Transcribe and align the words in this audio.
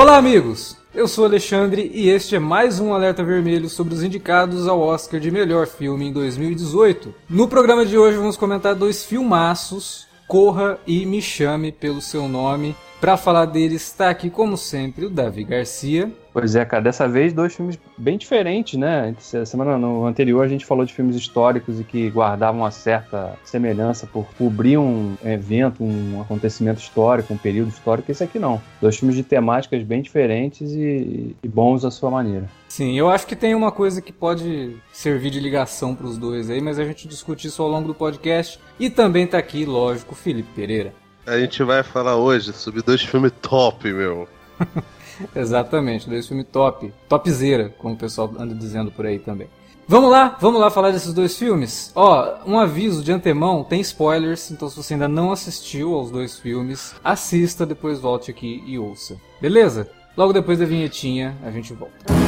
Olá, 0.00 0.16
amigos! 0.16 0.76
Eu 0.94 1.08
sou 1.08 1.24
Alexandre 1.24 1.90
e 1.92 2.08
este 2.08 2.36
é 2.36 2.38
mais 2.38 2.78
um 2.78 2.94
alerta 2.94 3.24
vermelho 3.24 3.68
sobre 3.68 3.92
os 3.92 4.04
indicados 4.04 4.68
ao 4.68 4.78
Oscar 4.78 5.18
de 5.18 5.28
melhor 5.28 5.66
filme 5.66 6.06
em 6.06 6.12
2018. 6.12 7.12
No 7.28 7.48
programa 7.48 7.84
de 7.84 7.98
hoje 7.98 8.16
vamos 8.16 8.36
comentar 8.36 8.76
dois 8.76 9.04
filmaços, 9.04 10.06
Corra 10.28 10.78
e 10.86 11.04
Me 11.04 11.20
Chame 11.20 11.72
pelo 11.72 12.00
seu 12.00 12.28
nome. 12.28 12.76
Para 13.00 13.16
falar 13.16 13.44
deles 13.46 13.82
está 13.82 14.10
aqui 14.10 14.28
como 14.28 14.56
sempre 14.56 15.06
o 15.06 15.10
Davi 15.10 15.44
Garcia. 15.44 16.10
Pois 16.32 16.56
é, 16.56 16.64
cara, 16.64 16.82
dessa 16.82 17.08
vez 17.08 17.32
dois 17.32 17.54
filmes 17.54 17.78
bem 17.96 18.18
diferentes, 18.18 18.78
né? 18.78 19.14
Semana 19.46 19.78
no 19.78 20.04
anterior 20.04 20.44
a 20.44 20.48
gente 20.48 20.66
falou 20.66 20.84
de 20.84 20.92
filmes 20.92 21.14
históricos 21.14 21.78
e 21.78 21.84
que 21.84 22.10
guardavam 22.10 22.62
uma 22.62 22.72
certa 22.72 23.38
semelhança 23.44 24.04
por 24.04 24.26
cobrir 24.36 24.78
um 24.78 25.16
evento, 25.24 25.82
um 25.82 26.20
acontecimento 26.20 26.80
histórico, 26.80 27.32
um 27.32 27.38
período 27.38 27.68
histórico. 27.68 28.10
Esse 28.10 28.24
aqui 28.24 28.38
não. 28.38 28.60
Dois 28.80 28.96
filmes 28.96 29.16
de 29.16 29.22
temáticas 29.22 29.82
bem 29.84 30.02
diferentes 30.02 30.72
e, 30.72 31.36
e 31.40 31.48
bons 31.48 31.84
à 31.84 31.92
sua 31.92 32.10
maneira. 32.10 32.48
Sim, 32.68 32.98
eu 32.98 33.08
acho 33.08 33.26
que 33.26 33.36
tem 33.36 33.54
uma 33.54 33.70
coisa 33.70 34.02
que 34.02 34.12
pode 34.12 34.76
servir 34.92 35.30
de 35.30 35.38
ligação 35.38 35.94
para 35.94 36.06
os 36.06 36.18
dois 36.18 36.50
aí, 36.50 36.60
mas 36.60 36.78
a 36.80 36.84
gente 36.84 37.06
discute 37.06 37.46
isso 37.46 37.62
ao 37.62 37.68
longo 37.68 37.86
do 37.86 37.94
podcast. 37.94 38.58
E 38.78 38.90
também 38.90 39.26
tá 39.26 39.38
aqui, 39.38 39.64
lógico, 39.64 40.16
Felipe 40.16 40.50
Pereira. 40.54 40.92
A 41.28 41.38
gente 41.38 41.62
vai 41.62 41.82
falar 41.82 42.16
hoje 42.16 42.54
sobre 42.54 42.80
dois 42.80 43.02
filmes 43.02 43.30
top, 43.42 43.92
meu. 43.92 44.26
Exatamente, 45.36 46.08
dois 46.08 46.26
filmes 46.26 46.46
top. 46.50 46.90
Topzera, 47.06 47.68
como 47.76 47.92
o 47.92 47.98
pessoal 47.98 48.32
anda 48.38 48.54
dizendo 48.54 48.90
por 48.90 49.04
aí 49.04 49.18
também. 49.18 49.46
Vamos 49.86 50.10
lá, 50.10 50.38
vamos 50.40 50.58
lá 50.58 50.70
falar 50.70 50.90
desses 50.90 51.12
dois 51.12 51.36
filmes. 51.36 51.92
Ó, 51.94 52.38
um 52.46 52.58
aviso 52.58 53.04
de 53.04 53.12
antemão, 53.12 53.62
tem 53.62 53.78
spoilers, 53.82 54.50
então 54.50 54.70
se 54.70 54.76
você 54.76 54.94
ainda 54.94 55.06
não 55.06 55.30
assistiu 55.30 55.92
aos 55.94 56.10
dois 56.10 56.38
filmes, 56.38 56.94
assista, 57.04 57.66
depois 57.66 58.00
volte 58.00 58.30
aqui 58.30 58.62
e 58.66 58.78
ouça. 58.78 59.18
Beleza? 59.38 59.90
Logo 60.16 60.32
depois 60.32 60.58
da 60.58 60.64
vinhetinha, 60.64 61.36
a 61.44 61.50
gente 61.50 61.74
volta. 61.74 62.27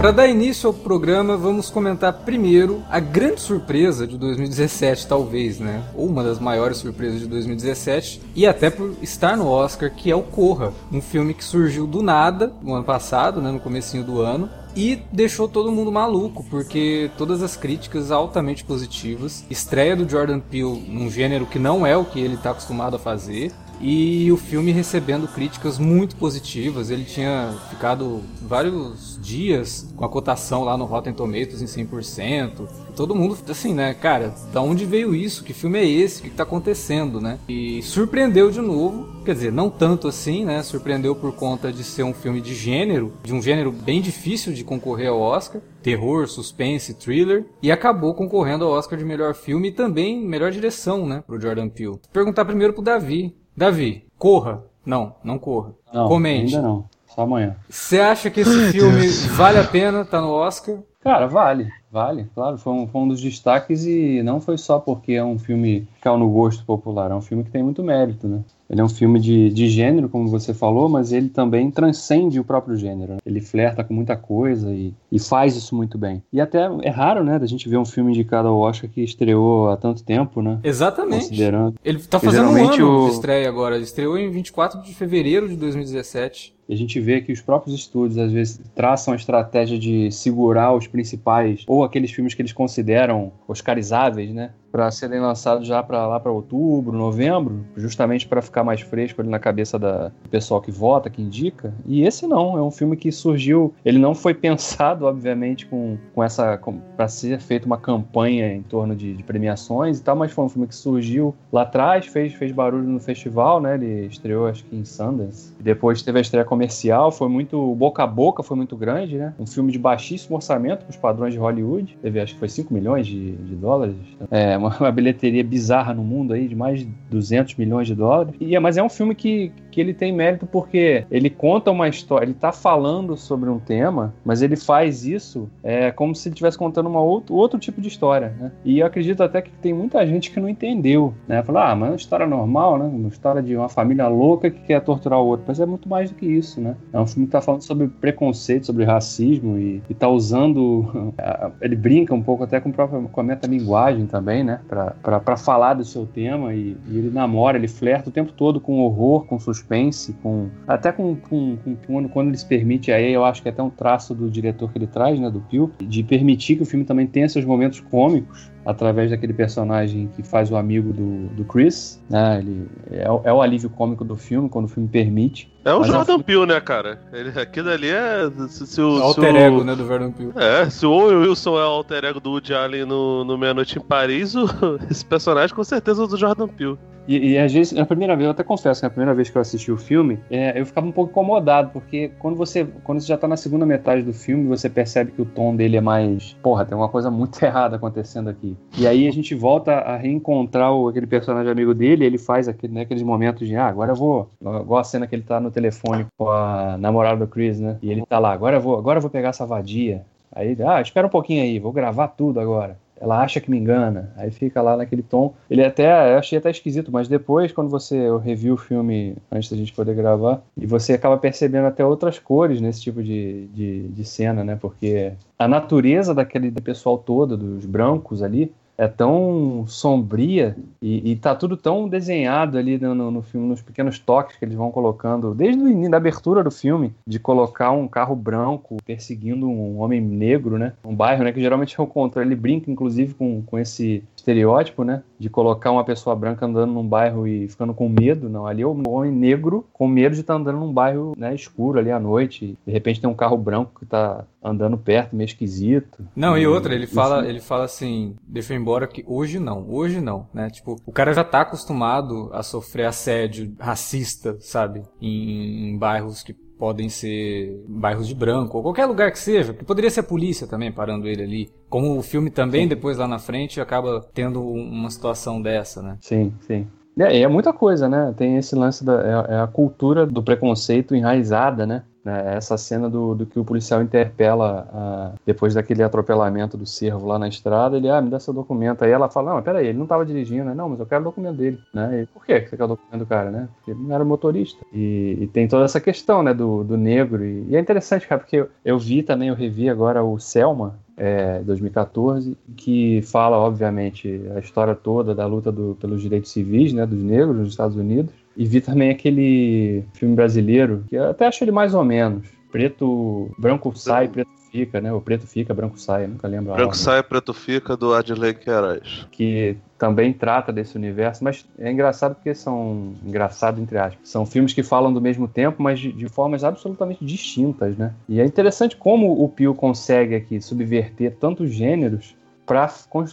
Para 0.00 0.12
dar 0.12 0.28
início 0.28 0.66
ao 0.66 0.72
programa, 0.72 1.36
vamos 1.36 1.68
comentar 1.68 2.10
primeiro 2.24 2.82
a 2.88 2.98
grande 2.98 3.42
surpresa 3.42 4.06
de 4.06 4.16
2017, 4.16 5.06
talvez, 5.06 5.58
né? 5.58 5.82
Ou 5.94 6.06
uma 6.06 6.24
das 6.24 6.38
maiores 6.38 6.78
surpresas 6.78 7.20
de 7.20 7.26
2017, 7.26 8.22
e 8.34 8.46
até 8.46 8.70
por 8.70 8.94
estar 9.02 9.36
no 9.36 9.46
Oscar, 9.46 9.94
que 9.94 10.10
é 10.10 10.16
o 10.16 10.22
Corra, 10.22 10.72
um 10.90 11.02
filme 11.02 11.34
que 11.34 11.44
surgiu 11.44 11.86
do 11.86 12.02
nada 12.02 12.50
no 12.62 12.72
ano 12.72 12.84
passado, 12.84 13.42
né, 13.42 13.52
no 13.52 13.60
comecinho 13.60 14.02
do 14.02 14.22
ano, 14.22 14.48
e 14.74 15.02
deixou 15.12 15.46
todo 15.46 15.70
mundo 15.70 15.92
maluco, 15.92 16.46
porque 16.48 17.10
todas 17.18 17.42
as 17.42 17.54
críticas 17.54 18.10
altamente 18.10 18.64
positivas, 18.64 19.44
estreia 19.50 19.94
do 19.94 20.08
Jordan 20.08 20.40
Peele 20.40 20.82
num 20.88 21.10
gênero 21.10 21.44
que 21.44 21.58
não 21.58 21.86
é 21.86 21.94
o 21.94 22.06
que 22.06 22.18
ele 22.18 22.36
está 22.36 22.52
acostumado 22.52 22.96
a 22.96 22.98
fazer, 22.98 23.52
e 23.80 24.30
o 24.30 24.36
filme 24.36 24.72
recebendo 24.72 25.26
críticas 25.26 25.78
muito 25.78 26.16
positivas. 26.16 26.90
Ele 26.90 27.04
tinha 27.04 27.54
ficado 27.70 28.20
vários 28.42 29.18
dias 29.22 29.92
com 29.96 30.04
a 30.04 30.08
cotação 30.08 30.64
lá 30.64 30.76
no 30.76 30.84
Rotten 30.84 31.12
Tomatoes 31.12 31.62
em 31.62 31.66
100%. 31.66 32.68
Todo 32.94 33.14
mundo, 33.14 33.38
assim, 33.48 33.72
né, 33.72 33.94
cara, 33.94 34.34
da 34.52 34.60
onde 34.60 34.84
veio 34.84 35.14
isso? 35.14 35.44
Que 35.44 35.54
filme 35.54 35.78
é 35.78 35.88
esse? 35.88 36.20
O 36.20 36.22
que 36.24 36.28
está 36.28 36.42
acontecendo, 36.42 37.20
né? 37.20 37.38
E 37.48 37.82
surpreendeu 37.82 38.50
de 38.50 38.60
novo, 38.60 39.22
quer 39.24 39.34
dizer, 39.34 39.52
não 39.52 39.70
tanto 39.70 40.08
assim, 40.08 40.44
né? 40.44 40.62
Surpreendeu 40.62 41.14
por 41.14 41.32
conta 41.32 41.72
de 41.72 41.82
ser 41.82 42.02
um 42.02 42.12
filme 42.12 42.40
de 42.40 42.54
gênero, 42.54 43.12
de 43.22 43.32
um 43.32 43.40
gênero 43.40 43.72
bem 43.72 44.00
difícil 44.00 44.52
de 44.52 44.64
concorrer 44.64 45.08
ao 45.08 45.20
Oscar 45.20 45.60
terror, 45.82 46.28
suspense, 46.28 46.94
thriller, 46.94 47.46
e 47.62 47.72
acabou 47.72 48.14
concorrendo 48.14 48.64
ao 48.64 48.72
Oscar 48.72 48.98
de 48.98 49.04
melhor 49.04 49.34
filme 49.34 49.68
e 49.68 49.72
também 49.72 50.20
melhor 50.20 50.50
direção, 50.50 51.06
né, 51.06 51.22
pro 51.26 51.40
Jordan 51.40 51.68
Peele. 51.68 51.98
Perguntar 52.12 52.44
primeiro 52.44 52.72
pro 52.72 52.82
Davi. 52.82 53.34
Davi, 53.60 54.06
corra. 54.16 54.64
Não, 54.86 55.16
não 55.22 55.38
corra. 55.38 55.74
Não, 55.92 56.08
Comente. 56.08 56.56
Ainda 56.56 56.66
não. 56.66 56.86
Só 57.06 57.20
amanhã. 57.20 57.56
Você 57.68 58.00
acha 58.00 58.30
que 58.30 58.40
esse 58.40 58.72
filme 58.72 59.06
vale 59.36 59.58
a 59.58 59.64
pena? 59.64 60.02
Tá 60.02 60.18
no 60.18 60.30
Oscar? 60.30 60.78
Cara, 61.00 61.26
vale, 61.26 61.70
vale, 61.92 62.30
claro, 62.34 62.56
foi 62.56 62.72
um, 62.72 62.86
foi 62.86 63.00
um 63.02 63.08
dos 63.08 63.20
destaques 63.20 63.84
e 63.84 64.22
não 64.22 64.40
foi 64.40 64.56
só 64.56 64.78
porque 64.78 65.12
é 65.12 65.22
um 65.24 65.38
filme 65.38 65.86
que 65.94 66.00
caiu 66.00 66.16
no 66.16 66.30
gosto 66.30 66.64
popular, 66.64 67.10
é 67.10 67.14
um 67.14 67.20
filme 67.20 67.44
que 67.44 67.50
tem 67.50 67.62
muito 67.62 67.82
mérito, 67.82 68.26
né? 68.26 68.42
Ele 68.70 68.80
é 68.80 68.84
um 68.84 68.88
filme 68.88 69.18
de, 69.18 69.50
de 69.50 69.68
gênero, 69.68 70.08
como 70.08 70.28
você 70.28 70.54
falou, 70.54 70.88
mas 70.88 71.12
ele 71.12 71.28
também 71.28 71.70
transcende 71.70 72.38
o 72.38 72.44
próprio 72.44 72.76
gênero. 72.76 73.16
Ele 73.26 73.40
flerta 73.40 73.82
com 73.82 73.92
muita 73.92 74.16
coisa 74.16 74.72
e, 74.72 74.94
e 75.10 75.18
faz 75.18 75.56
isso 75.56 75.74
muito 75.74 75.98
bem. 75.98 76.22
E 76.32 76.40
até 76.40 76.70
é 76.82 76.88
raro, 76.88 77.24
né, 77.24 77.38
da 77.38 77.46
gente 77.46 77.68
ver 77.68 77.78
um 77.78 77.84
filme 77.84 78.12
indicado 78.12 78.46
ao 78.46 78.58
Oscar 78.58 78.88
que 78.88 79.02
estreou 79.02 79.70
há 79.70 79.76
tanto 79.76 80.04
tempo, 80.04 80.40
né? 80.40 80.60
Exatamente. 80.62 81.24
Considerando. 81.24 81.74
Ele 81.84 81.98
tá 81.98 82.20
fazendo 82.20 82.50
um 82.50 82.72
ano 82.72 83.04
o... 83.04 83.08
de 83.08 83.14
estreia 83.14 83.48
agora. 83.48 83.74
Ele 83.74 83.84
estreou 83.84 84.16
em 84.16 84.30
24 84.30 84.80
de 84.82 84.94
fevereiro 84.94 85.48
de 85.48 85.56
2017. 85.56 86.54
A 86.68 86.74
gente 86.76 87.00
vê 87.00 87.20
que 87.20 87.32
os 87.32 87.40
próprios 87.40 87.74
estúdios, 87.74 88.16
às 88.16 88.32
vezes, 88.32 88.60
traçam 88.74 89.12
a 89.12 89.16
estratégia 89.16 89.76
de 89.78 90.10
segurar 90.12 90.72
os 90.72 90.86
principais, 90.86 91.64
ou 91.66 91.82
aqueles 91.82 92.12
filmes 92.12 92.32
que 92.32 92.42
eles 92.42 92.52
consideram 92.52 93.32
oscarizáveis, 93.48 94.32
né? 94.32 94.52
Para 94.70 94.88
serem 94.92 95.18
lançados 95.18 95.66
já 95.66 95.82
para 95.82 96.06
lá 96.06 96.20
para 96.20 96.30
outubro, 96.30 96.96
novembro, 96.96 97.66
justamente 97.76 98.28
para 98.28 98.40
ficar 98.40 98.62
mais 98.62 98.80
fresco 98.80 99.20
ali 99.20 99.28
na 99.28 99.40
cabeça 99.40 99.76
da, 99.76 100.08
do 100.08 100.28
pessoal 100.30 100.60
que 100.60 100.70
vota, 100.70 101.10
que 101.10 101.20
indica. 101.20 101.74
E 101.84 102.04
esse 102.04 102.24
não, 102.28 102.56
é 102.56 102.62
um 102.62 102.70
filme 102.70 102.96
que 102.96 103.10
surgiu. 103.10 103.74
Ele 103.84 103.98
não 103.98 104.14
foi 104.14 104.32
pensado, 104.34 105.06
obviamente, 105.06 105.66
com, 105.66 105.98
com 106.14 106.22
essa. 106.22 106.56
para 106.96 107.08
ser 107.08 107.40
feita 107.40 107.66
uma 107.66 107.78
campanha 107.78 108.54
em 108.54 108.62
torno 108.62 108.94
de, 108.94 109.14
de, 109.14 109.24
premiações 109.24 109.98
e 109.98 110.04
tal, 110.04 110.14
mas 110.14 110.30
foi 110.30 110.44
um 110.44 110.48
filme 110.48 110.68
que 110.68 110.74
surgiu 110.76 111.34
lá 111.52 111.62
atrás, 111.62 112.06
fez, 112.06 112.32
fez 112.34 112.52
barulho 112.52 112.86
no 112.86 113.00
festival, 113.00 113.60
né? 113.60 113.74
Ele 113.74 114.06
estreou, 114.06 114.46
acho 114.46 114.62
que 114.64 114.76
em 114.76 114.84
Sundance. 114.84 115.52
Depois 115.58 116.00
teve 116.00 116.18
a 116.18 116.20
estreia 116.20 116.44
comercial, 116.60 117.10
foi 117.10 117.28
muito. 117.28 117.74
boca 117.74 118.02
a 118.02 118.06
boca 118.06 118.42
foi 118.42 118.56
muito 118.56 118.76
grande, 118.76 119.16
né? 119.16 119.32
Um 119.38 119.46
filme 119.46 119.72
de 119.72 119.78
baixíssimo 119.78 120.36
orçamento 120.36 120.80
para 120.80 120.90
os 120.90 120.96
padrões 120.96 121.32
de 121.32 121.40
Hollywood. 121.40 121.96
Teve, 122.02 122.20
acho 122.20 122.34
que 122.34 122.38
foi 122.38 122.48
5 122.48 122.72
milhões 122.72 123.06
de, 123.06 123.32
de 123.32 123.54
dólares. 123.54 123.96
É, 124.30 124.56
uma, 124.58 124.76
uma, 124.76 124.92
bilheteria 124.92 125.42
bizarra 125.42 125.94
no 125.94 126.04
mundo 126.04 126.34
aí, 126.34 126.46
de 126.46 126.54
mais 126.54 126.80
de 126.80 126.88
200 127.10 127.54
milhões 127.56 127.86
de 127.86 127.94
dólares. 127.94 128.34
E, 128.38 128.58
mas 128.58 128.76
é 128.76 128.82
um 128.82 128.88
filme 128.88 129.14
que, 129.14 129.52
que 129.70 129.80
ele 129.80 129.94
tem 129.94 130.12
mérito 130.12 130.46
porque 130.46 131.06
ele 131.10 131.30
conta 131.30 131.70
uma 131.70 131.88
história, 131.88 132.26
ele 132.26 132.34
tá 132.34 132.52
falando 132.52 133.16
sobre 133.16 133.48
um 133.48 133.58
tema, 133.58 134.12
mas 134.24 134.42
ele 134.42 134.56
faz 134.56 135.06
isso 135.06 135.48
é, 135.62 135.90
como 135.90 136.14
se 136.14 136.28
ele 136.28 136.34
estivesse 136.34 136.58
contando 136.58 136.88
uma 136.88 137.00
outro, 137.00 137.34
outro 137.34 137.58
tipo 137.58 137.80
de 137.80 137.88
história, 137.88 138.34
né? 138.38 138.52
E 138.64 138.80
eu 138.80 138.86
acredito 138.86 139.22
até 139.22 139.40
que 139.40 139.50
tem 139.50 139.72
muita 139.72 140.06
gente 140.06 140.30
que 140.30 140.40
não 140.40 140.48
entendeu, 140.48 141.14
né? 141.26 141.42
Falar, 141.42 141.70
ah, 141.70 141.76
mas 141.76 141.88
é 141.88 141.92
uma 141.92 141.96
história 141.96 142.26
normal, 142.26 142.78
né? 142.78 142.84
Uma 142.84 143.08
história 143.08 143.42
de 143.42 143.56
uma 143.56 143.68
família 143.68 144.08
louca 144.08 144.50
que 144.50 144.60
quer 144.60 144.80
torturar 144.80 145.20
o 145.20 145.26
outro. 145.26 145.44
Mas 145.48 145.60
é 145.60 145.66
muito 145.66 145.88
mais 145.88 146.10
do 146.10 146.16
que 146.16 146.26
isso 146.26 146.39
isso, 146.40 146.60
né? 146.60 146.74
É 146.92 146.98
um 146.98 147.06
filme 147.06 147.26
que 147.26 147.32
tá 147.32 147.40
falando 147.40 147.62
sobre 147.62 147.86
preconceito, 147.86 148.66
sobre 148.66 148.84
racismo 148.84 149.56
e, 149.58 149.82
e 149.88 149.94
tá 149.94 150.08
usando. 150.08 151.14
ele 151.60 151.76
brinca 151.76 152.14
um 152.14 152.22
pouco 152.22 152.42
até 152.42 152.60
com, 152.60 152.72
própria, 152.72 153.00
com 153.00 153.20
a 153.20 153.24
metalinguagem 153.24 154.06
também, 154.06 154.42
né? 154.42 154.60
Pra, 154.68 154.94
pra, 155.02 155.20
pra 155.20 155.36
falar 155.36 155.74
do 155.74 155.84
seu 155.84 156.06
tema 156.06 156.52
e, 156.52 156.76
e, 156.88 156.98
ele 156.98 157.10
namora, 157.10 157.56
ele 157.56 157.68
flerta 157.68 158.08
o 158.08 158.12
tempo 158.12 158.32
todo 158.32 158.60
com 158.60 158.80
horror, 158.80 159.26
com 159.26 159.38
suspense, 159.38 160.12
com. 160.22 160.48
Até 160.66 160.90
com, 160.90 161.14
com, 161.14 161.56
com 161.56 161.76
quando, 161.86 162.08
quando 162.08 162.28
ele 162.28 162.38
se 162.38 162.46
permite, 162.46 162.90
aí 162.90 163.12
eu 163.12 163.24
acho 163.24 163.42
que 163.42 163.48
é 163.48 163.52
até 163.52 163.62
um 163.62 163.70
traço 163.70 164.14
do 164.14 164.30
diretor 164.30 164.72
que 164.72 164.78
ele 164.78 164.86
traz, 164.86 165.20
né? 165.20 165.30
Do 165.30 165.40
Pio, 165.40 165.70
de 165.78 166.02
permitir 166.02 166.56
que 166.56 166.62
o 166.62 166.66
filme 166.66 166.84
também 166.84 167.06
tenha 167.06 167.28
seus 167.28 167.44
momentos 167.44 167.80
cômicos 167.80 168.50
através 168.64 169.10
daquele 169.10 169.32
personagem 169.32 170.08
que 170.14 170.22
faz 170.22 170.50
o 170.50 170.56
amigo 170.56 170.92
do, 170.92 171.28
do 171.28 171.44
Chris, 171.44 172.00
né? 172.08 172.38
Ele 172.40 172.68
é, 172.90 173.04
é 173.04 173.32
o 173.32 173.40
alívio 173.40 173.70
cômico 173.70 174.04
do 174.04 174.16
filme, 174.16 174.48
quando 174.48 174.66
o 174.66 174.68
filme 174.68 174.88
permite. 174.88 175.50
É 175.64 175.72
o 175.72 175.84
Jordan 175.84 176.18
é... 176.18 176.22
Peele, 176.22 176.46
né, 176.46 176.60
cara? 176.60 177.00
Ele, 177.12 177.38
aquilo 177.38 177.70
ali 177.70 177.90
é. 177.90 178.30
Se, 178.48 178.66
se 178.66 178.80
o, 178.80 178.98
o 178.98 179.02
alter 179.02 179.34
ego, 179.34 179.64
né, 179.64 179.74
do 179.74 179.86
Jordan 179.86 180.12
Peele. 180.12 180.32
É, 180.36 180.68
se 180.68 180.86
o 180.86 180.90
Owen 180.90 181.18
Wilson 181.18 181.58
é 181.58 181.64
o 181.64 181.68
alter 181.68 182.04
ego 182.04 182.20
do 182.20 182.30
Woody 182.30 182.54
Allen 182.54 182.84
no, 182.84 183.24
no 183.24 183.36
Meia 183.36 183.54
Noite 183.54 183.78
em 183.78 183.82
Paris, 183.82 184.34
o, 184.34 184.46
esse 184.90 185.04
personagem 185.04 185.54
com 185.54 185.64
certeza 185.64 186.04
é 186.04 186.06
do 186.06 186.16
Jordan 186.16 186.48
Peele. 186.48 186.78
E, 187.10 187.32
e 187.32 187.38
às 187.38 187.52
vezes, 187.52 187.72
na 187.72 187.84
primeira 187.84 188.14
vez, 188.14 188.24
eu 188.26 188.30
até 188.30 188.44
confesso 188.44 188.80
que 188.80 188.86
na 188.86 188.90
primeira 188.90 189.12
vez 189.12 189.28
que 189.28 189.36
eu 189.36 189.42
assisti 189.42 189.72
o 189.72 189.76
filme, 189.76 190.20
é, 190.30 190.60
eu 190.60 190.64
ficava 190.64 190.86
um 190.86 190.92
pouco 190.92 191.10
incomodado, 191.10 191.70
porque 191.72 192.12
quando 192.20 192.36
você, 192.36 192.64
quando 192.84 193.00
você 193.00 193.08
já 193.08 193.18
tá 193.18 193.26
na 193.26 193.36
segunda 193.36 193.66
metade 193.66 194.02
do 194.02 194.12
filme, 194.12 194.46
você 194.46 194.70
percebe 194.70 195.10
que 195.10 195.20
o 195.20 195.24
tom 195.24 195.56
dele 195.56 195.76
é 195.76 195.80
mais. 195.80 196.36
Porra, 196.40 196.64
tem 196.64 196.78
uma 196.78 196.88
coisa 196.88 197.10
muito 197.10 197.36
errada 197.44 197.74
acontecendo 197.74 198.30
aqui. 198.30 198.56
E 198.78 198.86
aí 198.86 199.08
a 199.08 199.10
gente 199.10 199.34
volta 199.34 199.72
a 199.72 199.96
reencontrar 199.96 200.72
o, 200.72 200.86
aquele 200.86 201.08
personagem 201.08 201.50
amigo 201.50 201.74
dele, 201.74 202.04
ele 202.04 202.16
faz 202.16 202.46
aquele, 202.46 202.72
né, 202.72 202.82
aqueles 202.82 203.02
momentos 203.02 203.48
de, 203.48 203.56
ah, 203.56 203.66
agora 203.66 203.90
eu 203.90 203.96
vou. 203.96 204.30
Igual 204.40 204.78
a 204.78 204.84
cena 204.84 205.04
que 205.08 205.16
ele 205.16 205.24
tá 205.24 205.40
no 205.40 205.50
telefone 205.50 206.06
com 206.16 206.30
a 206.30 206.78
namorada 206.78 207.26
do 207.26 207.26
Chris, 207.26 207.58
né? 207.58 207.76
E 207.82 207.90
ele 207.90 208.06
tá 208.06 208.20
lá, 208.20 208.32
agora 208.32 208.58
eu 208.58 208.60
vou, 208.60 208.78
agora 208.78 208.98
eu 208.98 209.02
vou 209.02 209.10
pegar 209.10 209.30
essa 209.30 209.44
vadia. 209.44 210.04
Aí, 210.32 210.56
ah, 210.64 210.80
espera 210.80 211.08
um 211.08 211.10
pouquinho 211.10 211.42
aí, 211.42 211.58
vou 211.58 211.72
gravar 211.72 212.06
tudo 212.06 212.38
agora 212.38 212.78
ela 213.00 213.22
acha 213.22 213.40
que 213.40 213.50
me 213.50 213.58
engana. 213.58 214.12
Aí 214.16 214.30
fica 214.30 214.60
lá 214.60 214.76
naquele 214.76 215.02
tom. 215.02 215.34
Ele 215.50 215.64
até, 215.64 216.12
eu 216.12 216.18
achei 216.18 216.38
até 216.38 216.50
esquisito, 216.50 216.92
mas 216.92 217.08
depois, 217.08 217.50
quando 217.50 217.70
você 217.70 218.08
review 218.18 218.54
o 218.54 218.58
filme 218.58 219.16
antes 219.32 219.50
da 219.50 219.56
gente 219.56 219.72
poder 219.72 219.94
gravar, 219.94 220.42
e 220.56 220.66
você 220.66 220.92
acaba 220.92 221.16
percebendo 221.16 221.66
até 221.66 221.84
outras 221.84 222.18
cores 222.18 222.60
nesse 222.60 222.82
tipo 222.82 223.02
de, 223.02 223.46
de, 223.48 223.88
de 223.88 224.04
cena, 224.04 224.44
né? 224.44 224.58
Porque 224.60 225.12
a 225.38 225.48
natureza 225.48 226.14
daquele 226.14 226.50
pessoal 226.50 226.98
todo, 226.98 227.36
dos 227.36 227.64
brancos 227.64 228.22
ali, 228.22 228.52
é 228.80 228.88
tão 228.88 229.66
sombria 229.66 230.56
e, 230.80 231.12
e 231.12 231.16
tá 231.16 231.34
tudo 231.34 231.54
tão 231.54 231.86
desenhado 231.86 232.56
ali 232.56 232.78
no, 232.78 233.10
no, 233.10 233.20
filme, 233.20 233.46
nos 233.46 233.60
pequenos 233.60 233.98
toques 233.98 234.38
que 234.38 234.44
eles 234.46 234.56
vão 234.56 234.70
colocando, 234.70 235.34
desde 235.34 235.62
o 235.62 235.68
início 235.68 235.90
da 235.90 235.98
abertura 235.98 236.42
do 236.42 236.50
filme, 236.50 236.94
de 237.06 237.18
colocar 237.18 237.72
um 237.72 237.86
carro 237.86 238.16
branco 238.16 238.78
perseguindo 238.82 239.46
um 239.46 239.80
homem 239.80 240.00
negro, 240.00 240.56
né? 240.56 240.72
Um 240.82 240.94
bairro, 240.94 241.24
né? 241.24 241.30
Que 241.30 241.42
geralmente 241.42 241.78
é 241.78 241.82
o 241.82 241.86
contrário. 241.86 242.26
Ele 242.26 242.34
brinca, 242.34 242.70
inclusive, 242.70 243.12
com, 243.12 243.42
com 243.42 243.58
esse 243.58 244.02
estereótipo, 244.30 244.84
né? 244.84 245.02
De 245.18 245.28
colocar 245.28 245.70
uma 245.70 245.84
pessoa 245.84 246.14
branca 246.14 246.46
andando 246.46 246.72
num 246.72 246.86
bairro 246.86 247.26
e 247.26 247.48
ficando 247.48 247.74
com 247.74 247.88
medo. 247.88 248.28
Não, 248.28 248.46
ali 248.46 248.62
é 248.62 248.66
o 248.66 248.88
homem 248.88 249.10
negro 249.12 249.66
com 249.72 249.88
medo 249.88 250.14
de 250.14 250.20
estar 250.20 250.34
tá 250.34 250.40
andando 250.40 250.58
num 250.58 250.72
bairro 250.72 251.14
né, 251.16 251.34
escuro 251.34 251.78
ali 251.78 251.90
à 251.90 251.98
noite. 251.98 252.56
de 252.66 252.72
repente 252.72 253.00
tem 253.00 253.10
um 253.10 253.14
carro 253.14 253.36
branco 253.36 253.78
que 253.78 253.84
está 253.84 254.24
andando 254.42 254.78
perto, 254.78 255.14
meio 255.14 255.26
esquisito. 255.26 256.06
Não, 256.14 256.36
e, 256.38 256.42
e 256.42 256.46
outra, 256.46 256.74
ele 256.74 256.86
fala, 256.86 257.26
ele 257.26 257.40
fala 257.40 257.64
assim, 257.64 258.16
deixa 258.26 258.52
eu 258.52 258.58
ir 258.58 258.60
embora 258.60 258.86
que 258.86 259.04
hoje 259.06 259.38
não, 259.38 259.68
hoje 259.68 260.00
não, 260.00 260.26
né? 260.32 260.48
Tipo, 260.48 260.76
o 260.86 260.92
cara 260.92 261.12
já 261.12 261.24
tá 261.24 261.42
acostumado 261.42 262.30
a 262.32 262.42
sofrer 262.42 262.86
assédio 262.86 263.54
racista, 263.58 264.36
sabe? 264.40 264.82
Em, 265.00 265.70
em 265.70 265.78
bairros 265.78 266.22
que 266.22 266.34
podem 266.60 266.90
ser 266.90 267.64
bairros 267.66 268.06
de 268.06 268.14
branco, 268.14 268.58
ou 268.58 268.62
qualquer 268.62 268.84
lugar 268.84 269.10
que 269.10 269.18
seja, 269.18 269.54
que 269.54 269.64
poderia 269.64 269.90
ser 269.90 270.00
a 270.00 270.02
polícia 270.02 270.46
também 270.46 270.70
parando 270.70 271.08
ele 271.08 271.22
ali. 271.22 271.50
Como 271.70 271.96
o 271.96 272.02
filme 272.02 272.30
também, 272.30 272.64
sim. 272.64 272.68
depois 272.68 272.98
lá 272.98 273.08
na 273.08 273.18
frente, 273.18 273.62
acaba 273.62 274.06
tendo 274.12 274.42
uma 274.42 274.90
situação 274.90 275.40
dessa, 275.40 275.80
né? 275.80 275.96
Sim, 276.02 276.34
sim. 276.46 276.66
É, 276.98 277.20
é 277.20 277.28
muita 277.28 277.50
coisa, 277.50 277.88
né? 277.88 278.12
Tem 278.14 278.36
esse 278.36 278.54
lance 278.54 278.84
da 278.84 279.26
é, 279.30 279.36
é 279.36 279.40
a 279.40 279.46
cultura 279.46 280.04
do 280.04 280.22
preconceito 280.22 280.94
enraizada, 280.94 281.66
né? 281.66 281.84
Né, 282.04 282.34
essa 282.34 282.56
cena 282.56 282.88
do, 282.88 283.14
do 283.14 283.26
que 283.26 283.38
o 283.38 283.44
policial 283.44 283.82
interpela 283.82 284.66
uh, 284.72 285.20
depois 285.26 285.52
daquele 285.52 285.82
atropelamento 285.82 286.56
do 286.56 286.64
servo 286.64 287.06
lá 287.06 287.18
na 287.18 287.28
estrada, 287.28 287.76
ele, 287.76 287.90
ah, 287.90 288.00
me 288.00 288.08
dá 288.08 288.18
seu 288.18 288.32
documento. 288.32 288.82
Aí 288.82 288.90
ela 288.90 289.10
fala, 289.10 289.34
não, 289.34 289.42
peraí, 289.42 289.66
ele 289.66 289.76
não 289.76 289.84
estava 289.84 290.06
dirigindo, 290.06 290.44
né? 290.44 290.54
Não, 290.54 290.68
mas 290.68 290.80
eu 290.80 290.86
quero 290.86 291.02
o 291.02 291.04
documento 291.04 291.36
dele, 291.36 291.58
né? 291.74 292.02
E, 292.02 292.06
Por 292.06 292.24
que 292.24 292.40
você 292.40 292.56
quer 292.56 292.64
o 292.64 292.68
documento 292.68 293.00
do 293.00 293.06
cara, 293.06 293.30
né? 293.30 293.48
Porque 293.56 293.72
ele 293.72 293.80
não 293.82 293.94
era 293.94 294.04
motorista. 294.04 294.64
E, 294.72 295.18
e 295.20 295.26
tem 295.26 295.46
toda 295.46 295.64
essa 295.66 295.80
questão, 295.80 296.22
né, 296.22 296.32
do, 296.32 296.64
do 296.64 296.76
negro. 296.76 297.22
E, 297.22 297.48
e 297.50 297.56
é 297.56 297.60
interessante, 297.60 298.08
cara, 298.08 298.20
porque 298.20 298.36
eu, 298.36 298.48
eu 298.64 298.78
vi 298.78 299.02
também, 299.02 299.28
eu 299.28 299.34
revi 299.34 299.68
agora 299.68 300.02
o 300.02 300.18
Selma, 300.18 300.78
é, 300.96 301.40
2014, 301.44 302.36
que 302.56 303.00
fala, 303.02 303.38
obviamente, 303.38 304.20
a 304.36 304.38
história 304.38 304.74
toda 304.74 305.14
da 305.14 305.24
luta 305.26 305.50
do, 305.50 305.74
pelos 305.80 306.02
direitos 306.02 306.30
civis, 306.30 306.74
né, 306.74 306.84
dos 306.84 307.02
negros 307.02 307.36
nos 307.36 307.48
Estados 307.48 307.76
Unidos. 307.76 308.12
E 308.36 308.44
vi 308.44 308.60
também 308.60 308.90
aquele 308.90 309.84
filme 309.94 310.14
brasileiro, 310.14 310.84
que 310.88 310.96
eu 310.96 311.10
até 311.10 311.26
acho 311.26 311.42
ele 311.44 311.50
mais 311.50 311.74
ou 311.74 311.84
menos. 311.84 312.28
Preto, 312.50 313.30
branco 313.38 313.72
sai, 313.76 314.08
preto 314.08 314.30
fica, 314.50 314.80
né? 314.80 314.92
O 314.92 315.00
preto 315.00 315.26
fica, 315.26 315.54
branco 315.54 315.78
sai, 315.78 316.06
nunca 316.06 316.26
lembro. 316.26 316.52
Branco 316.54 316.76
sai, 316.76 317.02
preto 317.02 317.32
fica, 317.32 317.76
do 317.76 317.94
Adley 317.94 318.34
Queiroz. 318.34 319.06
Que 319.10 319.56
também 319.78 320.12
trata 320.12 320.52
desse 320.52 320.76
universo, 320.76 321.22
mas 321.22 321.46
é 321.58 321.70
engraçado 321.70 322.14
porque 322.14 322.34
são 322.34 322.94
engraçado 323.04 323.60
entre 323.60 323.78
aspas. 323.78 324.08
São 324.08 324.26
filmes 324.26 324.52
que 324.52 324.62
falam 324.62 324.92
do 324.92 325.00
mesmo 325.00 325.28
tempo, 325.28 325.62
mas 325.62 325.78
de, 325.78 325.92
de 325.92 326.08
formas 326.08 326.44
absolutamente 326.44 327.04
distintas, 327.04 327.76
né? 327.76 327.94
E 328.08 328.20
é 328.20 328.24
interessante 328.24 328.76
como 328.76 329.22
o 329.22 329.28
Pio 329.28 329.54
consegue 329.54 330.14
aqui 330.14 330.40
subverter 330.40 331.16
tantos 331.18 331.50
gêneros 331.50 332.14
para 332.50 332.68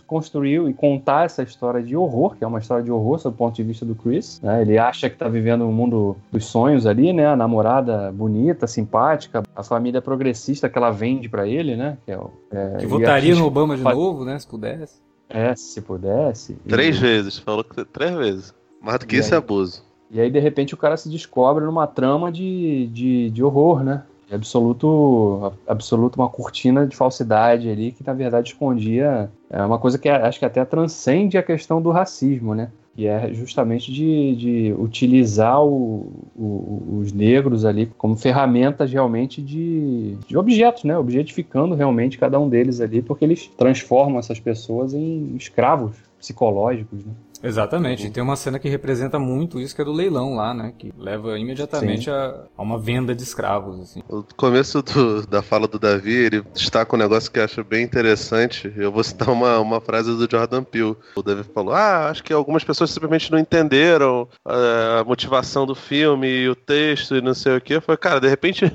construir 0.07 0.67
e 0.67 0.73
contar 0.73 1.25
essa 1.25 1.43
história 1.43 1.83
de 1.83 1.95
horror, 1.95 2.35
que 2.35 2.43
é 2.43 2.47
uma 2.47 2.57
história 2.57 2.83
de 2.83 2.91
horror 2.91 3.19
sob 3.19 3.35
o 3.35 3.37
ponto 3.37 3.55
de 3.55 3.61
vista 3.61 3.85
do 3.85 3.93
Chris. 3.93 4.41
Né? 4.41 4.63
Ele 4.63 4.79
acha 4.79 5.07
que 5.07 5.15
está 5.15 5.27
vivendo 5.27 5.61
o 5.61 5.67
um 5.67 5.71
mundo 5.71 6.17
dos 6.31 6.45
sonhos 6.45 6.87
ali, 6.87 7.13
né? 7.13 7.27
A 7.27 7.35
namorada 7.35 8.11
bonita, 8.11 8.65
simpática, 8.65 9.43
a 9.55 9.61
família 9.61 10.01
progressista 10.01 10.67
que 10.67 10.75
ela 10.75 10.89
vende 10.89 11.29
para 11.29 11.47
ele, 11.47 11.75
né? 11.75 11.99
Que, 12.03 12.13
é, 12.13 12.19
é, 12.51 12.77
que 12.79 12.87
votaria 12.87 13.35
no 13.35 13.45
Obama 13.45 13.77
de 13.77 13.83
novo, 13.83 14.25
né? 14.25 14.39
Se 14.39 14.47
pudesse. 14.47 14.95
É, 15.29 15.55
se 15.55 15.81
pudesse. 15.81 16.57
Três 16.67 16.97
e... 16.97 16.99
vezes, 16.99 17.37
falou 17.37 17.63
que 17.63 17.85
três 17.85 18.15
vezes. 18.15 18.55
Mais 18.81 18.97
do 18.97 19.05
que 19.05 19.17
e 19.17 19.19
isso 19.19 19.35
é 19.35 19.37
aí, 19.37 19.39
é 19.39 19.43
abuso. 19.43 19.83
E 20.09 20.19
aí, 20.19 20.31
de 20.31 20.39
repente, 20.39 20.73
o 20.73 20.77
cara 20.77 20.97
se 20.97 21.09
descobre 21.09 21.63
numa 21.63 21.85
trama 21.85 22.31
de, 22.31 22.87
de, 22.87 23.29
de 23.29 23.43
horror, 23.43 23.83
né? 23.83 24.01
Absoluto, 24.31 25.53
absoluto 25.65 26.17
uma 26.17 26.29
cortina 26.29 26.85
de 26.85 26.95
falsidade 26.95 27.69
ali 27.69 27.91
que 27.91 28.05
na 28.05 28.13
verdade 28.13 28.49
escondia 28.49 29.31
é 29.49 29.61
uma 29.63 29.79
coisa 29.79 29.97
que 29.97 30.09
acho 30.09 30.39
que 30.39 30.45
até 30.45 30.63
transcende 30.65 31.37
a 31.37 31.43
questão 31.43 31.81
do 31.81 31.91
racismo, 31.91 32.53
né? 32.53 32.69
E 32.97 33.05
é 33.05 33.31
justamente 33.31 33.93
de, 33.93 34.35
de 34.35 34.75
utilizar 34.77 35.63
o, 35.63 36.11
o, 36.35 36.97
os 36.99 37.13
negros 37.13 37.63
ali 37.63 37.85
como 37.95 38.15
ferramentas 38.15 38.91
realmente 38.91 39.39
de, 39.39 40.17
de 40.27 40.35
objetos, 40.35 40.83
né? 40.83 40.97
Objetificando 40.97 41.75
realmente 41.75 42.17
cada 42.17 42.39
um 42.39 42.49
deles 42.49 42.81
ali, 42.81 43.03
porque 43.03 43.23
eles 43.23 43.47
transformam 43.55 44.17
essas 44.17 44.39
pessoas 44.39 44.95
em 44.95 45.35
escravos 45.35 45.95
psicológicos, 46.17 47.05
né? 47.05 47.11
Exatamente, 47.43 48.07
e 48.07 48.09
tem 48.09 48.23
uma 48.23 48.35
cena 48.35 48.59
que 48.59 48.69
representa 48.69 49.19
muito 49.19 49.59
isso, 49.59 49.75
que 49.75 49.81
é 49.81 49.85
do 49.85 49.91
leilão 49.91 50.35
lá, 50.35 50.53
né? 50.53 50.73
Que 50.77 50.91
leva 50.97 51.37
imediatamente 51.37 52.09
a, 52.09 52.45
a, 52.57 52.61
uma 52.61 52.79
venda 52.79 53.13
de 53.13 53.23
escravos, 53.23 53.79
assim. 53.79 54.01
O 54.09 54.23
começo 54.35 54.81
do, 54.81 55.25
da 55.25 55.41
fala 55.41 55.67
do 55.67 55.79
Davi, 55.79 56.13
ele 56.13 56.41
destaca 56.53 56.95
um 56.95 56.99
negócio 56.99 57.31
que 57.31 57.39
eu 57.39 57.43
acho 57.43 57.63
bem 57.63 57.83
interessante. 57.83 58.71
Eu 58.75 58.91
vou 58.91 59.03
citar 59.03 59.29
uma, 59.29 59.59
uma 59.59 59.79
frase 59.79 60.15
do 60.15 60.27
Jordan 60.29 60.63
Peele. 60.63 60.95
O 61.15 61.21
Davi 61.21 61.43
falou, 61.43 61.73
ah, 61.73 62.09
acho 62.09 62.23
que 62.23 62.33
algumas 62.33 62.63
pessoas 62.63 62.91
simplesmente 62.91 63.31
não 63.31 63.39
entenderam 63.39 64.27
a, 64.45 64.53
eh, 64.53 64.99
a 65.01 65.03
motivação 65.03 65.65
do 65.65 65.75
filme 65.75 66.27
e 66.27 66.49
o 66.49 66.55
texto 66.55 67.15
e 67.15 67.21
não 67.21 67.33
sei 67.33 67.57
o 67.57 67.61
que. 67.61 67.75
Eu 67.75 67.81
falei, 67.81 67.97
cara, 67.97 68.19
de 68.19 68.27
repente 68.27 68.71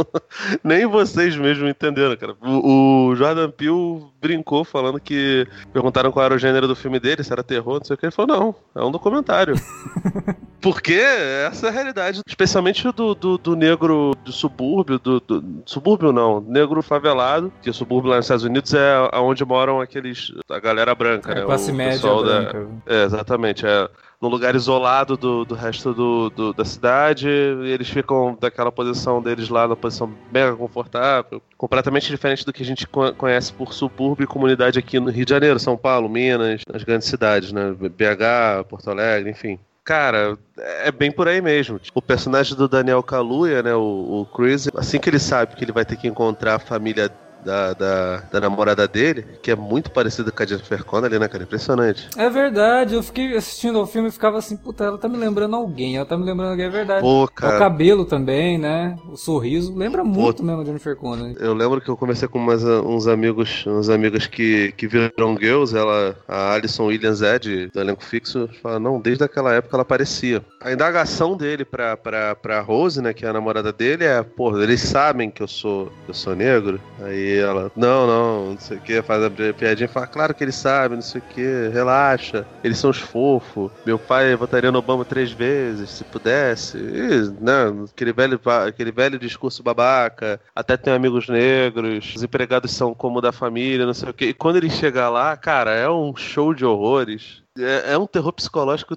nem 0.62 0.86
vocês 0.86 1.36
mesmos 1.36 1.68
entenderam, 1.68 2.16
cara. 2.16 2.36
O, 2.40 3.08
o 3.08 3.16
Jordan 3.16 3.50
Peele 3.50 4.04
brincou 4.20 4.64
falando 4.64 5.00
que 5.00 5.46
perguntaram 5.72 6.12
qual 6.12 6.24
era 6.24 6.34
o 6.34 6.38
gênero 6.38 6.66
do 6.68 6.76
filme 6.76 6.98
dele, 6.98 7.22
se 7.22 7.32
era 7.32 7.42
terror, 7.42 7.78
não 7.78 7.84
sei 7.84 7.95
o 7.96 7.98
que. 7.98 8.06
Ele 8.06 8.12
falou, 8.12 8.36
não, 8.36 8.82
é 8.82 8.84
um 8.84 8.90
documentário. 8.90 9.54
Porque 10.60 10.94
essa 10.94 11.66
é 11.66 11.68
a 11.68 11.72
realidade, 11.72 12.20
especialmente 12.26 12.90
do, 12.92 13.14
do, 13.14 13.38
do 13.38 13.54
negro 13.54 14.14
do 14.24 14.32
subúrbio, 14.32 14.98
do, 14.98 15.20
do, 15.20 15.62
subúrbio 15.64 16.12
não, 16.12 16.40
negro 16.40 16.82
favelado, 16.82 17.52
que 17.62 17.70
o 17.70 17.74
subúrbio 17.74 18.10
lá 18.10 18.16
nos 18.16 18.24
Estados 18.24 18.44
Unidos 18.44 18.74
é 18.74 18.96
onde 19.14 19.44
moram 19.44 19.80
aqueles, 19.80 20.32
a 20.50 20.58
galera 20.58 20.94
branca, 20.94 21.30
é, 21.30 21.34
né? 21.36 21.42
Classe 21.42 21.70
o 21.70 21.74
média 21.74 22.12
branca. 22.12 22.68
Da, 22.84 22.94
é, 22.94 23.04
exatamente, 23.04 23.66
é 23.66 23.88
num 24.20 24.28
lugar 24.28 24.54
isolado 24.54 25.16
do, 25.16 25.44
do 25.44 25.54
resto 25.54 25.92
do, 25.92 26.30
do, 26.30 26.52
da 26.52 26.64
cidade. 26.64 27.28
eles 27.28 27.88
ficam 27.88 28.36
daquela 28.40 28.72
posição 28.72 29.22
deles 29.22 29.48
lá, 29.48 29.68
na 29.68 29.76
posição 29.76 30.12
mega 30.32 30.54
confortável, 30.56 31.42
completamente 31.56 32.08
diferente 32.08 32.44
do 32.44 32.52
que 32.52 32.62
a 32.62 32.66
gente 32.66 32.86
conhece 32.86 33.52
por 33.52 33.72
subúrbio 33.72 34.24
e 34.24 34.26
comunidade 34.26 34.78
aqui 34.78 34.98
no 34.98 35.10
Rio 35.10 35.24
de 35.24 35.30
Janeiro, 35.30 35.58
São 35.58 35.76
Paulo, 35.76 36.08
Minas, 36.08 36.62
nas 36.70 36.82
grandes 36.82 37.08
cidades, 37.08 37.52
né? 37.52 37.72
BH, 37.72 38.68
Porto 38.68 38.90
Alegre, 38.90 39.30
enfim. 39.30 39.58
Cara, 39.84 40.36
é 40.58 40.90
bem 40.90 41.12
por 41.12 41.28
aí 41.28 41.40
mesmo. 41.40 41.80
O 41.94 42.02
personagem 42.02 42.56
do 42.56 42.66
Daniel 42.66 43.04
Kaluuya, 43.04 43.62
né, 43.62 43.72
o, 43.72 44.22
o 44.22 44.26
Chris, 44.36 44.68
assim 44.74 44.98
que 44.98 45.08
ele 45.08 45.20
sabe 45.20 45.54
que 45.54 45.62
ele 45.62 45.70
vai 45.70 45.84
ter 45.84 45.96
que 45.96 46.08
encontrar 46.08 46.56
a 46.56 46.58
família 46.58 47.08
da, 47.46 47.72
da, 47.72 48.16
da 48.32 48.40
namorada 48.40 48.88
dele, 48.88 49.24
que 49.40 49.52
é 49.52 49.54
muito 49.54 49.92
parecida 49.92 50.32
com 50.32 50.42
a 50.42 50.46
Jennifer 50.46 50.84
Connelly, 50.84 51.18
né, 51.18 51.28
cara? 51.28 51.44
Impressionante. 51.44 52.08
É 52.16 52.28
verdade, 52.28 52.94
eu 52.94 53.02
fiquei 53.04 53.36
assistindo 53.36 53.78
ao 53.78 53.86
filme 53.86 54.08
e 54.08 54.12
ficava 54.12 54.38
assim, 54.38 54.56
puta, 54.56 54.82
ela 54.82 54.98
tá 54.98 55.08
me 55.08 55.16
lembrando 55.16 55.54
alguém, 55.54 55.96
ela 55.96 56.04
tá 56.04 56.16
me 56.16 56.24
lembrando 56.24 56.50
alguém, 56.50 56.66
é 56.66 56.70
verdade. 56.70 57.02
Pô, 57.02 57.28
cara. 57.28 57.54
O 57.54 57.58
cabelo 57.58 58.04
também, 58.04 58.58
né? 58.58 58.98
O 59.08 59.16
sorriso, 59.16 59.76
lembra 59.76 60.02
muito 60.02 60.42
mesmo 60.42 60.62
a 60.62 60.64
Jennifer 60.64 60.96
Connelly. 60.96 61.36
Eu 61.38 61.54
lembro 61.54 61.80
que 61.80 61.88
eu 61.88 61.96
conversei 61.96 62.26
com 62.26 62.38
umas, 62.38 62.64
uns 62.64 63.06
amigos, 63.06 63.64
uns 63.66 63.88
amigos 63.88 64.26
que, 64.26 64.72
que 64.72 64.88
viram 64.88 65.38
girls, 65.38 65.76
ela, 65.76 66.16
a 66.26 66.54
Alison 66.54 66.86
Williams 66.86 67.22
é 67.22 67.38
de, 67.38 67.68
do 67.68 67.80
elenco 67.80 68.02
fixo, 68.02 68.48
fala, 68.60 68.80
não, 68.80 69.00
desde 69.00 69.22
aquela 69.22 69.54
época 69.54 69.76
ela 69.76 69.82
aparecia. 69.82 70.44
A 70.60 70.72
indagação 70.72 71.36
dele 71.36 71.64
pra, 71.64 71.96
pra, 71.96 72.34
pra 72.34 72.60
Rose, 72.60 73.00
né, 73.00 73.14
que 73.14 73.24
é 73.24 73.28
a 73.28 73.32
namorada 73.32 73.72
dele, 73.72 74.04
é, 74.04 74.20
pô, 74.22 74.60
eles 74.60 74.80
sabem 74.80 75.30
que 75.30 75.42
eu 75.42 75.48
sou, 75.48 75.92
eu 76.08 76.14
sou 76.14 76.34
negro? 76.34 76.80
Aí 77.00 77.35
ela, 77.38 77.70
não, 77.76 78.06
não, 78.06 78.50
não 78.50 78.58
sei 78.58 78.78
o 78.78 78.80
que, 78.80 79.02
faz 79.02 79.22
a 79.22 79.30
piadinha 79.30 79.88
fala, 79.88 80.06
claro 80.06 80.34
que 80.34 80.44
eles 80.44 80.54
sabem, 80.54 80.96
não 80.96 81.02
sei 81.02 81.20
o 81.20 81.24
que, 81.24 81.68
relaxa, 81.72 82.46
eles 82.62 82.78
são 82.78 82.90
os 82.90 82.98
fofos. 82.98 83.70
Meu 83.84 83.98
pai 83.98 84.34
votaria 84.36 84.72
no 84.72 84.78
Obama 84.78 85.04
três 85.04 85.32
vezes, 85.32 85.90
se 85.90 86.04
pudesse. 86.04 86.78
E, 86.78 87.30
né, 87.40 87.84
aquele 87.90 88.12
velho, 88.12 88.40
aquele 88.66 88.92
velho 88.92 89.18
discurso 89.18 89.62
babaca, 89.62 90.40
até 90.54 90.76
tem 90.76 90.92
amigos 90.92 91.28
negros, 91.28 92.14
os 92.16 92.22
empregados 92.22 92.72
são 92.72 92.94
como 92.94 93.20
da 93.20 93.32
família, 93.32 93.86
não 93.86 93.94
sei 93.94 94.10
o 94.10 94.14
que. 94.14 94.26
E 94.26 94.34
quando 94.34 94.56
ele 94.56 94.70
chega 94.70 95.08
lá, 95.08 95.36
cara, 95.36 95.72
é 95.72 95.88
um 95.88 96.14
show 96.16 96.54
de 96.54 96.64
horrores. 96.64 97.42
É, 97.58 97.94
é 97.94 97.98
um 97.98 98.06
terror 98.06 98.32
psicológico 98.32 98.96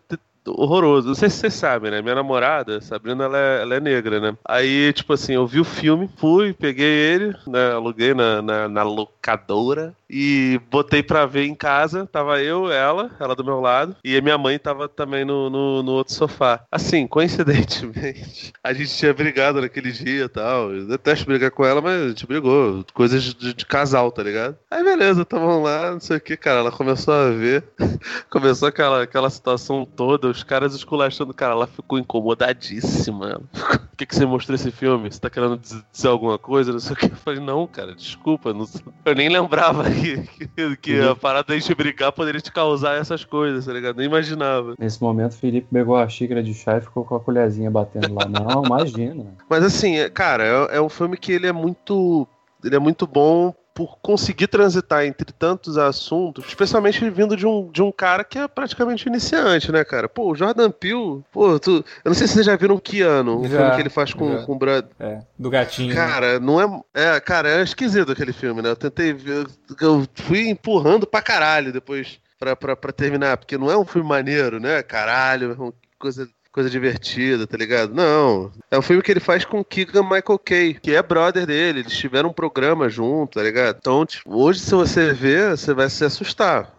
horroroso. 0.58 1.08
Não 1.08 1.16
sei 1.16 1.30
se 1.30 1.38
vocês 1.38 1.54
sabem, 1.54 1.92
né? 1.92 2.02
Minha 2.02 2.16
namorada, 2.16 2.82
Sabrina, 2.82 3.26
ela 3.26 3.38
é, 3.38 3.62
ela 3.62 3.76
é 3.76 3.80
negra, 3.80 4.20
né? 4.20 4.38
Aí, 4.46 4.92
tipo 4.94 5.14
assim, 5.14 5.34
eu 5.34 5.46
vi 5.48 5.60
o 5.60 5.66
filme, 5.66 6.10
fui, 6.18 6.54
peguei 6.54 6.86
ele, 6.86 7.36
né? 7.48 7.72
Aluguei 7.74 8.14
na, 8.14 8.42
na, 8.42 8.68
na 8.68 8.84
locadora 8.84 9.94
e 10.10 10.60
botei 10.72 11.04
pra 11.04 11.26
ver 11.26 11.46
em 11.46 11.56
casa. 11.56 12.06
Tava 12.12 12.42
eu, 12.42 12.72
ela, 12.72 13.12
ela 13.20 13.36
do 13.36 13.46
meu 13.46 13.60
lado, 13.60 13.96
e 14.04 14.20
minha 14.22 14.38
mãe 14.38 14.58
tava 14.58 14.88
também 14.88 15.24
no, 15.24 15.50
no, 15.50 15.84
no 15.84 15.92
outro 15.92 16.14
sofá. 16.14 16.62
Assim, 16.72 17.06
coincidentemente, 17.06 18.52
a 18.64 18.74
gente 18.74 18.96
tinha 18.96 19.14
brigado 19.14 19.62
naquele 19.62 19.92
dia 19.92 20.26
e 20.26 20.30
tal. 20.30 20.74
Eu 20.74 20.88
detesto 20.88 21.26
brigar 21.26 21.52
com 21.52 21.66
ela, 21.66 21.82
mas 21.82 22.02
a 22.02 22.08
gente 22.10 22.26
brigou. 22.26 22.84
Coisas 22.94 23.24
de, 23.24 23.54
de 23.54 23.66
casal, 23.66 24.12
tá 24.12 24.24
ligado? 24.24 24.58
Aí 24.70 24.84
beleza, 24.84 25.26
tamo 25.26 25.62
lá, 25.62 25.92
não 25.92 26.00
sei 26.00 26.18
o 26.18 26.22
que, 26.22 26.36
cara. 26.36 26.60
Ela 26.60 26.72
começou 26.72 27.14
a 27.14 27.30
ver, 27.30 27.64
começou 28.30 28.68
aquela, 28.68 29.04
aquela 29.04 29.30
situação 29.30 29.86
toda, 29.86 30.28
os 30.28 30.39
caras 30.44 30.74
esculachando, 30.74 31.34
cara. 31.34 31.54
Ela 31.54 31.68
ficou 31.68 32.00
incomodadíssima. 32.00 33.42
O 33.90 33.98
que, 34.00 34.06
que 34.06 34.16
você 34.16 34.26
mostrou 34.26 34.56
esse 34.56 34.72
filme? 34.72 35.12
Você 35.12 35.20
tá 35.20 35.30
querendo 35.30 35.58
dizer 35.58 36.08
alguma 36.08 36.38
coisa? 36.38 36.72
Não 36.72 36.80
sei 36.80 36.94
o 36.94 36.96
que. 36.96 37.08
Eu 37.08 37.18
falei, 37.18 37.42
não, 37.42 37.68
cara, 37.68 37.94
desculpa. 37.94 38.54
Não... 38.54 38.66
Eu 39.04 39.14
nem 39.14 39.28
lembrava 39.28 39.84
que, 39.92 40.26
que, 40.48 40.78
que 40.78 41.02
a 41.02 41.14
parada 41.18 41.50
da 41.50 41.60
gente 41.60 41.76
brigar 41.76 42.14
poderia 42.14 42.40
te 42.40 42.50
causar 42.50 42.96
essas 42.96 43.26
coisas, 43.26 43.66
tá 43.66 43.74
ligado? 43.74 43.98
Nem 43.98 44.06
imaginava. 44.06 44.74
Nesse 44.80 45.02
momento, 45.02 45.34
o 45.34 45.38
Felipe 45.38 45.68
pegou 45.70 45.98
a 45.98 46.08
xícara 46.08 46.42
de 46.42 46.54
chá 46.54 46.78
e 46.78 46.82
ficou 46.82 47.04
com 47.04 47.16
a 47.16 47.20
colherzinha 47.20 47.70
batendo 47.70 48.14
lá. 48.14 48.26
Não, 48.26 48.64
imagina. 48.64 49.36
Mas 49.50 49.66
assim, 49.66 49.98
é, 49.98 50.10
cara, 50.10 50.46
é, 50.46 50.78
é 50.78 50.82
um 50.82 50.88
filme 50.88 51.18
que 51.18 51.34
ele 51.34 51.48
é 51.48 51.52
muito. 51.52 52.26
Ele 52.64 52.78
é 52.78 52.80
muito 52.80 53.06
bom 53.06 53.54
por 53.80 53.98
conseguir 54.02 54.48
transitar 54.48 55.06
entre 55.06 55.32
tantos 55.32 55.78
assuntos, 55.78 56.46
especialmente 56.46 57.10
vindo 57.10 57.34
de 57.38 57.48
um, 57.48 57.72
de 57.72 57.82
um 57.82 57.94
cara 57.94 58.26
que 58.26 58.38
é 58.38 58.46
praticamente 58.46 59.08
iniciante, 59.08 59.72
né, 59.72 59.86
cara? 59.86 60.10
Pô, 60.10 60.30
o 60.34 60.36
Jordan 60.36 60.70
Peele, 60.70 61.24
pô, 61.32 61.58
tu, 61.58 61.76
eu 62.04 62.10
não 62.10 62.14
sei 62.14 62.28
se 62.28 62.34
vocês 62.34 62.46
já 62.46 62.58
viram 62.58 62.76
o 62.76 62.82
Keanu, 62.82 63.40
o 63.40 63.48
Já, 63.48 63.58
filme 63.58 63.76
que 63.76 63.82
ele 63.84 63.90
faz 63.90 64.14
com, 64.14 64.34
já. 64.34 64.46
com 64.46 64.52
o 64.52 64.58
Brad. 64.58 64.84
É, 65.00 65.22
do 65.38 65.50
gatinho. 65.50 65.88
né? 65.88 65.96
Cara, 65.96 66.42
não 66.42 66.60
é. 66.60 66.82
É, 66.94 67.20
cara, 67.22 67.48
é 67.48 67.64
esquisito 67.64 68.12
aquele 68.12 68.34
filme, 68.34 68.62
né? 68.62 68.72
Eu 68.72 68.76
tentei 68.76 69.14
ver. 69.14 69.48
Eu 69.80 70.06
fui 70.14 70.50
empurrando 70.50 71.08
pra 71.08 71.22
caralho 71.22 71.72
depois 71.72 72.20
pra, 72.38 72.58
pra, 72.58 72.76
pra 72.76 72.92
terminar, 72.92 73.38
porque 73.38 73.58
não 73.58 73.72
é 73.72 73.78
um 73.78 73.86
filme 73.86 74.10
maneiro, 74.10 74.60
né? 74.60 74.84
Caralho, 74.84 75.54
é 75.54 75.72
coisa. 75.98 76.28
Coisa 76.52 76.70
divertida, 76.70 77.46
tá 77.46 77.56
ligado? 77.56 77.94
Não. 77.94 78.52
É 78.72 78.78
um 78.78 78.82
filme 78.82 79.04
que 79.04 79.12
ele 79.12 79.20
faz 79.20 79.46
com 79.46 79.64
Keegan 79.64 80.02
Michael 80.02 80.40
Kay, 80.44 80.74
que 80.74 80.96
é 80.96 81.04
brother 81.04 81.46
dele. 81.46 81.82
Eles 81.82 81.96
tiveram 81.96 82.30
um 82.30 82.34
programa 82.34 82.90
junto, 82.90 83.38
tá 83.38 83.44
ligado? 83.44 83.78
Então, 83.80 84.04
tipo, 84.04 84.36
hoje, 84.36 84.60
se 84.60 84.74
você 84.74 85.14
ver, 85.14 85.56
você 85.56 85.74
vai 85.76 85.90
se 85.90 86.04
assustar. 86.04 86.74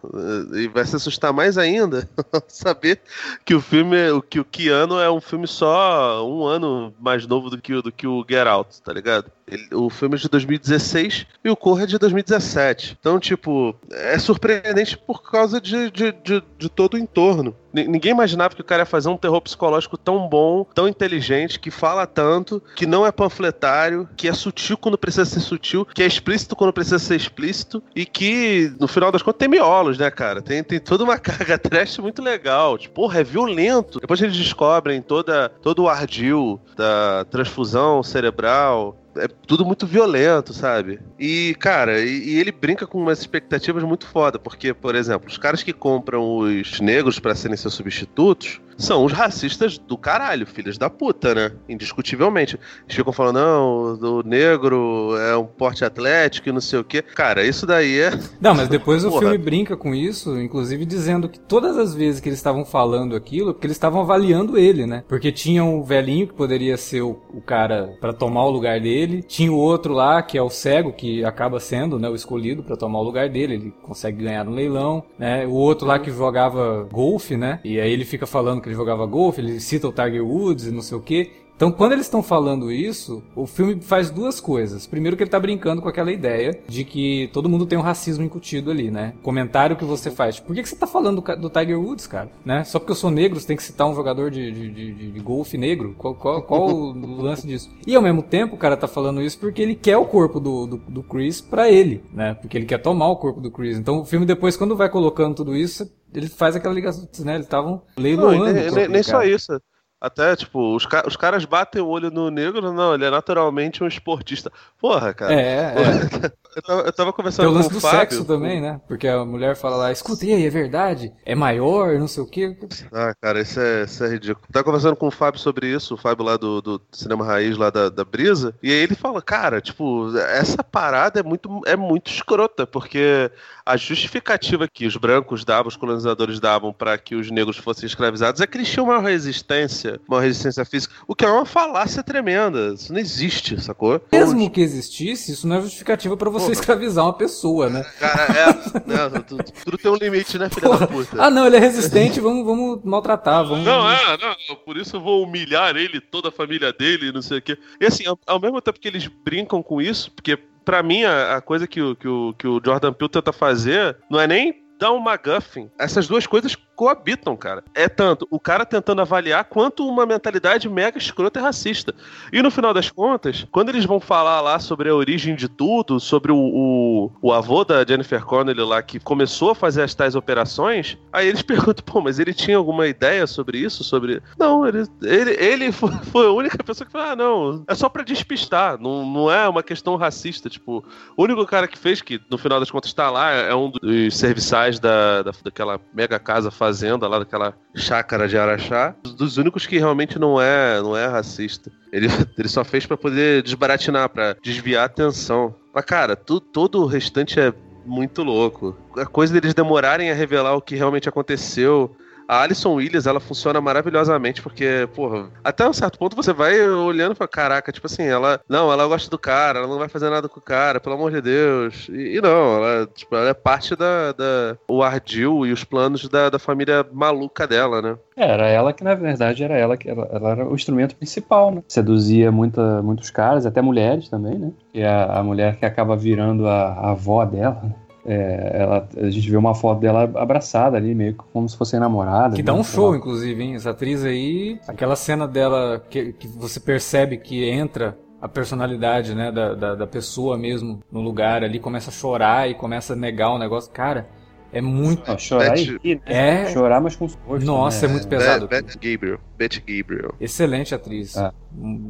E 0.53 0.67
vai 0.67 0.85
se 0.85 0.95
assustar 0.97 1.31
mais 1.31 1.57
ainda 1.57 2.07
saber 2.49 2.99
que 3.45 3.55
o 3.55 3.61
filme, 3.61 3.95
que 4.29 4.41
o 4.41 4.45
Keanu 4.45 4.99
é 4.99 5.09
um 5.09 5.21
filme 5.21 5.47
só 5.47 6.27
um 6.27 6.45
ano 6.45 6.93
mais 6.99 7.25
novo 7.25 7.49
do 7.49 7.61
que, 7.61 7.81
do 7.81 7.91
que 7.91 8.05
o 8.05 8.25
Get 8.27 8.47
Out, 8.47 8.81
tá 8.81 8.91
ligado? 8.91 9.31
O 9.73 9.89
filme 9.89 10.15
é 10.15 10.17
de 10.19 10.29
2016 10.29 11.25
e 11.43 11.49
o 11.49 11.55
Corra 11.55 11.83
é 11.83 11.85
de 11.85 11.97
2017. 11.97 12.97
Então, 12.99 13.19
tipo, 13.19 13.75
é 13.91 14.17
surpreendente 14.17 14.97
por 14.97 15.21
causa 15.23 15.59
de, 15.59 15.91
de, 15.91 16.11
de, 16.11 16.43
de 16.57 16.69
todo 16.69 16.93
o 16.93 16.97
entorno. 16.97 17.55
Ni- 17.73 17.87
Ninguém 17.87 18.11
imaginava 18.11 18.53
que 18.55 18.61
o 18.61 18.65
cara 18.65 18.81
ia 18.83 18.85
fazer 18.85 19.09
um 19.09 19.17
terror 19.17 19.41
psicológico 19.41 19.97
tão 19.97 20.27
bom, 20.27 20.65
tão 20.73 20.87
inteligente, 20.87 21.59
que 21.59 21.71
fala 21.71 22.05
tanto, 22.07 22.61
que 22.75 22.85
não 22.85 23.05
é 23.05 23.11
panfletário, 23.11 24.07
que 24.15 24.27
é 24.27 24.33
sutil 24.33 24.77
quando 24.77 24.97
precisa 24.97 25.25
ser 25.25 25.39
sutil, 25.39 25.85
que 25.85 26.03
é 26.03 26.05
explícito 26.05 26.55
quando 26.55 26.73
precisa 26.73 26.99
ser 26.99 27.15
explícito, 27.15 27.81
e 27.95 28.05
que, 28.05 28.73
no 28.79 28.87
final 28.87 29.11
das 29.11 29.21
contas, 29.21 29.39
tem 29.39 29.49
miolos, 29.49 29.97
né, 29.97 30.09
cara? 30.11 30.41
Tem, 30.41 30.63
tem 30.63 30.79
toda 30.79 31.03
uma 31.03 31.17
carga 31.19 31.57
trash 31.57 31.97
muito 31.97 32.21
legal. 32.21 32.77
Tipo, 32.77 32.95
porra, 32.95 33.19
é 33.21 33.23
violento. 33.23 33.99
Depois 33.99 34.21
eles 34.21 34.35
descobrem 34.37 35.01
toda, 35.01 35.49
todo 35.61 35.83
o 35.83 35.89
ardil 35.89 36.59
da 36.75 37.25
transfusão 37.29 38.03
cerebral, 38.03 38.97
é 39.15 39.27
tudo 39.27 39.65
muito 39.65 39.85
violento, 39.85 40.53
sabe? 40.53 40.99
E, 41.19 41.55
cara, 41.59 41.99
e, 42.01 42.29
e 42.29 42.39
ele 42.39 42.51
brinca 42.51 42.87
com 42.87 42.97
umas 42.97 43.19
expectativas 43.19 43.83
muito 43.83 44.05
foda, 44.07 44.39
porque, 44.39 44.73
por 44.73 44.95
exemplo, 44.95 45.29
os 45.29 45.37
caras 45.37 45.63
que 45.63 45.73
compram 45.73 46.37
os 46.37 46.79
negros 46.79 47.19
pra 47.19 47.35
serem 47.35 47.57
seus 47.57 47.73
substitutos 47.73 48.61
são 48.81 49.05
os 49.05 49.13
racistas 49.13 49.77
do 49.77 49.97
caralho, 49.97 50.45
filhos 50.45 50.77
da 50.77 50.89
puta, 50.89 51.33
né? 51.33 51.51
Indiscutivelmente. 51.69 52.59
Eles 52.85 52.95
ficam 52.95 53.13
falando, 53.13 53.35
não, 53.35 54.17
o 54.19 54.23
negro 54.23 55.15
é 55.17 55.37
um 55.37 55.45
porte 55.45 55.85
atlético 55.85 56.49
e 56.49 56.51
não 56.51 56.61
sei 56.61 56.79
o 56.79 56.83
quê. 56.83 57.01
Cara, 57.01 57.45
isso 57.45 57.65
daí 57.65 57.99
é. 57.99 58.11
Não, 58.39 58.53
mas 58.53 58.67
depois 58.67 59.05
o 59.05 59.09
Porra. 59.09 59.21
filme 59.21 59.37
brinca 59.37 59.77
com 59.77 59.93
isso, 59.93 60.39
inclusive 60.39 60.85
dizendo 60.85 61.29
que 61.29 61.39
todas 61.39 61.77
as 61.77 61.93
vezes 61.93 62.19
que 62.19 62.29
eles 62.29 62.39
estavam 62.39 62.65
falando 62.65 63.15
aquilo, 63.15 63.53
porque 63.53 63.67
eles 63.67 63.77
estavam 63.77 64.01
avaliando 64.01 64.57
ele, 64.57 64.85
né? 64.85 65.03
Porque 65.07 65.31
tinha 65.31 65.63
o 65.63 65.83
velhinho 65.83 66.27
que 66.27 66.33
poderia 66.33 66.77
ser 66.77 67.01
o, 67.01 67.19
o 67.33 67.41
cara 67.41 67.95
pra 67.99 68.13
tomar 68.13 68.45
o 68.45 68.51
lugar 68.51 68.79
dele, 68.79 69.21
tinha 69.23 69.51
o 69.51 69.57
outro 69.57 69.93
lá 69.93 70.21
que 70.21 70.37
é 70.37 70.41
o 70.41 70.49
cego 70.49 70.93
que 70.93 71.23
acaba 71.23 71.59
sendo, 71.59 71.99
né, 71.99 72.09
o 72.09 72.15
escolhido 72.15 72.63
pra 72.63 72.75
tomar 72.75 72.99
o 72.99 73.03
lugar 73.03 73.29
dele, 73.29 73.53
ele 73.53 73.73
consegue 73.83 74.23
ganhar 74.23 74.43
no 74.43 74.51
leilão, 74.51 75.03
né? 75.17 75.45
O 75.45 75.53
outro 75.53 75.87
lá 75.87 75.99
que 75.99 76.11
jogava 76.11 76.87
golfe, 76.91 77.37
né? 77.37 77.59
E 77.63 77.79
aí 77.79 77.91
ele 77.91 78.05
fica 78.05 78.25
falando 78.25 78.61
que 78.61 78.70
ele 78.71 78.77
jogava 78.77 79.05
golfe, 79.05 79.41
ele 79.41 79.59
cita 79.59 79.87
o 79.87 79.91
Tiger 79.91 80.25
Woods 80.25 80.65
e 80.65 80.71
não 80.71 80.81
sei 80.81 80.97
o 80.97 81.01
quê. 81.01 81.31
Então, 81.53 81.71
quando 81.71 81.91
eles 81.91 82.07
estão 82.07 82.23
falando 82.23 82.71
isso, 82.71 83.21
o 83.35 83.45
filme 83.45 83.79
faz 83.81 84.09
duas 84.09 84.39
coisas. 84.39 84.87
Primeiro, 84.87 85.15
que 85.15 85.21
ele 85.21 85.29
tá 85.29 85.39
brincando 85.39 85.79
com 85.79 85.87
aquela 85.87 86.11
ideia 86.11 86.59
de 86.67 86.83
que 86.83 87.29
todo 87.31 87.47
mundo 87.47 87.67
tem 87.67 87.77
um 87.77 87.83
racismo 87.83 88.23
incutido 88.25 88.71
ali, 88.71 88.89
né? 88.89 89.13
Comentário 89.21 89.75
que 89.75 89.85
você 89.85 90.09
faz. 90.09 90.39
Por 90.39 90.55
que, 90.55 90.63
que 90.63 90.69
você 90.69 90.75
tá 90.75 90.87
falando 90.87 91.21
do, 91.21 91.35
do 91.35 91.49
Tiger 91.51 91.79
Woods, 91.79 92.07
cara? 92.07 92.31
Né? 92.43 92.63
Só 92.63 92.79
porque 92.79 92.93
eu 92.93 92.95
sou 92.95 93.11
negro, 93.11 93.39
você 93.39 93.45
tem 93.45 93.55
que 93.55 93.61
citar 93.61 93.87
um 93.87 93.93
jogador 93.93 94.31
de, 94.31 94.51
de, 94.51 94.69
de- 94.71 95.11
de 95.11 95.19
golfe 95.19 95.55
negro? 95.55 95.93
Qual, 95.99 96.15
qual, 96.15 96.41
qual 96.41 96.67
o 96.67 96.93
lance 97.21 97.45
disso? 97.45 97.69
E 97.85 97.95
ao 97.95 98.01
mesmo 98.01 98.23
tempo, 98.23 98.55
o 98.55 98.57
cara 98.57 98.75
tá 98.75 98.87
falando 98.87 99.21
isso 99.21 99.37
porque 99.37 99.61
ele 99.61 99.75
quer 99.75 99.97
o 99.97 100.05
corpo 100.05 100.39
do, 100.39 100.65
do, 100.65 100.77
do 100.77 101.03
Chris 101.03 101.41
pra 101.41 101.69
ele, 101.69 102.01
né? 102.11 102.33
Porque 102.41 102.57
ele 102.57 102.65
quer 102.65 102.79
tomar 102.79 103.09
o 103.09 103.17
corpo 103.17 103.39
do 103.39 103.51
Chris. 103.51 103.77
Então, 103.77 103.99
o 103.99 104.05
filme 104.05 104.25
depois, 104.25 104.57
quando 104.57 104.75
vai 104.75 104.89
colocando 104.89 105.35
tudo 105.35 105.55
isso, 105.55 105.87
ele 106.13 106.27
faz 106.27 106.55
aquela 106.55 106.73
ligação, 106.73 107.07
né? 107.19 107.35
Eles 107.35 107.45
estavam 107.45 107.83
leiloando. 107.97 108.45
nem, 108.53 108.53
nem- 108.71 108.87
nem 108.87 109.03
só 109.03 109.23
isso. 109.23 109.61
Até, 109.99 110.35
tipo, 110.35 110.75
os, 110.75 110.85
ca- 110.85 111.03
os 111.05 111.15
caras 111.15 111.45
batem 111.45 111.79
o 111.81 111.87
olho 111.87 112.09
no 112.09 112.31
negro, 112.31 112.73
não, 112.73 112.95
ele 112.95 113.05
é 113.05 113.11
naturalmente 113.11 113.83
um 113.83 113.87
esportista. 113.87 114.51
Porra, 114.79 115.13
cara. 115.13 115.33
É, 115.33 115.75
é. 115.75 116.31
Eu 116.55 116.61
tava, 116.61 116.81
eu 116.81 116.93
tava 116.93 117.13
Tem 117.13 117.13
conversando 117.13 117.49
o 117.49 117.53
lance 117.53 117.69
com 117.69 117.75
do 117.75 117.77
o 117.77 117.81
Fábio. 117.81 117.99
sexo 117.99 118.25
também, 118.25 118.59
né? 118.61 118.81
Porque 118.87 119.07
a 119.07 119.23
mulher 119.23 119.55
fala 119.55 119.77
lá, 119.77 119.91
escuta, 119.91 120.25
e 120.25 120.33
aí, 120.33 120.45
é 120.45 120.49
verdade? 120.49 121.13
É 121.25 121.33
maior, 121.33 121.97
não 121.97 122.07
sei 122.09 122.23
o 122.23 122.27
quê. 122.27 122.57
Ah, 122.91 123.13
cara, 123.21 123.39
isso 123.41 123.59
é, 123.59 123.83
isso 123.85 124.03
é 124.03 124.09
ridículo. 124.09 124.45
Tava 124.51 124.65
conversando 124.65 124.95
com 124.97 125.07
o 125.07 125.11
Fábio 125.11 125.39
sobre 125.39 125.67
isso, 125.73 125.93
o 125.93 125.97
Fábio 125.97 126.25
lá 126.25 126.35
do, 126.35 126.61
do 126.61 126.81
Cinema 126.91 127.23
Raiz, 127.25 127.57
lá 127.57 127.69
da, 127.69 127.87
da 127.89 128.03
Brisa, 128.03 128.53
e 128.61 128.69
aí 128.69 128.79
ele 128.79 128.95
fala, 128.95 129.21
cara, 129.21 129.61
tipo, 129.61 130.13
essa 130.17 130.61
parada 130.61 131.21
é 131.21 131.23
muito, 131.23 131.61
é 131.65 131.77
muito 131.77 132.11
escrota, 132.11 132.67
porque 132.67 133.31
a 133.65 133.77
justificativa 133.77 134.67
que 134.67 134.85
os 134.85 134.97
brancos 134.97 135.45
davam, 135.45 135.69
os 135.69 135.77
colonizadores 135.77 136.39
davam 136.39 136.73
para 136.73 136.97
que 136.97 137.15
os 137.15 137.31
negros 137.31 137.57
fossem 137.57 137.87
escravizados 137.87 138.41
é 138.41 138.47
que 138.47 138.57
eles 138.57 138.69
tinham 138.69 138.87
uma 138.87 138.99
resistência, 138.99 140.01
uma 140.07 140.19
resistência 140.19 140.65
física, 140.65 140.93
o 141.07 141.15
que 141.15 141.23
é 141.23 141.29
uma 141.29 141.45
falácia 141.45 142.03
tremenda. 142.03 142.73
Isso 142.73 142.91
não 142.91 142.99
existe, 142.99 143.61
sacou? 143.61 144.01
Mesmo 144.11 144.49
que 144.49 144.59
existisse, 144.59 145.31
isso 145.31 145.47
não 145.47 145.57
é 145.57 145.61
justificativa 145.61 146.17
pra 146.17 146.29
você 146.29 146.40
Porra. 146.41 146.53
escravizar 146.53 147.05
uma 147.05 147.13
pessoa, 147.13 147.69
né? 147.69 147.83
Cara, 147.99 148.23
é. 148.23 148.45
né, 148.87 149.23
tudo, 149.27 149.43
tudo 149.63 149.77
tem 149.77 149.91
um 149.91 149.95
limite, 149.95 150.37
né, 150.37 150.49
filha 150.49 150.77
da 150.77 150.87
puta? 150.87 151.21
Ah, 151.21 151.29
não, 151.29 151.47
ele 151.47 151.57
é 151.57 151.59
resistente, 151.59 152.19
vamos, 152.19 152.45
vamos 152.45 152.83
maltratar, 152.83 153.45
vamos... 153.45 153.65
Não, 153.65 153.89
é, 153.89 154.17
não, 154.17 154.55
por 154.55 154.77
isso 154.77 154.95
eu 154.95 155.01
vou 155.01 155.23
humilhar 155.23 155.75
ele, 155.75 155.99
toda 155.99 156.29
a 156.29 156.31
família 156.31 156.71
dele, 156.71 157.11
não 157.11 157.21
sei 157.21 157.39
o 157.39 157.41
quê. 157.41 157.57
E 157.79 157.85
assim, 157.85 158.05
ao, 158.05 158.19
ao 158.27 158.39
mesmo 158.39 158.61
tempo 158.61 158.79
que 158.79 158.87
eles 158.87 159.07
brincam 159.07 159.61
com 159.63 159.81
isso, 159.81 160.11
porque 160.11 160.37
Pra 160.63 160.83
mim, 160.83 161.03
a, 161.03 161.37
a 161.37 161.41
coisa 161.41 161.67
que 161.67 161.81
o, 161.81 161.95
que, 161.95 162.07
o, 162.07 162.33
que 162.37 162.47
o 162.47 162.61
Jordan 162.63 162.93
Peele 162.93 163.09
tenta 163.09 163.33
fazer 163.33 163.97
não 164.09 164.19
é 164.19 164.27
nem 164.27 164.63
dar 164.79 164.91
um 164.91 164.99
MacGuffin. 164.99 165.69
Essas 165.77 166.07
duas 166.07 166.25
coisas 166.25 166.55
coabitam, 166.81 167.37
cara. 167.37 167.63
É 167.75 167.87
tanto 167.87 168.27
o 168.31 168.39
cara 168.39 168.65
tentando 168.65 169.01
avaliar 169.01 169.45
quanto 169.45 169.87
uma 169.87 170.03
mentalidade 170.03 170.67
mega 170.67 170.97
escrota 170.97 171.39
e 171.39 171.43
racista. 171.43 171.93
E 172.33 172.41
no 172.41 172.49
final 172.49 172.73
das 172.73 172.89
contas, 172.89 173.45
quando 173.51 173.69
eles 173.69 173.85
vão 173.85 173.99
falar 173.99 174.41
lá 174.41 174.57
sobre 174.57 174.89
a 174.89 174.95
origem 174.95 175.35
de 175.35 175.47
tudo, 175.47 175.99
sobre 175.99 176.31
o, 176.31 176.35
o, 176.35 177.11
o 177.21 177.31
avô 177.31 177.63
da 177.63 177.85
Jennifer 177.85 178.25
Connelly 178.25 178.63
lá 178.63 178.81
que 178.81 178.99
começou 178.99 179.51
a 179.51 179.55
fazer 179.55 179.83
as 179.83 179.93
tais 179.93 180.15
operações, 180.15 180.97
aí 181.13 181.27
eles 181.27 181.43
perguntam, 181.45 181.85
pô, 181.85 182.01
mas 182.01 182.17
ele 182.17 182.33
tinha 182.33 182.57
alguma 182.57 182.87
ideia 182.87 183.27
sobre 183.27 183.59
isso? 183.59 183.83
Sobre. 183.83 184.19
Não, 184.35 184.65
ele, 184.65 184.83
ele, 185.03 185.31
ele 185.33 185.69
foi, 185.71 185.91
foi 186.11 186.25
a 186.25 186.31
única 186.31 186.63
pessoa 186.63 186.87
que 186.87 186.91
falou, 186.91 187.09
ah, 187.09 187.15
não, 187.15 187.63
é 187.67 187.75
só 187.75 187.89
pra 187.89 188.01
despistar, 188.01 188.81
não, 188.81 189.05
não 189.05 189.31
é 189.31 189.47
uma 189.47 189.61
questão 189.61 189.95
racista. 189.97 190.49
Tipo, 190.49 190.83
o 191.15 191.23
único 191.23 191.45
cara 191.45 191.67
que 191.67 191.77
fez, 191.77 192.01
que 192.01 192.19
no 192.27 192.39
final 192.39 192.59
das 192.59 192.71
contas 192.71 192.91
tá 192.91 193.11
lá, 193.11 193.29
é 193.29 193.53
um 193.53 193.69
dos 193.69 194.17
serviçais 194.17 194.79
da, 194.79 195.21
da, 195.21 195.31
daquela 195.43 195.79
mega 195.93 196.17
casa 196.17 196.49
fazenda 196.49 196.70
fazenda 196.71 197.05
lá 197.05 197.19
daquela 197.19 197.53
chácara 197.75 198.29
de 198.29 198.37
Araxá, 198.37 198.95
dos 199.03 199.37
únicos 199.37 199.67
que 199.67 199.77
realmente 199.77 200.17
não 200.17 200.41
é, 200.41 200.81
não 200.81 200.95
é 200.95 201.05
racista. 201.05 201.69
Ele, 201.91 202.07
ele 202.37 202.47
só 202.47 202.63
fez 202.63 202.85
para 202.85 202.95
poder 202.95 203.43
desbaratinar, 203.43 204.07
para 204.07 204.37
desviar 204.41 204.83
a 204.83 204.85
atenção. 204.85 205.53
Mas, 205.73 205.83
cara, 205.83 206.15
tu, 206.15 206.39
todo 206.39 206.81
o 206.81 206.85
restante 206.85 207.39
é 207.39 207.53
muito 207.85 208.23
louco. 208.23 208.77
A 208.95 209.05
coisa 209.05 209.33
deles 209.33 209.53
demorarem 209.53 210.09
a 210.09 210.15
revelar 210.15 210.55
o 210.55 210.61
que 210.61 210.75
realmente 210.75 211.09
aconteceu, 211.09 211.93
a 212.31 212.43
Alison 212.43 212.75
Williams, 212.75 213.05
ela 213.05 213.19
funciona 213.19 213.59
maravilhosamente, 213.59 214.41
porque, 214.41 214.87
porra, 214.95 215.27
até 215.43 215.67
um 215.67 215.73
certo 215.73 215.99
ponto 215.99 216.15
você 216.15 216.31
vai 216.31 216.61
olhando 216.61 217.13
pra 217.13 217.27
caraca, 217.27 217.73
tipo 217.73 217.87
assim, 217.87 218.03
ela, 218.03 218.39
não, 218.47 218.71
ela 218.71 218.87
gosta 218.87 219.09
do 219.09 219.19
cara, 219.19 219.59
ela 219.59 219.67
não 219.67 219.77
vai 219.77 219.89
fazer 219.89 220.09
nada 220.09 220.29
com 220.29 220.39
o 220.39 220.41
cara, 220.41 220.79
pelo 220.79 220.95
amor 220.95 221.11
de 221.11 221.19
Deus. 221.19 221.89
E, 221.91 222.15
e 222.15 222.21
não, 222.21 222.55
ela, 222.55 222.87
tipo, 222.95 223.13
ela 223.13 223.31
é 223.31 223.33
parte 223.33 223.75
da, 223.75 224.13
da 224.13 224.57
o 224.65 224.81
ardil 224.81 225.45
e 225.45 225.51
os 225.51 225.65
planos 225.65 226.07
da, 226.07 226.29
da 226.29 226.39
família 226.39 226.85
maluca 226.93 227.45
dela, 227.45 227.81
né? 227.81 227.97
É, 228.15 228.31
era 228.31 228.47
ela 228.47 228.71
que, 228.71 228.83
na 228.83 228.95
verdade, 228.95 229.43
era 229.43 229.57
ela 229.57 229.75
que 229.75 229.89
ela, 229.89 230.07
ela 230.09 230.29
era 230.29 230.47
o 230.47 230.55
instrumento 230.55 230.95
principal, 230.95 231.51
né? 231.51 231.61
Seduzia 231.67 232.31
muita, 232.31 232.81
muitos 232.81 233.09
caras, 233.09 233.45
até 233.45 233.61
mulheres 233.61 234.07
também, 234.07 234.39
né? 234.39 234.51
E 234.73 234.81
a, 234.81 235.19
a 235.19 235.23
mulher 235.23 235.57
que 235.57 235.65
acaba 235.65 235.97
virando 235.97 236.47
a, 236.47 236.67
a 236.67 236.91
avó 236.91 237.25
dela, 237.25 237.59
né? 237.61 237.75
É, 238.05 238.61
ela, 238.61 238.87
a 238.97 239.09
gente 239.09 239.29
vê 239.29 239.37
uma 239.37 239.53
foto 239.53 239.79
dela 239.79 240.03
abraçada 240.15 240.77
ali, 240.77 240.95
meio 240.95 241.15
como 241.15 241.47
se 241.47 241.55
fosse 241.55 241.77
namorada. 241.77 242.35
Que 242.35 242.43
dá 242.43 242.53
um 242.53 242.63
show, 242.63 242.95
inclusive, 242.95 243.43
hein? 243.43 243.55
Essa 243.55 243.71
atriz 243.71 244.03
aí, 244.03 244.59
aquela 244.67 244.95
cena 244.95 245.27
dela 245.27 245.83
que, 245.89 246.13
que 246.13 246.27
você 246.27 246.59
percebe 246.59 247.17
que 247.17 247.47
entra 247.47 247.97
a 248.21 248.27
personalidade, 248.27 249.15
né, 249.15 249.31
da, 249.31 249.55
da, 249.55 249.75
da, 249.75 249.87
pessoa 249.87 250.37
mesmo 250.37 250.79
no 250.91 251.01
lugar 251.01 251.43
ali, 251.43 251.59
começa 251.59 251.89
a 251.89 251.93
chorar 251.93 252.47
e 252.47 252.53
começa 252.53 252.93
a 252.93 252.95
negar 252.95 253.31
o 253.31 253.39
negócio. 253.39 253.71
Cara, 253.71 254.07
é 254.53 254.61
muito. 254.61 255.07
Não, 255.07 255.17
chorar 255.17 255.55
Beth... 255.55 255.79
e 255.83 255.95
né? 255.95 256.01
É. 256.05 256.45
Chorar, 256.51 256.81
mas 256.81 256.95
com 256.95 257.05
esforço. 257.05 257.45
Nossa, 257.45 257.87
né? 257.87 257.91
é 257.91 257.95
muito 257.95 258.07
pesado. 258.07 258.47
Beth, 258.47 258.63
Beth 258.63 258.75
Gabriel. 258.75 259.19
Beth 259.37 259.63
Gabriel. 259.65 260.15
Excelente 260.19 260.75
atriz. 260.75 261.15
Ah. 261.17 261.33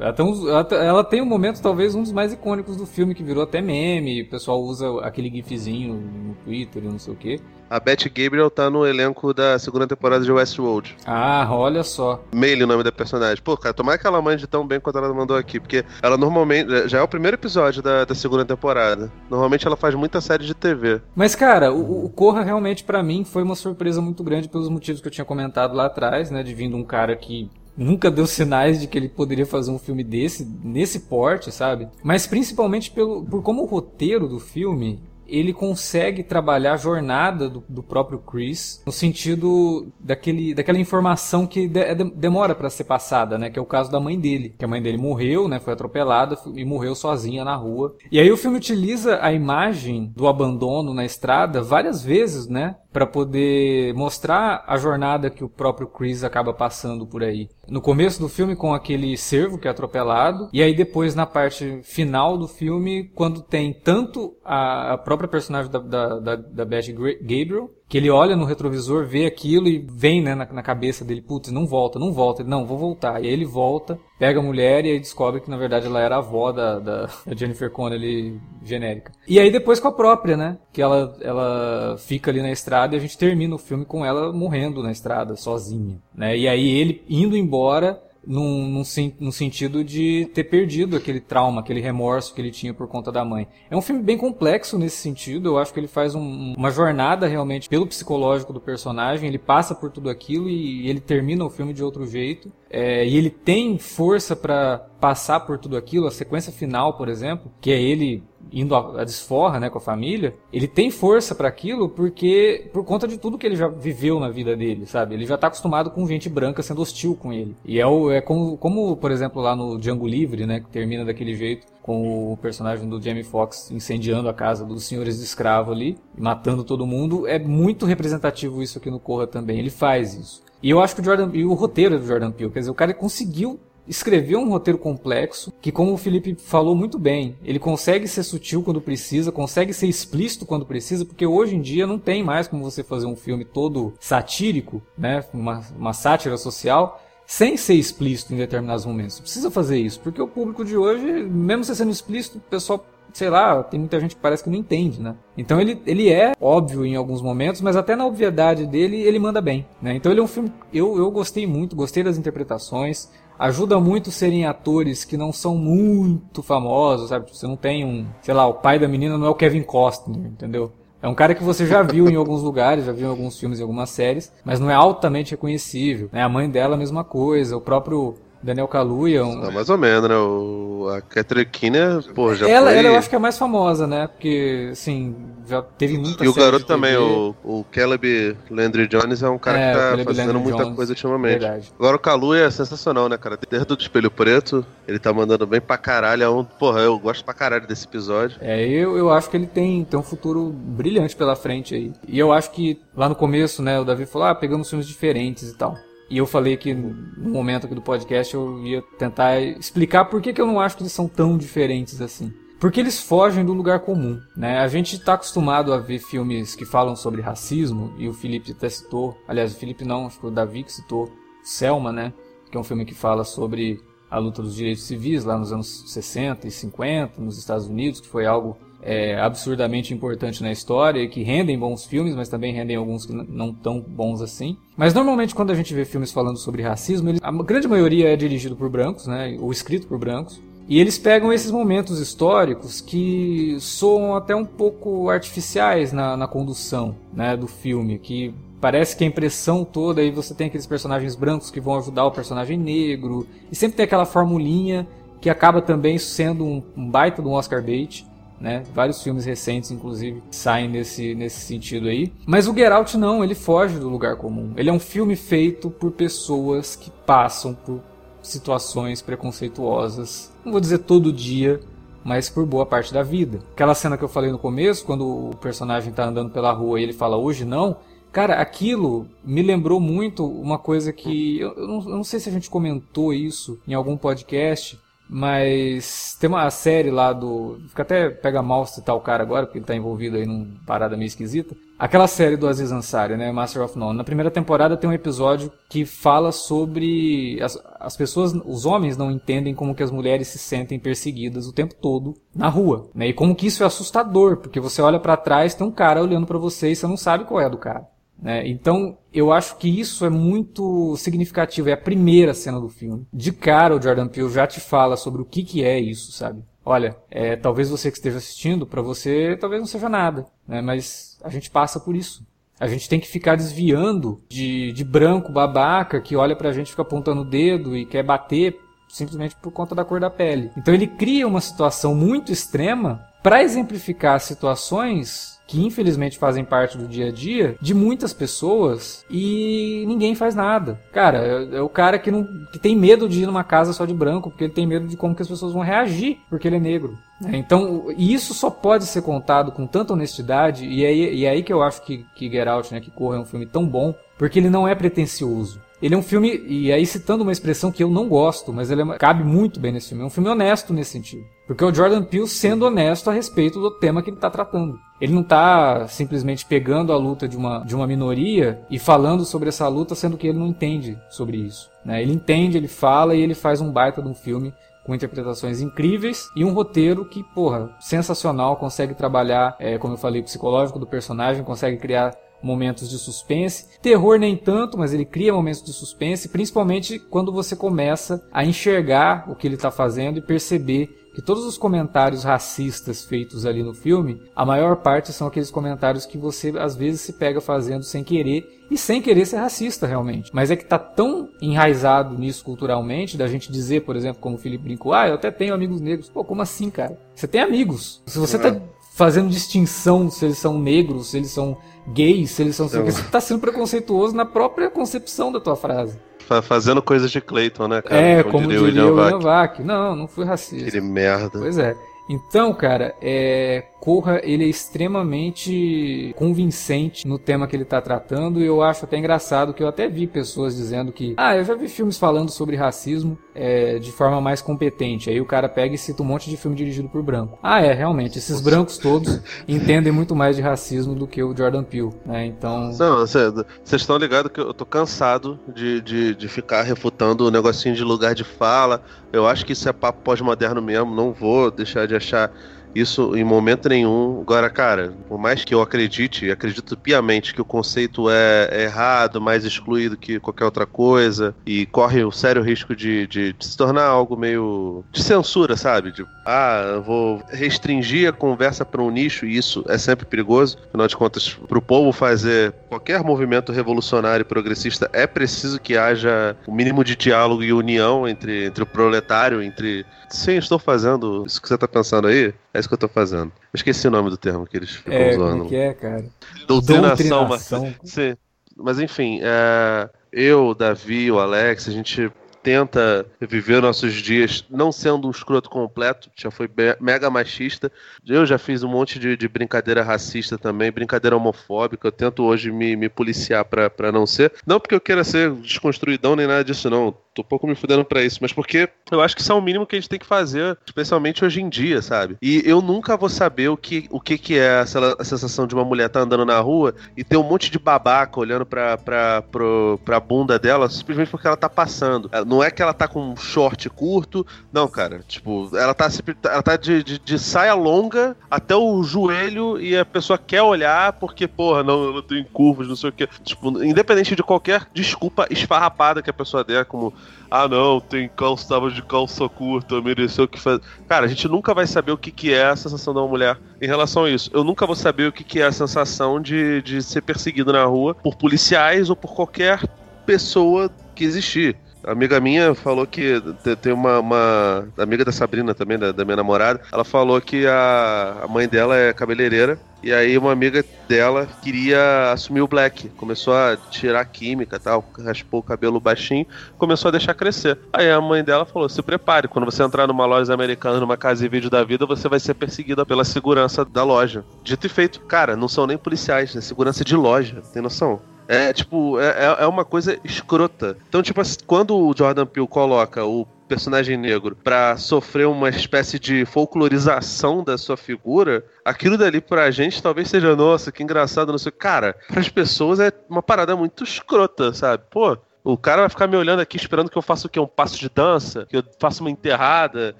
Ela, 0.00 0.12
tem 0.12 0.24
um, 0.24 0.48
ela, 0.48 1.04
tem 1.04 1.22
um 1.22 1.26
momento, 1.26 1.62
talvez, 1.62 1.94
um 1.94 2.02
dos 2.02 2.12
mais 2.12 2.32
icônicos 2.32 2.76
do 2.76 2.86
filme, 2.86 3.14
que 3.14 3.22
virou 3.22 3.44
até 3.44 3.60
meme. 3.60 4.22
O 4.22 4.28
pessoal 4.28 4.60
usa 4.60 5.00
aquele 5.02 5.30
gifzinho 5.30 5.94
no 5.94 6.34
Twitter 6.44 6.82
e 6.82 6.88
não 6.88 6.98
sei 6.98 7.12
o 7.12 7.16
quê. 7.16 7.40
A 7.70 7.78
Beth 7.78 8.08
Gabriel 8.14 8.50
tá 8.50 8.70
no 8.70 8.86
elenco 8.86 9.34
da 9.34 9.58
segunda 9.58 9.86
temporada 9.86 10.24
de 10.24 10.32
Westworld. 10.32 10.96
Ah, 11.06 11.46
olha 11.50 11.82
só. 11.82 12.24
Meile 12.32 12.64
o 12.64 12.66
nome 12.66 12.82
da 12.82 12.90
personagem. 12.90 13.42
Pô, 13.42 13.56
cara, 13.56 13.74
tomara 13.74 13.98
que 13.98 14.06
ela 14.06 14.22
mande 14.22 14.46
tão 14.46 14.66
bem 14.66 14.80
quanto 14.80 14.98
ela 14.98 15.12
mandou 15.12 15.36
aqui, 15.36 15.60
porque 15.60 15.84
ela 16.02 16.16
normalmente. 16.16 16.88
Já 16.88 16.98
é 16.98 17.02
o 17.02 17.08
primeiro 17.08 17.36
episódio 17.36 17.82
da, 17.82 18.04
da 18.06 18.14
segunda 18.14 18.44
temporada. 18.44 19.12
Normalmente 19.28 19.66
ela 19.66 19.76
faz 19.76 19.94
muita 19.94 20.20
série 20.20 20.46
de 20.46 20.54
TV. 20.54 21.02
Mas, 21.14 21.34
cara, 21.34 21.72
o, 21.72 22.06
o 22.06 22.08
Corra 22.08 22.42
realmente 22.42 22.84
para 22.84 23.02
mim 23.02 23.22
foi 23.24 23.42
uma 23.42 23.54
surpresa 23.54 24.00
muito 24.00 24.24
grande 24.24 24.48
pelos 24.48 24.68
motivos 24.68 25.00
que 25.00 25.08
eu 25.08 25.12
tinha 25.12 25.24
comentado 25.24 25.74
lá 25.74 25.86
atrás, 25.86 26.30
né? 26.30 26.42
De 26.42 26.54
vindo 26.54 26.76
um 26.76 26.84
cara 26.84 27.14
que 27.16 27.50
nunca 27.76 28.10
deu 28.10 28.26
sinais 28.26 28.80
de 28.80 28.86
que 28.86 28.98
ele 28.98 29.08
poderia 29.08 29.46
fazer 29.46 29.70
um 29.70 29.78
filme 29.78 30.02
desse, 30.02 30.44
nesse 30.64 31.00
porte, 31.00 31.52
sabe? 31.52 31.88
Mas 32.02 32.26
principalmente 32.26 32.90
pelo, 32.90 33.24
por 33.24 33.42
como 33.42 33.62
o 33.62 33.66
roteiro 33.66 34.26
do 34.26 34.40
filme 34.40 35.00
ele 35.28 35.52
consegue 35.52 36.22
trabalhar 36.22 36.74
a 36.74 36.76
jornada 36.76 37.48
do, 37.48 37.62
do 37.68 37.82
próprio 37.82 38.18
Chris 38.18 38.82
no 38.86 38.92
sentido 38.92 39.92
daquele, 40.00 40.54
daquela 40.54 40.78
informação 40.78 41.46
que 41.46 41.68
de, 41.68 41.94
de, 41.94 42.04
demora 42.04 42.54
para 42.54 42.70
ser 42.70 42.84
passada, 42.84 43.38
né? 43.38 43.50
Que 43.50 43.58
é 43.58 43.62
o 43.62 43.66
caso 43.66 43.90
da 43.90 44.00
mãe 44.00 44.18
dele. 44.18 44.54
Que 44.58 44.64
a 44.64 44.68
mãe 44.68 44.80
dele 44.80 44.98
morreu, 44.98 45.48
né? 45.48 45.60
Foi 45.60 45.72
atropelada 45.72 46.36
e 46.54 46.64
morreu 46.64 46.94
sozinha 46.94 47.44
na 47.44 47.54
rua. 47.54 47.94
E 48.10 48.18
aí 48.18 48.30
o 48.30 48.36
filme 48.36 48.56
utiliza 48.56 49.18
a 49.22 49.32
imagem 49.32 50.12
do 50.16 50.26
abandono 50.26 50.94
na 50.94 51.04
estrada 51.04 51.62
várias 51.62 52.02
vezes, 52.02 52.46
né? 52.48 52.76
para 52.92 53.06
poder 53.06 53.94
mostrar 53.94 54.64
a 54.66 54.76
jornada 54.76 55.30
que 55.30 55.44
o 55.44 55.48
próprio 55.48 55.86
Chris 55.86 56.24
acaba 56.24 56.52
passando 56.52 57.06
por 57.06 57.22
aí. 57.22 57.48
No 57.68 57.80
começo 57.80 58.18
do 58.18 58.28
filme 58.28 58.56
com 58.56 58.72
aquele 58.72 59.16
cervo 59.16 59.58
que 59.58 59.68
é 59.68 59.70
atropelado 59.70 60.48
e 60.52 60.62
aí 60.62 60.74
depois 60.74 61.14
na 61.14 61.26
parte 61.26 61.80
final 61.82 62.38
do 62.38 62.48
filme 62.48 63.04
quando 63.14 63.42
tem 63.42 63.72
tanto 63.72 64.34
a, 64.44 64.94
a 64.94 64.98
própria 65.18 65.28
personagem 65.28 65.70
da, 65.70 65.78
da, 65.78 66.18
da, 66.18 66.36
da 66.36 66.64
Beth 66.64 66.92
Gabriel 66.92 67.70
que 67.88 67.96
ele 67.96 68.10
olha 68.10 68.36
no 68.36 68.44
retrovisor, 68.44 69.06
vê 69.06 69.24
aquilo 69.24 69.66
e 69.66 69.78
vem 69.78 70.20
né, 70.20 70.34
na, 70.34 70.44
na 70.44 70.62
cabeça 70.62 71.04
dele, 71.04 71.22
putz, 71.22 71.50
não 71.50 71.66
volta, 71.66 71.98
não 71.98 72.12
volta. 72.12 72.42
Ele, 72.42 72.50
não, 72.50 72.66
vou 72.66 72.76
voltar. 72.76 73.22
E 73.22 73.26
aí 73.26 73.32
ele 73.32 73.46
volta, 73.46 73.98
pega 74.18 74.40
a 74.40 74.42
mulher 74.42 74.84
e 74.84 74.90
aí 74.90 75.00
descobre 75.00 75.40
que 75.40 75.48
na 75.48 75.56
verdade 75.56 75.86
ela 75.86 76.00
era 76.00 76.16
a 76.16 76.18
avó 76.18 76.52
da, 76.52 76.78
da 76.78 77.08
Jennifer 77.34 77.70
Connelly 77.70 78.38
genérica. 78.62 79.12
E 79.26 79.40
aí 79.40 79.50
depois 79.50 79.80
com 79.80 79.88
a 79.88 79.92
própria, 79.92 80.36
né? 80.36 80.58
Que 80.70 80.82
ela, 80.82 81.16
ela 81.22 81.96
fica 81.96 82.30
ali 82.30 82.42
na 82.42 82.52
estrada 82.52 82.94
e 82.94 82.98
a 82.98 83.00
gente 83.00 83.16
termina 83.16 83.54
o 83.54 83.58
filme 83.58 83.86
com 83.86 84.04
ela 84.04 84.32
morrendo 84.34 84.82
na 84.82 84.92
estrada, 84.92 85.34
sozinha. 85.34 85.98
Né? 86.14 86.36
E 86.36 86.46
aí 86.46 86.68
ele 86.68 87.02
indo 87.08 87.36
embora 87.36 88.02
num, 88.28 88.68
num, 88.68 88.82
num, 89.18 89.32
sentido 89.32 89.82
de 89.82 90.30
ter 90.34 90.44
perdido 90.44 90.94
aquele 90.94 91.18
trauma, 91.18 91.62
aquele 91.62 91.80
remorso 91.80 92.34
que 92.34 92.40
ele 92.42 92.50
tinha 92.50 92.74
por 92.74 92.86
conta 92.86 93.10
da 93.10 93.24
mãe. 93.24 93.48
É 93.70 93.76
um 93.76 93.80
filme 93.80 94.02
bem 94.02 94.18
complexo 94.18 94.78
nesse 94.78 94.98
sentido, 94.98 95.48
eu 95.48 95.58
acho 95.58 95.72
que 95.72 95.80
ele 95.80 95.88
faz 95.88 96.14
um, 96.14 96.52
uma 96.54 96.70
jornada 96.70 97.26
realmente 97.26 97.70
pelo 97.70 97.86
psicológico 97.86 98.52
do 98.52 98.60
personagem, 98.60 99.26
ele 99.26 99.38
passa 99.38 99.74
por 99.74 99.90
tudo 99.90 100.10
aquilo 100.10 100.50
e 100.50 100.90
ele 100.90 101.00
termina 101.00 101.42
o 101.42 101.48
filme 101.48 101.72
de 101.72 101.82
outro 101.82 102.06
jeito. 102.06 102.52
É, 102.70 103.06
e 103.06 103.16
ele 103.16 103.30
tem 103.30 103.78
força 103.78 104.36
para 104.36 104.78
passar 105.00 105.40
por 105.40 105.58
tudo 105.58 105.76
aquilo, 105.76 106.06
a 106.06 106.10
sequência 106.10 106.52
final, 106.52 106.96
por 106.96 107.08
exemplo, 107.08 107.50
que 107.60 107.70
é 107.70 107.80
ele 107.80 108.22
indo 108.52 108.74
a, 108.74 109.04
desforra, 109.04 109.60
né, 109.60 109.68
com 109.70 109.78
a 109.78 109.80
família, 109.80 110.34
ele 110.52 110.66
tem 110.66 110.90
força 110.90 111.34
para 111.34 111.48
aquilo 111.48 111.88
porque 111.88 112.68
por 112.72 112.84
conta 112.84 113.06
de 113.06 113.18
tudo 113.18 113.38
que 113.38 113.46
ele 113.46 113.56
já 113.56 113.68
viveu 113.68 114.18
na 114.18 114.30
vida 114.30 114.56
dele, 114.56 114.86
sabe? 114.86 115.14
Ele 115.14 115.26
já 115.26 115.36
tá 115.36 115.48
acostumado 115.48 115.90
com 115.90 116.06
gente 116.06 116.28
branca 116.28 116.62
sendo 116.62 116.80
hostil 116.80 117.14
com 117.14 117.32
ele. 117.32 117.54
E 117.64 117.78
é, 117.78 117.86
o, 117.86 118.10
é 118.10 118.20
como, 118.20 118.56
como, 118.56 118.96
por 118.96 119.10
exemplo, 119.10 119.42
lá 119.42 119.54
no 119.54 119.78
Django 119.78 120.06
Livre, 120.06 120.46
né, 120.46 120.60
que 120.60 120.68
termina 120.68 121.04
daquele 121.04 121.34
jeito 121.34 121.66
com 121.82 122.32
o 122.32 122.36
personagem 122.36 122.88
do 122.88 123.00
Jamie 123.00 123.24
Foxx 123.24 123.70
incendiando 123.70 124.28
a 124.28 124.34
casa 124.34 124.64
dos 124.64 124.84
senhores 124.84 125.18
de 125.18 125.24
escravo 125.24 125.72
ali, 125.72 125.96
matando 126.16 126.62
todo 126.62 126.86
mundo, 126.86 127.26
é 127.26 127.38
muito 127.38 127.86
representativo 127.86 128.62
isso 128.62 128.78
aqui 128.78 128.90
no 128.90 129.00
Corra 129.00 129.26
também. 129.26 129.58
Ele 129.58 129.70
faz 129.70 130.14
isso. 130.14 130.47
E 130.62 130.70
eu 130.70 130.80
acho 130.80 130.94
que 130.94 131.00
o 131.00 131.04
Jordan 131.04 131.30
e 131.32 131.44
o 131.44 131.54
roteiro 131.54 131.98
do 131.98 132.06
Jordan 132.06 132.32
Peele, 132.32 132.50
quer 132.50 132.60
dizer, 132.60 132.70
o 132.70 132.74
cara 132.74 132.92
conseguiu 132.92 133.60
escreveu 133.88 134.38
um 134.38 134.50
roteiro 134.50 134.78
complexo 134.78 135.52
que, 135.60 135.72
como 135.72 135.92
o 135.92 135.96
Felipe 135.96 136.34
falou 136.34 136.76
muito 136.76 136.98
bem, 136.98 137.36
ele 137.42 137.58
consegue 137.58 138.06
ser 138.06 138.22
sutil 138.22 138.62
quando 138.62 138.80
precisa, 138.80 139.32
consegue 139.32 139.72
ser 139.72 139.86
explícito 139.86 140.44
quando 140.44 140.66
precisa, 140.66 141.04
porque 141.04 141.26
hoje 141.26 141.56
em 141.56 141.60
dia 141.60 141.86
não 141.86 141.98
tem 141.98 142.22
mais 142.22 142.46
como 142.46 142.62
você 142.62 142.84
fazer 142.84 143.06
um 143.06 143.16
filme 143.16 143.44
todo 143.44 143.94
satírico, 143.98 144.82
né, 144.96 145.24
uma, 145.32 145.62
uma 145.76 145.92
sátira 145.94 146.36
social, 146.36 147.02
sem 147.26 147.56
ser 147.56 147.74
explícito 147.74 148.34
em 148.34 148.36
determinados 148.36 148.84
momentos. 148.84 149.16
Você 149.16 149.22
precisa 149.22 149.50
fazer 149.50 149.78
isso, 149.78 150.00
porque 150.00 150.20
o 150.20 150.28
público 150.28 150.64
de 150.64 150.76
hoje, 150.76 151.04
mesmo 151.24 151.64
você 151.64 151.74
sendo 151.74 151.90
explícito, 151.90 152.38
o 152.38 152.40
pessoal 152.40 152.84
sei 153.12 153.30
lá, 153.30 153.62
tem 153.62 153.80
muita 153.80 153.98
gente 154.00 154.14
que 154.16 154.20
parece 154.20 154.42
que 154.44 154.50
não 154.50 154.56
entende, 154.56 155.00
né? 155.00 155.14
Então 155.36 155.60
ele, 155.60 155.80
ele 155.86 156.10
é 156.10 156.32
óbvio 156.40 156.84
em 156.84 156.96
alguns 156.96 157.22
momentos, 157.22 157.60
mas 157.60 157.76
até 157.76 157.96
na 157.96 158.06
obviedade 158.06 158.66
dele 158.66 159.00
ele 159.00 159.18
manda 159.18 159.40
bem, 159.40 159.66
né? 159.80 159.94
Então 159.94 160.10
ele 160.12 160.20
é 160.20 160.24
um 160.24 160.28
filme 160.28 160.52
eu, 160.72 160.96
eu 160.98 161.10
gostei 161.10 161.46
muito, 161.46 161.76
gostei 161.76 162.02
das 162.02 162.18
interpretações, 162.18 163.10
ajuda 163.38 163.78
muito 163.78 164.10
serem 164.10 164.46
atores 164.46 165.04
que 165.04 165.16
não 165.16 165.32
são 165.32 165.56
muito 165.56 166.42
famosos, 166.42 167.08
sabe? 167.08 167.30
Você 167.32 167.46
não 167.46 167.56
tem 167.56 167.84
um, 167.84 168.06
sei 168.20 168.34
lá, 168.34 168.46
o 168.46 168.54
pai 168.54 168.78
da 168.78 168.88
menina 168.88 169.16
não 169.16 169.26
é 169.26 169.30
o 169.30 169.34
Kevin 169.34 169.62
Costner, 169.62 170.26
entendeu? 170.26 170.72
É 171.00 171.06
um 171.06 171.14
cara 171.14 171.32
que 171.32 171.44
você 171.44 171.64
já 171.64 171.80
viu 171.80 172.08
em 172.08 172.16
alguns 172.16 172.42
lugares, 172.42 172.84
já 172.84 172.92
viu 172.92 173.06
em 173.06 173.10
alguns 173.10 173.38
filmes 173.38 173.60
e 173.60 173.62
algumas 173.62 173.88
séries, 173.90 174.32
mas 174.44 174.58
não 174.58 174.68
é 174.68 174.74
altamente 174.74 175.30
reconhecível. 175.30 176.08
Né? 176.12 176.22
A 176.22 176.28
mãe 176.28 176.50
dela, 176.50 176.74
a 176.74 176.78
mesma 176.78 177.04
coisa. 177.04 177.56
O 177.56 177.60
próprio 177.60 178.16
Daniel 178.42 178.68
Kaluuya. 178.68 179.24
Um... 179.24 179.40
Tá 179.40 179.50
mais 179.50 179.68
ou 179.68 179.78
menos, 179.78 180.08
né? 180.08 180.16
O, 180.16 180.88
a 180.88 181.00
Catherine 181.00 181.46
Keener, 181.46 182.02
pô, 182.14 182.34
já 182.34 182.48
ela, 182.48 182.70
foi... 182.70 182.78
ela 182.78 182.88
eu 182.88 182.96
acho 182.96 183.10
que 183.10 183.16
é 183.16 183.18
mais 183.18 183.36
famosa, 183.36 183.86
né? 183.86 184.06
Porque, 184.06 184.68
assim, 184.72 185.16
já 185.46 185.62
teve 185.62 185.98
muita 185.98 186.24
E 186.24 186.28
o 186.28 186.34
garoto 186.34 186.64
também, 186.64 186.96
o, 186.96 187.34
o 187.42 187.64
Caleb 187.70 188.36
Landry 188.50 188.86
Jones 188.86 189.22
é 189.22 189.28
um 189.28 189.38
cara 189.38 189.58
É, 189.58 189.72
que 189.72 189.78
tá 189.78 190.04
fazendo 190.04 190.26
Landry 190.28 190.42
muita 190.42 190.62
Jones, 190.64 190.76
coisa 190.76 190.92
ultimamente. 190.92 191.40
Verdade. 191.40 191.72
Agora 191.78 191.96
o 191.96 192.00
Kaluuya 192.00 192.44
é 192.44 192.50
sensacional, 192.50 193.08
né, 193.08 193.16
cara? 193.18 193.38
Desde 193.50 193.72
o 193.72 193.76
Espelho 193.76 194.10
Preto, 194.10 194.64
ele 194.86 194.98
tá 194.98 195.12
mandando 195.12 195.46
bem 195.46 195.60
pra 195.60 195.76
caralho. 195.76 196.22
É 196.22 196.28
um, 196.28 196.44
porra, 196.44 196.80
eu 196.80 196.98
gosto 196.98 197.24
pra 197.24 197.34
caralho 197.34 197.66
desse 197.66 197.86
episódio. 197.86 198.38
É, 198.40 198.66
eu, 198.66 198.96
eu 198.96 199.10
acho 199.10 199.28
que 199.28 199.36
ele 199.36 199.46
tem, 199.46 199.84
tem 199.84 199.98
um 199.98 200.02
futuro 200.02 200.50
brilhante 200.52 201.16
pela 201.16 201.34
frente 201.34 201.74
aí. 201.74 201.92
E 202.06 202.18
eu 202.18 202.32
acho 202.32 202.50
que 202.52 202.80
lá 202.96 203.08
no 203.08 203.14
começo, 203.14 203.62
né, 203.62 203.80
o 203.80 203.84
Davi 203.84 204.06
falou, 204.06 204.28
ah, 204.28 204.34
pegamos 204.34 204.68
filmes 204.68 204.86
diferentes 204.86 205.50
e 205.50 205.56
tal. 205.56 205.76
E 206.10 206.16
eu 206.16 206.26
falei 206.26 206.56
que 206.56 206.72
no 206.72 207.30
momento 207.30 207.66
aqui 207.66 207.74
do 207.74 207.82
podcast 207.82 208.34
eu 208.34 208.64
ia 208.64 208.82
tentar 208.98 209.40
explicar 209.40 210.06
por 210.06 210.22
que, 210.22 210.32
que 210.32 210.40
eu 210.40 210.46
não 210.46 210.60
acho 210.60 210.76
que 210.76 210.82
eles 210.82 210.92
são 210.92 211.06
tão 211.06 211.36
diferentes 211.36 212.00
assim. 212.00 212.32
Porque 212.58 212.80
eles 212.80 213.00
fogem 213.00 213.44
do 213.44 213.52
lugar 213.52 213.80
comum, 213.80 214.20
né? 214.36 214.58
A 214.58 214.66
gente 214.66 214.96
está 214.96 215.14
acostumado 215.14 215.72
a 215.72 215.78
ver 215.78 216.00
filmes 216.00 216.56
que 216.56 216.64
falam 216.64 216.96
sobre 216.96 217.22
racismo, 217.22 217.94
e 217.96 218.08
o 218.08 218.12
Felipe 218.12 218.50
até 218.50 218.68
citou, 218.68 219.16
aliás, 219.28 219.52
o 219.52 219.56
Felipe 219.56 219.84
não, 219.84 220.06
acho 220.06 220.18
que 220.18 220.26
o 220.26 220.30
Davi 220.30 220.64
que 220.64 220.72
citou, 220.72 221.12
Selma, 221.44 221.92
né? 221.92 222.12
Que 222.50 222.56
é 222.56 222.60
um 222.60 222.64
filme 222.64 222.84
que 222.84 222.94
fala 222.94 223.22
sobre 223.22 223.80
a 224.10 224.18
luta 224.18 224.42
dos 224.42 224.56
direitos 224.56 224.84
civis 224.84 225.24
lá 225.24 225.38
nos 225.38 225.52
anos 225.52 225.92
60 225.92 226.48
e 226.48 226.50
50 226.50 227.20
nos 227.20 227.38
Estados 227.38 227.66
Unidos, 227.66 228.00
que 228.00 228.08
foi 228.08 228.26
algo 228.26 228.56
é, 228.82 229.18
absurdamente 229.20 229.92
importante 229.92 230.42
na 230.42 230.52
história 230.52 231.00
e 231.00 231.08
que 231.08 231.22
rendem 231.22 231.58
bons 231.58 231.84
filmes, 231.84 232.14
mas 232.14 232.28
também 232.28 232.52
rendem 232.52 232.76
alguns 232.76 233.06
que 233.06 233.12
não 233.12 233.52
tão 233.52 233.80
bons 233.80 234.20
assim. 234.22 234.56
Mas 234.76 234.94
normalmente 234.94 235.34
quando 235.34 235.50
a 235.50 235.54
gente 235.54 235.74
vê 235.74 235.84
filmes 235.84 236.12
falando 236.12 236.38
sobre 236.38 236.62
racismo, 236.62 237.08
ele- 237.08 237.18
a 237.22 237.32
grande 237.32 237.68
maioria 237.68 238.08
é 238.08 238.16
dirigido 238.16 238.56
por 238.56 238.68
brancos, 238.68 239.06
né, 239.06 239.36
ou 239.40 239.50
escrito 239.50 239.86
por 239.86 239.98
brancos. 239.98 240.40
E 240.68 240.78
eles 240.78 240.98
pegam 240.98 241.32
esses 241.32 241.50
momentos 241.50 241.98
históricos 241.98 242.82
que 242.82 243.56
soam 243.58 244.14
até 244.14 244.36
um 244.36 244.44
pouco 244.44 245.08
artificiais 245.08 245.92
na, 245.92 246.14
na 246.14 246.28
condução 246.28 246.94
né, 247.12 247.34
do 247.38 247.46
filme, 247.46 247.98
que 247.98 248.34
parece 248.60 248.94
que 248.94 249.02
a 249.02 249.06
impressão 249.06 249.64
toda 249.64 250.02
aí 250.02 250.10
você 250.10 250.34
tem 250.34 250.48
aqueles 250.48 250.66
personagens 250.66 251.14
brancos 251.16 251.50
que 251.50 251.58
vão 251.58 251.78
ajudar 251.78 252.04
o 252.04 252.10
personagem 252.10 252.58
negro, 252.58 253.26
e 253.50 253.56
sempre 253.56 253.78
tem 253.78 253.84
aquela 253.84 254.04
formulinha 254.04 254.86
que 255.22 255.30
acaba 255.30 255.62
também 255.62 255.96
sendo 255.96 256.44
um, 256.44 256.62
um 256.76 256.90
baita 256.90 257.22
de 257.22 257.28
um 257.28 257.32
Oscar 257.32 257.62
bait. 257.62 258.06
Né? 258.40 258.62
Vários 258.72 259.02
filmes 259.02 259.24
recentes, 259.24 259.70
inclusive, 259.70 260.22
saem 260.30 260.68
nesse, 260.68 261.14
nesse 261.14 261.40
sentido 261.40 261.88
aí. 261.88 262.12
Mas 262.24 262.46
o 262.46 262.54
Get 262.54 262.70
Out 262.70 262.96
não, 262.96 263.24
ele 263.24 263.34
foge 263.34 263.78
do 263.78 263.88
lugar 263.88 264.16
comum. 264.16 264.52
Ele 264.56 264.70
é 264.70 264.72
um 264.72 264.78
filme 264.78 265.16
feito 265.16 265.70
por 265.70 265.90
pessoas 265.90 266.76
que 266.76 266.90
passam 267.04 267.52
por 267.54 267.80
situações 268.22 269.02
preconceituosas. 269.02 270.32
Não 270.44 270.52
vou 270.52 270.60
dizer 270.60 270.78
todo 270.78 271.12
dia, 271.12 271.60
mas 272.04 272.30
por 272.30 272.46
boa 272.46 272.64
parte 272.64 272.92
da 272.92 273.02
vida. 273.02 273.40
Aquela 273.52 273.74
cena 273.74 273.96
que 273.96 274.04
eu 274.04 274.08
falei 274.08 274.30
no 274.30 274.38
começo, 274.38 274.84
quando 274.84 275.30
o 275.30 275.36
personagem 275.36 275.92
tá 275.92 276.06
andando 276.06 276.30
pela 276.30 276.52
rua 276.52 276.80
e 276.80 276.84
ele 276.84 276.92
fala 276.92 277.16
hoje 277.16 277.44
não. 277.44 277.76
Cara, 278.12 278.40
aquilo 278.40 279.06
me 279.22 279.42
lembrou 279.42 279.78
muito 279.78 280.26
uma 280.26 280.58
coisa 280.58 280.92
que. 280.92 281.40
Eu 281.40 281.54
não, 281.56 281.80
eu 281.80 281.96
não 281.96 282.04
sei 282.04 282.18
se 282.18 282.28
a 282.28 282.32
gente 282.32 282.48
comentou 282.48 283.12
isso 283.12 283.60
em 283.68 283.74
algum 283.74 283.96
podcast, 283.96 284.78
mas 285.08 286.16
tem 286.20 286.28
uma 286.28 286.50
série 286.50 286.90
lá 286.90 287.12
do. 287.12 287.58
Fica 287.68 287.82
até 287.82 288.10
pega 288.10 288.42
mal 288.42 288.66
citar 288.66 288.94
o 288.94 289.00
cara 289.00 289.22
agora, 289.22 289.46
porque 289.46 289.58
ele 289.58 289.64
tá 289.64 289.74
envolvido 289.74 290.16
aí 290.16 290.26
numa 290.26 290.46
parada 290.66 290.96
meio 290.96 291.06
esquisita. 291.06 291.56
Aquela 291.78 292.08
série 292.08 292.36
do 292.36 292.48
Aziz 292.48 292.72
Ansari, 292.72 293.16
né? 293.16 293.30
Master 293.30 293.62
of 293.62 293.78
None. 293.78 293.96
Na 293.96 294.04
primeira 294.04 294.30
temporada 294.30 294.76
tem 294.76 294.90
um 294.90 294.92
episódio 294.92 295.50
que 295.68 295.86
fala 295.86 296.30
sobre. 296.32 297.40
As, 297.40 297.58
as 297.80 297.96
pessoas, 297.96 298.34
os 298.44 298.66
homens 298.66 298.96
não 298.96 299.10
entendem 299.10 299.54
como 299.54 299.74
que 299.74 299.82
as 299.82 299.90
mulheres 299.90 300.28
se 300.28 300.38
sentem 300.38 300.78
perseguidas 300.78 301.46
o 301.46 301.52
tempo 301.52 301.74
todo 301.74 302.14
na 302.34 302.48
rua, 302.48 302.90
né? 302.94 303.08
E 303.08 303.14
como 303.14 303.34
que 303.34 303.46
isso 303.46 303.62
é 303.62 303.66
assustador, 303.66 304.38
porque 304.38 304.60
você 304.60 304.82
olha 304.82 305.00
pra 305.00 305.16
trás, 305.16 305.54
tem 305.54 305.66
um 305.66 305.70
cara 305.70 306.02
olhando 306.02 306.26
pra 306.26 306.38
você 306.38 306.70
e 306.70 306.76
você 306.76 306.86
não 306.86 306.96
sabe 306.96 307.24
qual 307.24 307.40
é 307.40 307.46
a 307.46 307.50
do 307.50 307.58
cara. 307.58 307.86
Né? 308.20 308.46
Então, 308.48 308.98
eu 309.12 309.32
acho 309.32 309.56
que 309.56 309.68
isso 309.68 310.04
é 310.04 310.10
muito 310.10 310.96
significativo. 310.96 311.68
É 311.68 311.72
a 311.72 311.76
primeira 311.76 312.34
cena 312.34 312.60
do 312.60 312.68
filme. 312.68 313.06
De 313.12 313.32
cara, 313.32 313.76
o 313.76 313.80
Jordan 313.80 314.08
Peele 314.08 314.30
já 314.30 314.46
te 314.46 314.60
fala 314.60 314.96
sobre 314.96 315.22
o 315.22 315.24
que, 315.24 315.42
que 315.42 315.62
é 315.62 315.78
isso, 315.78 316.12
sabe? 316.12 316.42
Olha, 316.64 316.96
é, 317.10 317.36
talvez 317.36 317.70
você 317.70 317.90
que 317.90 317.96
esteja 317.96 318.18
assistindo, 318.18 318.66
pra 318.66 318.82
você 318.82 319.38
talvez 319.40 319.60
não 319.60 319.66
seja 319.66 319.88
nada, 319.88 320.26
né? 320.46 320.60
mas 320.60 321.18
a 321.24 321.30
gente 321.30 321.50
passa 321.50 321.80
por 321.80 321.96
isso. 321.96 322.26
A 322.60 322.66
gente 322.66 322.88
tem 322.88 323.00
que 323.00 323.08
ficar 323.08 323.36
desviando 323.36 324.20
de, 324.28 324.72
de 324.72 324.84
branco 324.84 325.32
babaca 325.32 326.00
que 326.00 326.16
olha 326.16 326.36
pra 326.36 326.52
gente, 326.52 326.70
fica 326.70 326.82
apontando 326.82 327.22
o 327.22 327.24
dedo 327.24 327.74
e 327.74 327.86
quer 327.86 328.02
bater 328.02 328.60
simplesmente 328.88 329.36
por 329.36 329.52
conta 329.52 329.74
da 329.74 329.84
cor 329.84 330.00
da 330.00 330.10
pele. 330.10 330.50
Então 330.56 330.74
ele 330.74 330.86
cria 330.86 331.26
uma 331.26 331.40
situação 331.40 331.94
muito 331.94 332.32
extrema 332.32 333.02
para 333.22 333.42
exemplificar 333.42 334.20
situações 334.20 335.37
que 335.48 335.64
infelizmente 335.64 336.18
fazem 336.18 336.44
parte 336.44 336.76
do 336.76 336.86
dia 336.86 337.08
a 337.08 337.10
dia 337.10 337.56
de 337.60 337.72
muitas 337.74 338.12
pessoas 338.12 339.04
e 339.10 339.82
ninguém 339.88 340.14
faz 340.14 340.34
nada. 340.34 340.78
Cara, 340.92 341.18
é, 341.18 341.56
é 341.56 341.60
o 341.62 341.68
cara 341.70 341.98
que, 341.98 342.10
não, 342.10 342.28
que 342.52 342.58
tem 342.58 342.76
medo 342.76 343.08
de 343.08 343.22
ir 343.22 343.26
numa 343.26 343.42
casa 343.42 343.72
só 343.72 343.84
de 343.86 343.94
branco, 343.94 344.28
porque 344.30 344.44
ele 344.44 344.52
tem 344.52 344.66
medo 344.66 344.86
de 344.86 344.96
como 344.96 345.14
que 345.14 345.22
as 345.22 345.28
pessoas 345.28 345.52
vão 345.54 345.62
reagir, 345.62 346.18
porque 346.28 346.46
ele 346.46 346.56
é 346.56 346.60
negro. 346.60 346.98
né? 347.20 347.30
Então, 347.38 347.86
isso 347.96 348.34
só 348.34 348.50
pode 348.50 348.84
ser 348.84 349.00
contado 349.02 349.50
com 349.50 349.66
tanta 349.66 349.94
honestidade, 349.94 350.66
e 350.66 350.84
é, 350.84 350.94
e 350.94 351.24
é 351.24 351.30
aí 351.30 351.42
que 351.42 351.52
eu 351.52 351.62
acho 351.62 351.82
que, 351.82 352.04
que 352.14 352.30
Get 352.30 352.46
Out, 352.46 352.72
né, 352.72 352.80
que 352.80 352.90
Corra 352.90 353.16
é 353.16 353.20
um 353.20 353.24
filme 353.24 353.46
tão 353.46 353.66
bom, 353.66 353.94
porque 354.18 354.38
ele 354.38 354.50
não 354.50 354.68
é 354.68 354.74
pretencioso. 354.74 355.60
Ele 355.80 355.94
é 355.94 355.98
um 355.98 356.02
filme, 356.02 356.42
e 356.48 356.72
aí 356.72 356.84
citando 356.84 357.22
uma 357.22 357.30
expressão 357.32 357.70
que 357.70 357.82
eu 357.84 357.88
não 357.88 358.08
gosto, 358.08 358.52
mas 358.52 358.68
ele 358.70 358.82
é- 358.82 358.98
cabe 358.98 359.22
muito 359.22 359.60
bem 359.60 359.72
nesse 359.72 359.88
filme, 359.90 360.02
é 360.02 360.06
um 360.06 360.10
filme 360.10 360.28
honesto 360.28 360.74
nesse 360.74 360.90
sentido. 360.90 361.24
Porque 361.46 361.62
é 361.62 361.66
o 361.66 361.72
Jordan 361.74 362.02
Peele 362.02 362.26
sendo 362.26 362.66
honesto 362.66 363.08
a 363.08 363.12
respeito 363.12 363.60
do 363.60 363.70
tema 363.70 364.02
que 364.02 364.10
ele 364.10 364.16
está 364.16 364.28
tratando. 364.28 364.76
Ele 365.00 365.12
não 365.12 365.22
está 365.22 365.86
simplesmente 365.88 366.44
pegando 366.44 366.92
a 366.92 366.96
luta 366.96 367.28
de 367.28 367.36
uma, 367.36 367.60
de 367.60 367.74
uma 367.74 367.86
minoria 367.86 368.60
e 368.70 368.78
falando 368.78 369.24
sobre 369.24 369.48
essa 369.48 369.68
luta, 369.68 369.94
sendo 369.94 370.16
que 370.16 370.26
ele 370.26 370.38
não 370.38 370.48
entende 370.48 370.98
sobre 371.08 371.36
isso. 371.36 371.70
né? 371.84 372.02
Ele 372.02 372.12
entende, 372.12 372.56
ele 372.56 372.68
fala 372.68 373.14
e 373.14 373.20
ele 373.20 373.34
faz 373.34 373.60
um 373.60 373.70
baita 373.70 374.02
de 374.02 374.08
um 374.08 374.14
filme 374.14 374.52
com 374.84 374.94
interpretações 374.94 375.60
incríveis 375.60 376.30
e 376.34 376.44
um 376.44 376.52
roteiro 376.54 377.04
que, 377.04 377.22
porra, 377.22 377.70
sensacional, 377.78 378.56
consegue 378.56 378.94
trabalhar, 378.94 379.54
é, 379.58 379.76
como 379.76 379.92
eu 379.92 379.98
falei, 379.98 380.22
psicológico 380.22 380.78
do 380.78 380.86
personagem, 380.86 381.44
consegue 381.44 381.76
criar 381.76 382.16
momentos 382.42 382.88
de 382.88 382.98
suspense. 382.98 383.66
Terror 383.82 384.18
nem 384.18 384.36
tanto, 384.36 384.78
mas 384.78 384.94
ele 384.94 385.04
cria 385.04 385.32
momentos 385.32 385.62
de 385.62 385.72
suspense, 385.72 386.28
principalmente 386.28 386.98
quando 386.98 387.32
você 387.32 387.54
começa 387.54 388.24
a 388.32 388.44
enxergar 388.44 389.30
o 389.30 389.34
que 389.34 389.46
ele 389.46 389.56
está 389.56 389.70
fazendo 389.70 390.18
e 390.18 390.22
perceber 390.22 390.88
que 391.18 391.22
todos 391.22 391.44
os 391.44 391.58
comentários 391.58 392.22
racistas 392.22 393.04
feitos 393.04 393.44
ali 393.44 393.60
no 393.60 393.74
filme, 393.74 394.22
a 394.36 394.46
maior 394.46 394.76
parte 394.76 395.12
são 395.12 395.26
aqueles 395.26 395.50
comentários 395.50 396.06
que 396.06 396.16
você 396.16 396.54
às 396.56 396.76
vezes 396.76 397.00
se 397.00 397.14
pega 397.14 397.40
fazendo 397.40 397.82
sem 397.82 398.04
querer 398.04 398.48
e 398.70 398.78
sem 398.78 399.02
querer 399.02 399.26
ser 399.26 399.38
racista 399.38 399.84
realmente. 399.84 400.30
Mas 400.32 400.48
é 400.48 400.54
que 400.54 400.64
tá 400.64 400.78
tão 400.78 401.28
enraizado 401.42 402.16
nisso 402.16 402.44
culturalmente, 402.44 403.16
da 403.16 403.26
gente 403.26 403.50
dizer, 403.50 403.80
por 403.80 403.96
exemplo, 403.96 404.20
como 404.20 404.36
o 404.36 404.38
Felipe 404.38 404.62
brincou, 404.62 404.92
ah, 404.92 405.08
eu 405.08 405.14
até 405.14 405.28
tenho 405.32 405.52
amigos 405.52 405.80
negros. 405.80 406.08
Pô, 406.08 406.22
como 406.22 406.40
assim, 406.40 406.70
cara? 406.70 406.96
Você 407.16 407.26
tem 407.26 407.40
amigos. 407.40 408.00
Se 408.06 408.16
você 408.16 408.38
tá 408.38 408.56
fazendo 408.98 409.30
distinção 409.30 410.10
se 410.10 410.24
eles 410.24 410.38
são 410.38 410.58
negros, 410.58 411.10
se 411.10 411.16
eles 411.18 411.30
são 411.30 411.56
gays, 411.86 412.32
se 412.32 412.42
eles 412.42 412.56
são... 412.56 412.66
Então- 412.66 412.84
Você 412.84 413.00
tá 413.04 413.20
sendo 413.20 413.38
preconceituoso 413.38 414.12
na 414.14 414.24
própria 414.24 414.68
concepção 414.68 415.30
da 415.30 415.38
tua 415.38 415.54
frase. 415.54 415.96
Fa- 416.26 416.42
Fazendo 416.42 416.82
coisas 416.82 417.08
de 417.08 417.20
Clayton, 417.20 417.68
né, 417.68 417.80
cara? 417.80 418.00
é, 418.00 418.22
como 418.24 418.48
diria, 418.48 418.60
o 418.60 418.64
William. 418.64 419.18
Vac. 419.20 419.60
Não, 419.60 419.94
não 419.94 420.08
fui 420.08 420.24
racista. 420.24 420.66
Aquele 420.66 420.80
merda. 420.84 421.38
Pois 421.38 421.56
é. 421.58 421.76
Então, 422.08 422.54
cara, 422.54 422.94
é, 423.00 423.64
Corra 423.80 424.20
ele 424.24 424.44
é 424.44 424.48
extremamente 424.48 426.12
convincente 426.16 427.06
no 427.06 427.16
tema 427.16 427.46
que 427.46 427.54
ele 427.54 427.62
está 427.62 427.80
tratando 427.80 428.40
e 428.40 428.46
eu 428.46 428.60
acho 428.60 428.84
até 428.84 428.98
engraçado 428.98 429.54
que 429.54 429.62
eu 429.62 429.68
até 429.68 429.88
vi 429.88 430.06
pessoas 430.06 430.56
dizendo 430.56 430.90
que 430.90 431.14
ah, 431.16 431.36
eu 431.36 431.44
já 431.44 431.54
vi 431.54 431.68
filmes 431.68 431.96
falando 431.96 432.30
sobre 432.30 432.56
racismo 432.56 433.16
é, 433.34 433.78
de 433.78 433.92
forma 433.92 434.20
mais 434.20 434.42
competente. 434.42 435.08
Aí 435.08 435.20
o 435.20 435.24
cara 435.24 435.48
pega 435.48 435.74
e 435.74 435.78
cita 435.78 436.02
um 436.02 436.06
monte 436.06 436.28
de 436.28 436.36
filme 436.36 436.56
dirigido 436.56 436.88
por 436.88 437.02
branco. 437.02 437.38
Ah, 437.40 437.62
é, 437.62 437.72
realmente, 437.72 438.18
esses 438.18 438.40
brancos 438.40 438.78
todos 438.78 439.20
entendem 439.46 439.92
muito 439.92 440.14
mais 440.14 440.34
de 440.34 440.42
racismo 440.42 440.94
do 440.94 441.06
que 441.06 441.22
o 441.22 441.36
Jordan 441.36 441.62
Peele, 441.62 441.92
né? 442.04 442.26
Então, 442.26 442.72
Não, 442.78 442.98
vocês 443.06 443.32
estão 443.72 443.96
ligados 443.96 444.32
que 444.32 444.40
eu 444.40 444.52
tô 444.52 444.66
cansado 444.66 445.38
de, 445.54 445.80
de, 445.80 446.14
de 446.16 446.28
ficar 446.28 446.62
refutando 446.62 447.26
o 447.26 447.30
negocinho 447.30 447.76
de 447.76 447.84
lugar 447.84 448.12
de 448.12 448.24
fala. 448.24 448.82
Eu 449.12 449.26
acho 449.26 449.46
que 449.46 449.52
isso 449.52 449.68
é 449.68 449.72
papo 449.72 450.02
pós-moderno 450.02 450.60
mesmo. 450.60 450.94
Não 450.94 451.12
vou 451.12 451.50
deixar 451.50 451.86
de 451.86 451.94
achar 451.98 452.32
isso 452.74 453.16
em 453.16 453.24
momento 453.24 453.68
nenhum. 453.68 454.20
Agora, 454.20 454.48
cara, 454.50 454.92
por 455.08 455.18
mais 455.18 455.44
que 455.44 455.54
eu 455.54 455.60
acredite, 455.60 456.30
acredito 456.30 456.76
piamente 456.76 457.34
que 457.34 457.40
o 457.40 457.44
conceito 457.44 458.08
é, 458.10 458.48
é 458.50 458.62
errado, 458.64 459.20
mais 459.20 459.44
excluído 459.44 459.96
que 459.96 460.20
qualquer 460.20 460.44
outra 460.44 460.66
coisa, 460.66 461.34
e 461.46 461.66
corre 461.66 462.04
o 462.04 462.12
sério 462.12 462.42
risco 462.42 462.74
de, 462.74 463.06
de, 463.06 463.32
de 463.32 463.46
se 463.46 463.56
tornar 463.56 463.86
algo 463.86 464.16
meio 464.16 464.84
de 464.92 465.02
censura, 465.02 465.56
sabe? 465.56 465.92
De 465.92 466.04
ah, 466.30 466.72
eu 466.74 466.82
vou 466.82 467.22
restringir 467.30 468.06
a 468.06 468.12
conversa 468.12 468.62
para 468.62 468.82
um 468.82 468.90
nicho, 468.90 469.24
e 469.24 469.34
isso 469.34 469.64
é 469.66 469.78
sempre 469.78 470.04
perigoso. 470.04 470.58
Afinal 470.68 470.86
de 470.86 470.94
contas, 470.94 471.32
para 471.48 471.56
o 471.56 471.62
povo 471.62 471.90
fazer 471.90 472.52
qualquer 472.68 473.02
movimento 473.02 473.50
revolucionário 473.50 474.20
e 474.20 474.24
progressista, 474.26 474.90
é 474.92 475.06
preciso 475.06 475.58
que 475.58 475.74
haja 475.74 476.36
o 476.46 476.52
um 476.52 476.54
mínimo 476.54 476.84
de 476.84 476.94
diálogo 476.96 477.42
e 477.42 477.50
união 477.50 478.06
entre, 478.06 478.44
entre 478.44 478.62
o 478.62 478.66
proletário, 478.66 479.42
entre. 479.42 479.86
Sim, 480.10 480.36
estou 480.36 480.58
fazendo 480.58 481.24
isso 481.26 481.40
que 481.40 481.48
você 481.48 481.54
está 481.54 481.66
pensando 481.66 482.08
aí, 482.08 482.34
é 482.52 482.60
isso 482.60 482.68
que 482.68 482.74
eu 482.74 482.76
estou 482.76 482.90
fazendo. 482.90 483.28
Eu 483.28 483.54
esqueci 483.54 483.88
o 483.88 483.90
nome 483.90 484.10
do 484.10 484.18
termo 484.18 484.46
que 484.46 484.58
eles 484.58 484.68
ficam 484.68 484.92
é, 484.92 485.16
usando. 485.16 485.30
Como 485.30 485.44
é 485.46 485.48
que 485.48 485.56
é, 485.56 485.72
cara? 485.72 486.04
Doutrinação. 486.46 486.88
Doutrinação. 486.88 487.74
Mas, 487.82 487.90
sim. 487.90 488.14
Mas 488.54 488.78
enfim, 488.78 489.20
é, 489.22 489.88
eu, 490.12 490.54
Davi, 490.54 491.10
o 491.10 491.18
Alex, 491.18 491.66
a 491.68 491.72
gente 491.72 492.12
tenta 492.48 493.04
viver 493.20 493.60
nossos 493.60 493.92
dias 493.92 494.42
não 494.48 494.72
sendo 494.72 495.06
um 495.06 495.10
escroto 495.10 495.50
completo, 495.50 496.10
já 496.16 496.30
foi 496.30 496.48
mega 496.80 497.10
machista. 497.10 497.70
Eu 498.06 498.24
já 498.24 498.38
fiz 498.38 498.62
um 498.62 498.68
monte 498.70 498.98
de, 498.98 499.18
de 499.18 499.28
brincadeira 499.28 499.82
racista 499.82 500.38
também, 500.38 500.72
brincadeira 500.72 501.14
homofóbica. 501.14 501.88
Eu 501.88 501.92
tento 501.92 502.24
hoje 502.24 502.50
me, 502.50 502.74
me 502.74 502.88
policiar 502.88 503.44
para 503.44 503.92
não 503.92 504.06
ser. 504.06 504.32
Não 504.46 504.58
porque 504.58 504.74
eu 504.74 504.80
queira 504.80 505.04
ser 505.04 505.30
desconstruidão 505.32 506.16
nem 506.16 506.26
nada 506.26 506.42
disso, 506.42 506.70
não 506.70 506.96
tô 507.18 507.22
um 507.22 507.24
pouco 507.24 507.46
me 507.46 507.54
fudendo 507.54 507.84
pra 507.84 508.02
isso, 508.02 508.18
mas 508.20 508.32
porque 508.32 508.68
eu 508.90 509.00
acho 509.00 509.14
que 509.14 509.22
isso 509.22 509.32
é 509.32 509.34
o 509.34 509.42
mínimo 509.42 509.66
que 509.66 509.76
a 509.76 509.78
gente 509.80 509.88
tem 509.88 509.98
que 509.98 510.06
fazer, 510.06 510.56
especialmente 510.64 511.24
hoje 511.24 511.40
em 511.40 511.48
dia, 511.48 511.82
sabe? 511.82 512.16
E 512.22 512.42
eu 512.44 512.62
nunca 512.62 512.96
vou 512.96 513.08
saber 513.08 513.48
o 513.48 513.56
que, 513.56 513.86
o 513.90 514.00
que, 514.00 514.16
que 514.16 514.38
é 514.38 514.60
a 514.60 515.04
sensação 515.04 515.46
de 515.46 515.54
uma 515.54 515.64
mulher 515.64 515.88
tá 515.88 516.00
andando 516.00 516.24
na 516.24 516.38
rua 516.38 516.74
e 516.96 517.02
ter 517.02 517.16
um 517.16 517.22
monte 517.22 517.50
de 517.50 517.58
babaca 517.58 518.20
olhando 518.20 518.46
pra, 518.46 518.76
pra, 518.76 519.22
pro, 519.22 519.80
pra 519.84 520.00
bunda 520.00 520.38
dela 520.38 520.68
simplesmente 520.68 521.10
porque 521.10 521.26
ela 521.26 521.36
tá 521.36 521.48
passando. 521.48 522.10
Não 522.26 522.42
é 522.42 522.50
que 522.50 522.62
ela 522.62 522.72
tá 522.72 522.86
com 522.86 523.12
um 523.12 523.16
short 523.16 523.68
curto, 523.70 524.26
não, 524.52 524.68
cara. 524.68 525.00
Tipo, 525.06 525.50
ela 525.56 525.74
tá, 525.74 525.88
ela 526.24 526.42
tá 526.42 526.56
de, 526.56 526.82
de, 526.82 526.98
de 526.98 527.18
saia 527.18 527.54
longa 527.54 528.16
até 528.30 528.54
o 528.54 528.82
joelho 528.82 529.60
e 529.60 529.76
a 529.76 529.84
pessoa 529.84 530.18
quer 530.18 530.42
olhar 530.42 530.92
porque, 530.94 531.26
porra, 531.26 531.62
não, 531.62 531.96
eu 531.96 532.02
tenho 532.02 532.24
curvas, 532.26 532.68
não 532.68 532.76
sei 532.76 532.90
o 532.90 532.92
que. 532.92 533.06
Tipo, 533.22 533.62
independente 533.62 534.14
de 534.14 534.22
qualquer 534.22 534.66
desculpa 534.72 535.26
esfarrapada 535.30 536.02
que 536.02 536.10
a 536.10 536.14
pessoa 536.14 536.44
der, 536.44 536.64
como 536.64 536.92
ah 537.30 537.46
não, 537.46 537.80
tem 537.80 538.08
calça, 538.08 538.58
de 538.70 538.82
calça 538.82 539.28
curta, 539.28 539.80
mereceu 539.82 540.26
que 540.26 540.40
faz. 540.40 540.60
Cara, 540.88 541.04
a 541.04 541.08
gente 541.08 541.28
nunca 541.28 541.52
vai 541.52 541.66
saber 541.66 541.92
o 541.92 541.98
que, 541.98 542.10
que 542.10 542.32
é 542.32 542.46
a 542.46 542.56
sensação 542.56 542.94
de 542.94 543.00
uma 543.00 543.08
mulher 543.08 543.38
em 543.60 543.66
relação 543.66 544.04
a 544.04 544.10
isso. 544.10 544.30
Eu 544.32 544.42
nunca 544.42 544.66
vou 544.66 544.74
saber 544.74 545.08
o 545.08 545.12
que, 545.12 545.22
que 545.22 545.40
é 545.40 545.46
a 545.46 545.52
sensação 545.52 546.20
de, 546.20 546.62
de 546.62 546.82
ser 546.82 547.02
perseguido 547.02 547.52
na 547.52 547.64
rua 547.64 547.94
por 547.94 548.16
policiais 548.16 548.88
ou 548.88 548.96
por 548.96 549.14
qualquer 549.14 549.62
pessoa 550.06 550.70
que 550.94 551.04
existir. 551.04 551.56
Amiga 551.84 552.20
minha 552.20 552.54
falou 552.54 552.86
que 552.86 553.22
tem 553.62 553.72
uma, 553.72 554.00
uma 554.00 554.68
amiga 554.76 555.04
da 555.04 555.12
Sabrina 555.12 555.54
também, 555.54 555.78
da, 555.78 555.92
da, 555.92 556.04
minha 556.04 556.16
namorada, 556.16 556.60
ela 556.72 556.84
falou 556.84 557.20
que 557.20 557.46
a, 557.46 558.20
a 558.24 558.28
mãe 558.28 558.48
dela 558.48 558.76
é 558.76 558.92
cabeleireira 558.92 559.58
e 559.82 559.92
aí 559.92 560.18
uma 560.18 560.32
amiga 560.32 560.64
dela 560.88 561.28
queria 561.40 562.10
assumir 562.12 562.40
o 562.40 562.48
black, 562.48 562.88
começou 562.90 563.32
a 563.32 563.56
tirar 563.70 564.04
química 564.06 564.58
tal, 564.58 564.84
raspou 565.04 565.38
o 565.38 565.42
cabelo 565.42 565.78
baixinho, 565.78 566.26
começou 566.58 566.88
a 566.88 566.92
deixar 566.92 567.14
crescer. 567.14 567.56
Aí 567.72 567.88
a 567.88 568.00
mãe 568.00 568.24
dela 568.24 568.44
falou: 568.44 568.68
se 568.68 568.82
prepare, 568.82 569.28
quando 569.28 569.44
você 569.44 569.62
entrar 569.62 569.86
numa 569.86 570.04
loja 570.04 570.34
americana, 570.34 570.80
numa 570.80 570.96
casa 570.96 571.22
de 571.22 571.28
vídeo 571.28 571.48
da 571.48 571.62
vida, 571.62 571.86
você 571.86 572.08
vai 572.08 572.18
ser 572.18 572.34
perseguida 572.34 572.84
pela 572.84 573.04
segurança 573.04 573.64
da 573.64 573.84
loja. 573.84 574.24
Dito 574.42 574.66
e 574.66 574.68
feito, 574.68 575.00
cara, 575.02 575.36
não 575.36 575.46
são 575.46 575.66
nem 575.66 575.78
policiais, 575.78 576.34
é 576.34 576.40
segurança 576.40 576.84
de 576.84 576.96
loja, 576.96 577.40
tem 577.52 577.62
noção? 577.62 578.00
É, 578.28 578.52
tipo, 578.52 579.00
é, 579.00 579.08
é, 579.08 579.44
é 579.44 579.46
uma 579.46 579.64
coisa 579.64 579.98
escrota. 580.04 580.76
Então, 580.86 581.02
tipo, 581.02 581.20
quando 581.46 581.74
o 581.74 581.94
Jordan 581.96 582.26
Peele 582.26 582.46
coloca 582.46 583.04
o 583.04 583.26
personagem 583.48 583.96
negro 583.96 584.36
para 584.36 584.76
sofrer 584.76 585.26
uma 585.26 585.48
espécie 585.48 585.98
de 585.98 586.26
folclorização 586.26 587.42
da 587.42 587.56
sua 587.56 587.78
figura, 587.78 588.44
aquilo 588.62 588.98
dali 588.98 589.22
pra 589.22 589.50
gente 589.50 589.82
talvez 589.82 590.10
seja, 590.10 590.36
nossa, 590.36 590.70
que 590.70 590.82
engraçado, 590.82 591.32
não 591.32 591.38
sei. 591.38 591.50
Cara, 591.50 591.96
pras 592.06 592.28
pessoas 592.28 592.78
é 592.78 592.92
uma 593.08 593.22
parada 593.22 593.56
muito 593.56 593.82
escrota, 593.82 594.52
sabe? 594.52 594.84
Pô, 594.90 595.16
o 595.42 595.56
cara 595.56 595.80
vai 595.80 595.88
ficar 595.88 596.06
me 596.06 596.16
olhando 596.16 596.40
aqui 596.40 596.58
esperando 596.58 596.90
que 596.90 596.98
eu 596.98 597.02
faça 597.02 597.26
o 597.26 597.30
quê? 597.30 597.40
Um 597.40 597.46
passo 597.46 597.78
de 597.78 597.88
dança? 597.88 598.44
Que 598.44 598.58
eu 598.58 598.64
faça 598.78 599.00
uma 599.00 599.10
enterrada? 599.10 599.96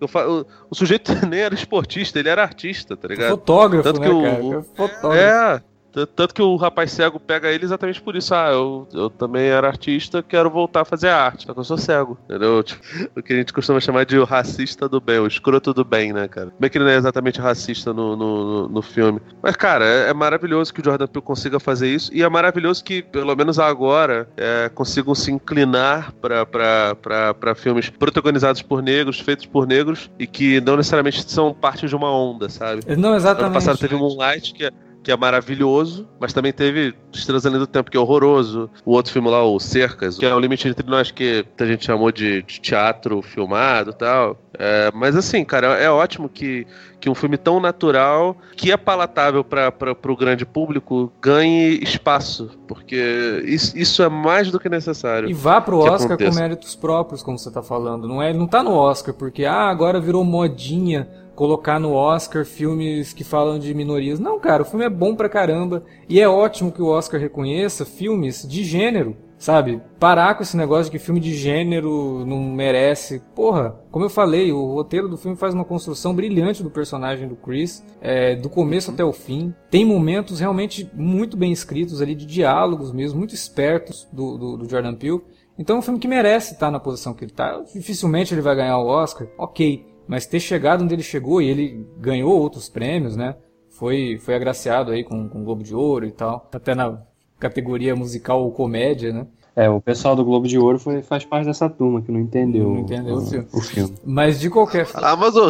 Eu 0.00 0.06
fa... 0.06 0.28
o, 0.28 0.46
o, 0.70 0.74
sujeito 0.74 1.12
nem 1.26 1.40
era 1.40 1.54
esportista, 1.54 2.20
ele 2.20 2.28
era 2.28 2.42
artista, 2.42 2.96
tá 2.96 3.08
ligado? 3.08 3.30
Fotógrafo, 3.30 3.82
Tanto 3.82 4.00
né, 4.00 4.06
que 4.06 4.12
o, 4.12 4.22
cara? 4.22 4.44
O... 4.44 4.62
Fotógrafo. 4.62 5.12
É, 5.14 5.62
tanto 6.04 6.34
que 6.34 6.42
o 6.42 6.56
rapaz 6.56 6.92
cego 6.92 7.18
pega 7.18 7.50
ele 7.50 7.64
exatamente 7.64 8.02
por 8.02 8.16
isso. 8.16 8.34
Ah, 8.34 8.50
eu, 8.50 8.86
eu 8.92 9.08
também 9.08 9.46
era 9.46 9.68
artista, 9.68 10.22
quero 10.22 10.50
voltar 10.50 10.82
a 10.82 10.84
fazer 10.84 11.08
arte. 11.08 11.46
Só 11.46 11.54
que 11.54 11.60
eu 11.60 11.64
sou 11.64 11.78
cego. 11.78 12.18
Entendeu? 12.24 12.62
Tipo, 12.62 12.82
o 13.16 13.22
que 13.22 13.32
a 13.32 13.36
gente 13.36 13.52
costuma 13.52 13.80
chamar 13.80 14.04
de 14.04 14.18
o 14.18 14.24
racista 14.24 14.88
do 14.88 15.00
bem, 15.00 15.18
o 15.18 15.26
escroto 15.26 15.72
do 15.72 15.84
bem, 15.84 16.12
né, 16.12 16.28
cara? 16.28 16.52
Bem 16.58 16.68
que 16.68 16.78
ele 16.78 16.84
não 16.84 16.90
é 16.90 16.96
exatamente 16.96 17.40
racista 17.40 17.92
no, 17.92 18.16
no, 18.16 18.68
no 18.68 18.82
filme. 18.82 19.20
Mas, 19.42 19.56
cara, 19.56 19.84
é, 19.84 20.10
é, 20.10 20.14
maravilhoso 20.14 20.74
que 20.74 20.80
o 20.80 20.84
Jordan 20.84 21.06
Peele 21.06 21.24
consiga 21.24 21.60
fazer 21.60 21.88
isso. 21.88 22.12
E 22.12 22.22
é 22.22 22.28
maravilhoso 22.28 22.82
que, 22.82 23.02
pelo 23.02 23.34
menos 23.36 23.58
agora, 23.58 24.28
é, 24.36 24.68
consigam 24.74 25.14
se 25.14 25.30
inclinar 25.30 26.12
para 26.20 27.54
filmes 27.54 27.88
protagonizados 27.88 28.62
por 28.62 28.82
negros, 28.82 29.20
feitos 29.20 29.46
por 29.46 29.66
negros, 29.66 30.10
e 30.18 30.26
que 30.26 30.60
não 30.60 30.76
necessariamente 30.76 31.30
são 31.30 31.54
parte 31.54 31.86
de 31.86 31.94
uma 31.94 32.10
onda, 32.10 32.48
sabe? 32.48 32.82
Não, 32.96 33.14
exatamente. 33.14 33.46
Ano 33.46 33.54
passado 33.54 33.78
teve 33.78 33.94
Moonlight, 33.94 34.52
que 34.52 34.64
é 34.64 34.72
que 35.06 35.12
é 35.12 35.16
maravilhoso, 35.16 36.04
mas 36.18 36.32
também 36.32 36.52
teve 36.52 36.92
Estrelas 37.12 37.46
Além 37.46 37.60
do 37.60 37.66
Tempo, 37.68 37.92
que 37.92 37.96
é 37.96 38.00
horroroso. 38.00 38.68
O 38.84 38.90
outro 38.90 39.12
filme 39.12 39.30
lá, 39.30 39.44
o 39.44 39.60
Cercas, 39.60 40.18
que 40.18 40.26
é 40.26 40.34
o 40.34 40.40
limite 40.40 40.66
entre 40.66 40.84
nós, 40.84 41.12
que 41.12 41.46
a 41.60 41.64
gente 41.64 41.84
chamou 41.84 42.10
de, 42.10 42.42
de 42.42 42.60
teatro 42.60 43.22
filmado 43.22 43.90
e 43.90 43.94
tal. 43.94 44.36
É, 44.58 44.90
mas 44.92 45.14
assim, 45.14 45.44
cara, 45.44 45.74
é 45.74 45.88
ótimo 45.88 46.28
que, 46.28 46.66
que 46.98 47.08
um 47.08 47.14
filme 47.14 47.36
tão 47.36 47.60
natural, 47.60 48.36
que 48.56 48.72
é 48.72 48.76
palatável 48.76 49.44
para 49.44 49.94
o 50.08 50.16
grande 50.16 50.44
público, 50.44 51.12
ganhe 51.22 51.78
espaço, 51.84 52.50
porque 52.66 53.44
isso, 53.44 53.78
isso 53.78 54.02
é 54.02 54.08
mais 54.08 54.50
do 54.50 54.58
que 54.58 54.68
necessário. 54.68 55.30
E 55.30 55.34
vá 55.34 55.60
pro 55.60 55.78
Oscar 55.78 56.14
aconteça. 56.14 56.32
com 56.32 56.36
méritos 56.36 56.74
próprios, 56.74 57.22
como 57.22 57.38
você 57.38 57.52
tá 57.52 57.62
falando. 57.62 58.08
Não 58.08 58.20
é, 58.20 58.32
não 58.32 58.48
tá 58.48 58.60
no 58.60 58.72
Oscar 58.72 59.14
porque 59.14 59.44
ah, 59.44 59.68
agora 59.68 60.00
virou 60.00 60.24
modinha 60.24 61.08
colocar 61.36 61.78
no 61.78 61.92
Oscar 61.92 62.44
filmes 62.46 63.12
que 63.12 63.22
falam 63.22 63.58
de 63.58 63.72
minorias. 63.74 64.18
Não, 64.18 64.40
cara, 64.40 64.62
o 64.62 64.64
filme 64.64 64.86
é 64.86 64.90
bom 64.90 65.14
pra 65.14 65.28
caramba 65.28 65.84
e 66.08 66.18
é 66.18 66.26
ótimo 66.26 66.72
que 66.72 66.82
o 66.82 66.88
Oscar 66.88 67.20
reconheça 67.20 67.84
filmes 67.84 68.44
de 68.48 68.64
gênero, 68.64 69.14
sabe? 69.36 69.82
Parar 70.00 70.34
com 70.34 70.42
esse 70.42 70.56
negócio 70.56 70.86
de 70.86 70.92
que 70.92 70.98
filme 70.98 71.20
de 71.20 71.34
gênero 71.34 72.24
não 72.26 72.40
merece. 72.40 73.22
Porra, 73.34 73.78
como 73.90 74.06
eu 74.06 74.08
falei, 74.08 74.50
o 74.50 74.72
roteiro 74.72 75.08
do 75.08 75.18
filme 75.18 75.36
faz 75.36 75.52
uma 75.52 75.64
construção 75.64 76.14
brilhante 76.14 76.62
do 76.62 76.70
personagem 76.70 77.28
do 77.28 77.36
Chris, 77.36 77.84
é, 78.00 78.34
do 78.34 78.48
começo 78.48 78.90
até 78.90 79.04
o 79.04 79.12
fim. 79.12 79.54
Tem 79.70 79.84
momentos 79.84 80.40
realmente 80.40 80.90
muito 80.94 81.36
bem 81.36 81.52
escritos 81.52 82.00
ali, 82.00 82.14
de 82.14 82.24
diálogos 82.24 82.92
mesmo, 82.92 83.18
muito 83.18 83.34
espertos 83.34 84.08
do, 84.10 84.38
do, 84.38 84.56
do 84.56 84.68
Jordan 84.70 84.94
Peele. 84.94 85.20
Então 85.58 85.76
é 85.76 85.78
um 85.80 85.82
filme 85.82 86.00
que 86.00 86.08
merece 86.08 86.54
estar 86.54 86.70
na 86.70 86.80
posição 86.80 87.12
que 87.12 87.24
ele 87.24 87.30
está. 87.30 87.60
Dificilmente 87.74 88.32
ele 88.32 88.40
vai 88.40 88.56
ganhar 88.56 88.78
o 88.78 88.86
Oscar, 88.86 89.28
ok 89.36 89.95
mas 90.06 90.26
ter 90.26 90.40
chegado 90.40 90.84
onde 90.84 90.94
ele 90.94 91.02
chegou 91.02 91.40
e 91.40 91.48
ele 91.48 91.86
ganhou 91.98 92.38
outros 92.38 92.68
prêmios, 92.68 93.16
né? 93.16 93.36
Foi, 93.70 94.18
foi 94.18 94.34
agraciado 94.34 94.92
aí 94.92 95.04
com, 95.04 95.28
com 95.28 95.44
Globo 95.44 95.62
de 95.62 95.74
Ouro 95.74 96.06
e 96.06 96.12
tal, 96.12 96.48
até 96.52 96.74
na 96.74 97.02
categoria 97.38 97.94
musical 97.94 98.42
ou 98.42 98.52
comédia, 98.52 99.12
né? 99.12 99.26
É, 99.56 99.70
o 99.70 99.80
pessoal 99.80 100.14
do 100.14 100.22
Globo 100.22 100.46
de 100.46 100.58
Ouro 100.58 100.78
foi, 100.78 101.00
faz 101.00 101.24
parte 101.24 101.46
dessa 101.46 101.66
turma 101.70 102.02
que 102.02 102.12
não 102.12 102.20
entendeu, 102.20 102.68
não 102.68 102.80
entendeu 102.80 103.14
o, 103.14 103.18
o, 103.18 103.22
filme. 103.22 103.48
o, 103.54 103.60
filme. 103.62 103.94
Mas 104.04 104.38
de 104.38 104.50
qualquer 104.50 104.84
forma. 104.84 105.06
Ah, 105.06 105.14
mas 105.14 105.36
o, 105.36 105.48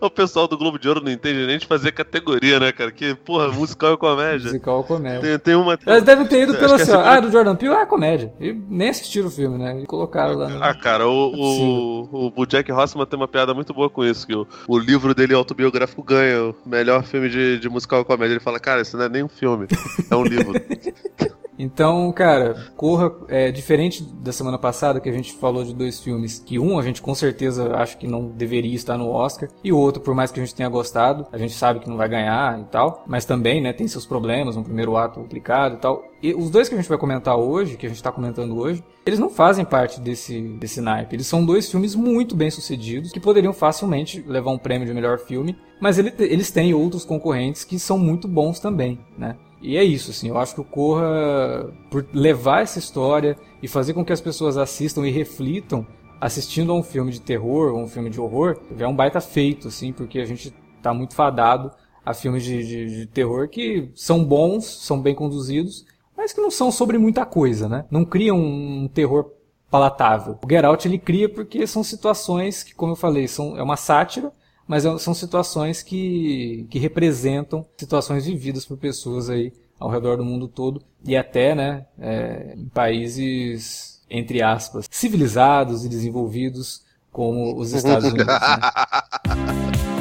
o 0.00 0.10
pessoal 0.10 0.46
do 0.46 0.56
Globo 0.58 0.78
de 0.78 0.86
Ouro 0.86 1.02
não 1.02 1.10
entende 1.10 1.46
nem 1.46 1.58
de 1.58 1.66
fazer 1.66 1.92
categoria, 1.92 2.60
né, 2.60 2.70
cara? 2.70 2.92
Que, 2.92 3.14
porra, 3.14 3.48
musical 3.48 3.92
ou 3.92 3.98
comédia. 3.98 4.48
Musical 4.48 4.76
ou 4.76 4.84
comédia. 4.84 5.20
Tem, 5.22 5.38
tem 5.38 5.54
uma. 5.54 5.78
Eles 5.86 6.04
devem 6.04 6.26
ter 6.26 6.42
ido 6.42 6.54
pelo 6.58 6.74
assim, 6.74 6.92
ah, 6.92 7.18
do 7.18 7.32
Jordan 7.32 7.56
Peele, 7.56 7.74
ah, 7.74 7.86
comédia. 7.86 8.32
E 8.38 8.52
nem 8.52 8.90
assistiram 8.90 9.28
o 9.28 9.30
filme, 9.30 9.58
né? 9.58 9.80
E 9.80 9.86
colocaram 9.86 10.34
lá. 10.34 10.50
Ah, 10.60 10.74
cara, 10.74 11.08
o, 11.08 12.06
o, 12.12 12.32
o, 12.36 12.46
Jack 12.46 12.70
Rossman 12.70 13.06
tem 13.06 13.18
uma 13.18 13.26
piada 13.26 13.54
muito 13.54 13.72
boa 13.72 13.88
com 13.88 14.04
isso, 14.04 14.26
que 14.26 14.36
o, 14.36 14.46
o 14.68 14.78
livro 14.78 15.14
dele 15.14 15.34
autobiográfico 15.34 16.02
ganha 16.02 16.50
o 16.50 16.54
melhor 16.64 17.02
filme 17.02 17.28
de, 17.28 17.58
de 17.58 17.68
musical 17.68 18.00
ou 18.00 18.04
comédia. 18.04 18.34
Ele 18.34 18.40
fala, 18.40 18.60
cara, 18.60 18.82
isso 18.82 18.96
não 18.96 19.06
é 19.06 19.08
nem 19.08 19.24
um 19.24 19.28
filme, 19.28 19.66
é 20.10 20.14
um 20.14 20.22
livro. 20.22 20.52
Então, 21.58 22.10
cara, 22.12 22.72
Corra 22.76 23.12
é 23.28 23.50
diferente 23.50 24.02
da 24.02 24.32
semana 24.32 24.58
passada 24.58 25.00
que 25.00 25.08
a 25.08 25.12
gente 25.12 25.34
falou 25.34 25.64
de 25.64 25.74
dois 25.74 26.00
filmes 26.00 26.38
que 26.38 26.58
um 26.58 26.78
a 26.78 26.82
gente 26.82 27.02
com 27.02 27.14
certeza 27.14 27.74
acha 27.74 27.96
que 27.96 28.06
não 28.06 28.26
deveria 28.26 28.74
estar 28.74 28.96
no 28.96 29.10
Oscar 29.10 29.48
e 29.62 29.72
o 29.72 29.76
outro, 29.76 30.02
por 30.02 30.14
mais 30.14 30.30
que 30.30 30.40
a 30.40 30.44
gente 30.44 30.54
tenha 30.54 30.68
gostado, 30.68 31.26
a 31.30 31.38
gente 31.38 31.52
sabe 31.52 31.80
que 31.80 31.88
não 31.88 31.96
vai 31.96 32.08
ganhar 32.08 32.60
e 32.60 32.64
tal, 32.64 33.04
mas 33.06 33.24
também, 33.24 33.60
né, 33.60 33.72
tem 33.72 33.86
seus 33.86 34.06
problemas, 34.06 34.56
um 34.56 34.62
primeiro 34.62 34.96
ato 34.96 35.20
complicado 35.20 35.74
e 35.74 35.78
tal. 35.78 36.04
E 36.22 36.34
os 36.34 36.50
dois 36.50 36.68
que 36.68 36.74
a 36.74 36.78
gente 36.78 36.88
vai 36.88 36.98
comentar 36.98 37.36
hoje, 37.36 37.76
que 37.76 37.86
a 37.86 37.88
gente 37.88 37.96
está 37.96 38.12
comentando 38.12 38.56
hoje, 38.56 38.82
eles 39.04 39.18
não 39.18 39.28
fazem 39.28 39.64
parte 39.64 40.00
desse, 40.00 40.40
desse 40.40 40.80
naipe. 40.80 41.16
Eles 41.16 41.26
são 41.26 41.44
dois 41.44 41.68
filmes 41.70 41.94
muito 41.94 42.36
bem 42.36 42.50
sucedidos 42.50 43.10
que 43.10 43.18
poderiam 43.18 43.52
facilmente 43.52 44.24
levar 44.26 44.52
um 44.52 44.58
prêmio 44.58 44.86
de 44.86 44.94
melhor 44.94 45.18
filme, 45.18 45.56
mas 45.80 45.98
ele, 45.98 46.12
eles 46.18 46.50
têm 46.50 46.72
outros 46.72 47.04
concorrentes 47.04 47.64
que 47.64 47.78
são 47.78 47.98
muito 47.98 48.28
bons 48.28 48.60
também, 48.60 49.00
né? 49.18 49.36
E 49.62 49.76
é 49.76 49.84
isso, 49.84 50.10
assim, 50.10 50.28
eu 50.28 50.36
acho 50.36 50.54
que 50.54 50.60
o 50.60 50.64
Corra, 50.64 51.72
por 51.88 52.04
levar 52.12 52.62
essa 52.62 52.80
história 52.80 53.38
e 53.62 53.68
fazer 53.68 53.94
com 53.94 54.04
que 54.04 54.12
as 54.12 54.20
pessoas 54.20 54.56
assistam 54.56 55.06
e 55.06 55.10
reflitam, 55.10 55.86
assistindo 56.20 56.72
a 56.72 56.74
um 56.74 56.82
filme 56.82 57.12
de 57.12 57.20
terror 57.20 57.72
ou 57.72 57.80
um 57.80 57.88
filme 57.88 58.10
de 58.10 58.20
horror, 58.20 58.58
é 58.76 58.86
um 58.86 58.94
baita 58.94 59.20
feito, 59.20 59.68
assim, 59.68 59.92
porque 59.92 60.18
a 60.18 60.24
gente 60.24 60.52
tá 60.82 60.92
muito 60.92 61.14
fadado 61.14 61.70
a 62.04 62.12
filmes 62.12 62.42
de, 62.42 62.66
de, 62.66 62.96
de 62.98 63.06
terror 63.06 63.48
que 63.48 63.88
são 63.94 64.24
bons, 64.24 64.64
são 64.64 65.00
bem 65.00 65.14
conduzidos, 65.14 65.86
mas 66.16 66.32
que 66.32 66.40
não 66.40 66.50
são 66.50 66.70
sobre 66.70 66.98
muita 66.98 67.24
coisa, 67.24 67.68
né? 67.68 67.84
Não 67.90 68.04
criam 68.04 68.38
um 68.38 68.88
terror 68.88 69.30
palatável. 69.70 70.38
O 70.44 70.48
Get 70.48 70.64
Out 70.64 70.86
ele 70.86 70.98
cria 70.98 71.28
porque 71.28 71.66
são 71.66 71.82
situações 71.82 72.62
que, 72.62 72.74
como 72.74 72.92
eu 72.92 72.96
falei, 72.96 73.26
são, 73.26 73.56
é 73.56 73.62
uma 73.62 73.76
sátira, 73.76 74.32
mas 74.72 74.86
é, 74.86 74.98
são 74.98 75.12
situações 75.12 75.82
que, 75.82 76.66
que 76.70 76.78
representam 76.78 77.62
situações 77.76 78.24
vividas 78.24 78.64
por 78.64 78.78
pessoas 78.78 79.28
aí 79.28 79.52
ao 79.78 79.90
redor 79.90 80.16
do 80.16 80.24
mundo 80.24 80.48
todo 80.48 80.82
e 81.04 81.14
até 81.14 81.54
né, 81.54 81.84
é, 81.98 82.54
em 82.56 82.70
países, 82.70 84.02
entre 84.08 84.40
aspas, 84.40 84.88
civilizados 84.90 85.84
e 85.84 85.90
desenvolvidos 85.90 86.82
como 87.12 87.54
os 87.60 87.74
Estados 87.76 88.06
Unidos. 88.06 88.26
Né? 88.26 89.82